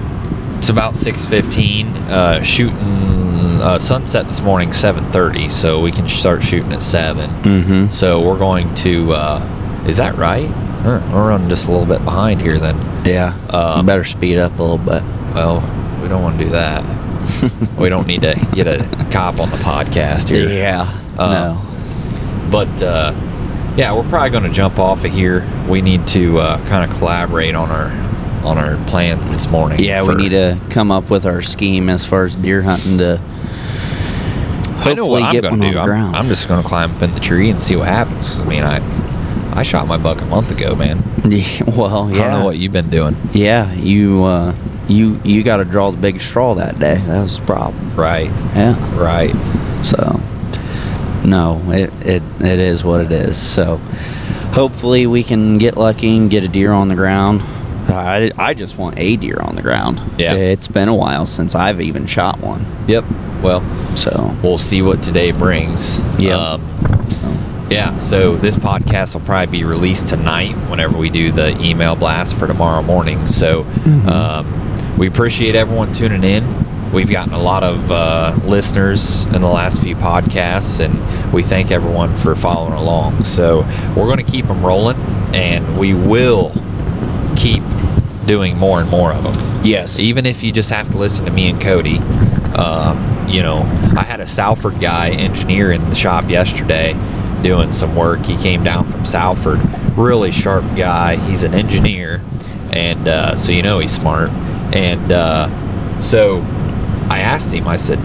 it's 0.59 0.69
about 0.69 0.97
six 0.97 1.27
fifteen. 1.27 1.89
Uh, 2.09 2.43
shooting 2.43 3.61
uh, 3.61 3.79
sunset 3.79 4.27
this 4.27 4.41
morning 4.41 4.73
seven 4.73 5.05
thirty, 5.13 5.49
so 5.49 5.81
we 5.81 5.93
can 5.93 6.09
start 6.09 6.43
shooting 6.43 6.73
at 6.73 6.83
seven. 6.83 7.29
Mm-hmm. 7.43 7.89
So 7.91 8.23
we're 8.27 8.39
going 8.39 8.73
to. 8.77 9.13
Uh, 9.13 9.85
is 9.87 9.99
that 9.99 10.15
right? 10.17 10.49
We're, 10.85 11.01
we're 11.13 11.29
running 11.29 11.49
just 11.49 11.67
a 11.69 11.71
little 11.73 11.87
bit 11.87 12.05
behind 12.05 12.41
here. 12.41 12.59
Then, 12.59 12.77
Yeah. 13.07 13.35
Um, 13.51 13.81
you 13.81 13.87
better 13.87 14.05
speed 14.05 14.39
up 14.39 14.59
a 14.59 14.63
little 14.63 14.79
bit. 14.79 15.03
well, 15.35 15.61
we 16.03 16.09
don't 16.09 16.23
want 16.23 16.39
to 16.39 16.45
do 16.45 16.51
that. 16.51 16.85
we 17.79 17.89
don't 17.89 18.07
need 18.07 18.23
to 18.23 18.35
get 18.55 18.67
a 18.67 18.85
cop 19.11 19.41
on 19.41 19.51
the 19.51 19.57
podcast 19.57 20.29
here. 20.29 20.49
Yeah. 20.49 20.83
Uh, 21.19 21.31
no. 21.31 22.51
But 22.51 22.83
uh, 22.83 23.13
yeah, 23.77 23.93
we're 23.95 24.09
probably 24.09 24.31
going 24.31 24.45
to 24.45 24.51
jump 24.51 24.79
off 24.79 25.05
of 25.05 25.11
here. 25.13 25.49
We 25.69 25.83
need 25.83 26.07
to 26.09 26.39
uh, 26.39 26.67
kind 26.67 26.89
of 26.91 26.97
collaborate 26.99 27.55
on 27.55 27.71
our 27.71 27.91
on 28.47 28.59
our 28.59 28.77
plans 28.87 29.29
this 29.31 29.49
morning. 29.51 29.81
Yeah, 29.81 30.03
we 30.07 30.15
need 30.15 30.29
to 30.29 30.57
come 30.71 30.93
up 30.93 31.11
with 31.11 31.27
our 31.27 31.43
scheme 31.43 31.89
as 31.89 32.05
far 32.05 32.25
as 32.27 32.37
deer 32.37 32.63
hunting 32.63 32.99
to 32.99 33.21
I 34.79 34.95
know 34.95 35.07
what 35.07 35.21
hopefully 35.21 35.23
I'm 35.25 35.33
get 35.33 35.45
one 35.51 35.59
to 35.59 35.65
on 35.67 35.71
do. 35.71 35.75
the 35.75 35.81
I'm, 35.81 35.87
ground. 35.87 36.17
I'm 36.17 36.29
just 36.29 36.47
going 36.47 36.63
to 36.63 36.69
climb 36.69 36.95
up 36.95 37.03
in 37.03 37.13
the 37.15 37.19
tree 37.21 37.51
and 37.51 37.61
see 37.61 37.75
what 37.75 37.89
happens. 37.89 38.29
'Cause, 38.29 38.41
I 38.41 38.45
mean, 38.45 38.63
I 38.63 38.79
I 39.57 39.63
shot 39.63 39.87
my 39.89 39.97
buck 39.97 40.21
a 40.21 40.27
month 40.27 40.51
ago, 40.51 40.75
man. 40.77 41.03
well, 41.67 42.11
Yeah, 42.11 42.17
I 42.23 42.31
don't 42.31 42.41
know 42.41 42.45
what 42.45 42.59
you've 42.59 42.73
been 42.73 42.91
doing. 42.91 43.17
Yeah, 43.33 43.73
you 43.73 44.23
uh, 44.25 44.55
you 44.87 45.21
you 45.25 45.43
got 45.43 45.57
to 45.59 45.65
draw 45.65 45.91
the 45.91 45.97
big 45.97 46.21
straw 46.21 46.55
that 46.55 46.79
day. 46.79 46.97
That 47.07 47.23
was 47.23 47.41
the 47.41 47.47
problem. 47.47 47.95
Right, 47.97 48.27
Yeah. 48.55 48.77
right. 48.99 49.35
So, 49.85 50.21
no, 51.25 51.61
it, 51.73 51.91
it 52.07 52.23
it 52.41 52.59
is 52.61 52.85
what 52.85 53.01
it 53.01 53.11
is. 53.11 53.37
So, 53.41 53.79
hopefully 54.53 55.07
we 55.07 55.23
can 55.23 55.59
get 55.59 55.77
lucky 55.77 56.17
and 56.17 56.31
get 56.31 56.45
a 56.45 56.49
deer 56.49 56.73
on 56.73 56.89
the 56.89 56.95
ground. 56.95 57.41
I, 57.89 58.33
I 58.37 58.53
just 58.55 58.77
want 58.77 58.99
a 58.99 59.17
deer 59.17 59.39
on 59.41 59.55
the 59.57 59.63
ground. 59.63 60.01
Yeah. 60.19 60.35
It's 60.35 60.67
been 60.69 60.89
a 60.89 60.95
while 60.95 61.25
since 61.25 61.55
I've 61.55 61.81
even 61.81 62.05
shot 62.07 62.41
one. 62.41 62.67
Yep. 62.89 63.05
Well, 63.43 63.63
So, 63.97 64.37
we'll 64.43 64.59
see 64.59 64.83
what 64.83 65.03
today 65.03 65.31
brings. 65.31 66.01
Yeah. 66.19 66.37
Um, 66.37 66.63
yeah. 67.71 67.97
So 67.97 68.37
this 68.37 68.57
podcast 68.57 69.15
will 69.15 69.23
probably 69.23 69.59
be 69.59 69.65
released 69.65 70.07
tonight 70.09 70.55
whenever 70.71 70.97
we 70.97 71.11
do 71.11 71.33
the 71.33 71.59
email 71.61 71.97
blast 71.97 72.35
for 72.37 72.47
tomorrow 72.47 72.83
morning. 72.83 73.27
So 73.29 73.65
Mhm. 73.85 74.07
um, 74.09 74.97
we 74.99 75.07
appreciate 75.07 75.55
everyone 75.55 75.93
tuning 75.93 76.25
in. 76.25 76.45
We've 76.93 77.11
gotten 77.11 77.33
a 77.35 77.43
lot 77.43 77.63
of 77.65 77.91
uh, 77.91 78.33
listeners 78.45 79.25
in 79.27 79.41
the 79.43 79.49
last 79.49 79.81
few 79.83 79.97
podcasts, 79.97 80.79
and 80.81 81.33
we 81.33 81.43
thank 81.43 81.71
everyone 81.71 82.15
for 82.15 82.35
following 82.37 82.73
along. 82.75 83.25
So 83.25 83.67
we're 83.97 84.07
going 84.07 84.25
to 84.25 84.31
keep 84.33 84.47
them 84.47 84.65
rolling, 84.65 84.97
and 85.35 85.77
we 85.77 85.93
will 85.95 86.53
keep 87.35 87.63
doing 88.25 88.57
more 88.57 88.81
and 88.81 88.89
more 88.91 89.13
of 89.13 89.23
them 89.23 89.61
yes. 89.65 90.01
even 90.01 90.27
if 90.27 90.43
you 90.43 90.51
just 90.51 90.71
have 90.71 90.91
to 90.91 90.97
listen 90.97 91.25
to 91.27 91.31
me 91.31 91.49
and 91.49 91.61
Cody. 91.61 91.99
Um, 92.57 93.27
you 93.29 93.43
know, 93.43 93.59
I 93.97 94.03
had 94.05 94.21
a 94.21 94.27
Salford 94.27 94.81
guy 94.81 95.11
engineer 95.11 95.71
in 95.73 95.89
the 95.91 95.95
shop 95.97 96.29
yesterday 96.31 96.95
doing 97.47 97.73
some 97.73 97.95
work. 97.95 98.25
He 98.27 98.37
came 98.37 98.65
down 98.65 98.87
from 98.91 99.05
Salford, 99.05 99.61
really 99.97 100.31
sharp 100.33 100.65
guy. 100.77 101.17
He's 101.17 101.43
an 101.45 101.55
engineer, 101.55 102.21
and 102.73 103.07
uh, 103.07 103.37
so 103.37 103.53
you 103.53 103.63
know 103.63 103.79
he's 103.79 103.93
smart. 103.93 104.31
And 104.75 105.13
uh, 105.13 106.01
so 106.01 106.39
I 107.09 107.21
asked 107.21 107.53
him. 107.55 107.69
I 107.69 107.77
said, 107.77 107.99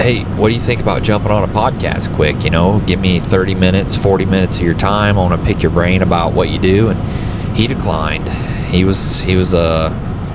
"Hey, 0.00 0.24
what 0.36 0.48
do 0.48 0.54
you 0.54 0.60
think 0.60 0.80
about 0.80 1.02
jumping 1.02 1.30
on 1.30 1.42
a 1.44 1.52
podcast 1.52 2.14
quick? 2.14 2.44
You 2.44 2.50
know, 2.50 2.80
give 2.86 3.00
me 3.00 3.18
30 3.20 3.54
minutes, 3.54 3.96
40 3.96 4.24
minutes 4.26 4.56
of 4.58 4.62
your 4.62 4.74
time. 4.74 5.18
I 5.18 5.22
want 5.22 5.40
to 5.40 5.46
pick 5.46 5.62
your 5.62 5.72
brain 5.72 6.02
about 6.02 6.32
what 6.34 6.50
you 6.50 6.58
do." 6.58 6.90
And 6.90 7.56
he 7.56 7.66
declined. 7.66 8.28
He 8.68 8.84
was 8.84 9.20
he 9.22 9.34
was 9.36 9.54
a 9.54 9.90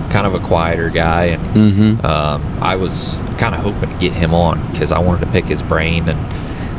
kind 0.10 0.26
of 0.26 0.34
a 0.34 0.40
quieter 0.40 0.90
guy, 0.90 1.26
and 1.26 1.42
Mm-hmm. 1.56 2.06
um, 2.06 2.42
I 2.62 2.76
was 2.76 3.16
kind 3.38 3.54
of 3.56 3.62
hoping 3.62 3.90
to 3.90 3.98
get 4.00 4.12
him 4.14 4.34
on 4.34 4.60
because 4.72 4.92
I 4.92 5.00
wanted 5.00 5.26
to 5.26 5.32
pick 5.32 5.46
his 5.46 5.62
brain 5.64 6.10
and 6.10 6.20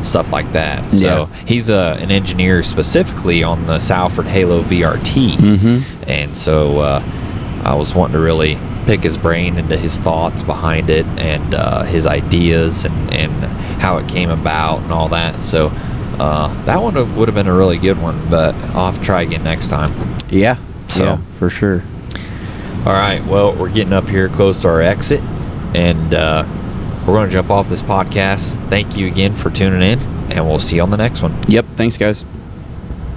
stuff 0.02 0.30
like 0.32 0.52
that. 0.52 0.90
So 0.90 0.96
Yeah. 1.04 1.26
he's 1.46 1.70
a, 1.70 1.96
an 2.00 2.10
engineer 2.10 2.62
specifically 2.62 3.42
on 3.42 3.66
the 3.66 3.78
Salford 3.78 4.26
Halo 4.26 4.62
VRT, 4.62 5.36
Mm-hmm. 5.36 6.10
and 6.10 6.36
so 6.36 6.78
uh, 6.80 7.02
I 7.64 7.74
was 7.74 7.94
wanting 7.94 8.14
to 8.14 8.20
really 8.20 8.58
pick 8.86 9.02
his 9.02 9.16
brain 9.16 9.58
into 9.58 9.76
his 9.76 9.98
thoughts 9.98 10.42
behind 10.42 10.90
it 10.90 11.06
and 11.18 11.54
uh, 11.54 11.82
his 11.84 12.06
ideas 12.06 12.84
and, 12.84 13.12
and 13.12 13.32
how 13.80 13.98
it 13.98 14.08
came 14.08 14.28
about 14.30 14.80
and 14.80 14.92
all 14.92 15.08
that. 15.10 15.40
So 15.40 15.68
uh, 16.18 16.64
that 16.64 16.82
one 16.82 16.94
would 17.16 17.28
have 17.28 17.34
been 17.36 17.46
a 17.46 17.54
really 17.54 17.78
good 17.78 18.00
one, 18.02 18.28
but 18.28 18.54
I'll 18.74 18.86
have 18.90 18.98
to 18.98 19.04
try 19.04 19.22
again 19.22 19.44
next 19.44 19.68
time. 19.70 19.92
Yeah. 20.30 20.56
So- 20.88 21.04
yeah, 21.04 21.16
for 21.38 21.48
sure. 21.48 21.84
All 22.84 22.92
right. 22.92 23.24
Well, 23.24 23.54
we're 23.54 23.70
getting 23.70 23.92
up 23.92 24.08
here 24.08 24.28
close 24.28 24.62
to 24.62 24.68
our 24.68 24.82
exit, 24.82 25.20
and 25.74 26.12
uh, 26.12 26.42
we're 27.06 27.14
going 27.14 27.28
to 27.28 27.32
jump 27.32 27.50
off 27.50 27.68
this 27.68 27.82
podcast. 27.82 28.56
Thank 28.68 28.96
you 28.96 29.06
again 29.06 29.34
for 29.34 29.50
tuning 29.50 29.82
in, 29.82 29.98
and 30.30 30.46
we'll 30.46 30.58
see 30.58 30.76
you 30.76 30.82
on 30.82 30.90
the 30.90 30.96
next 30.96 31.22
one. 31.22 31.34
Yep. 31.48 31.64
Thanks, 31.76 31.96
guys. 31.96 32.24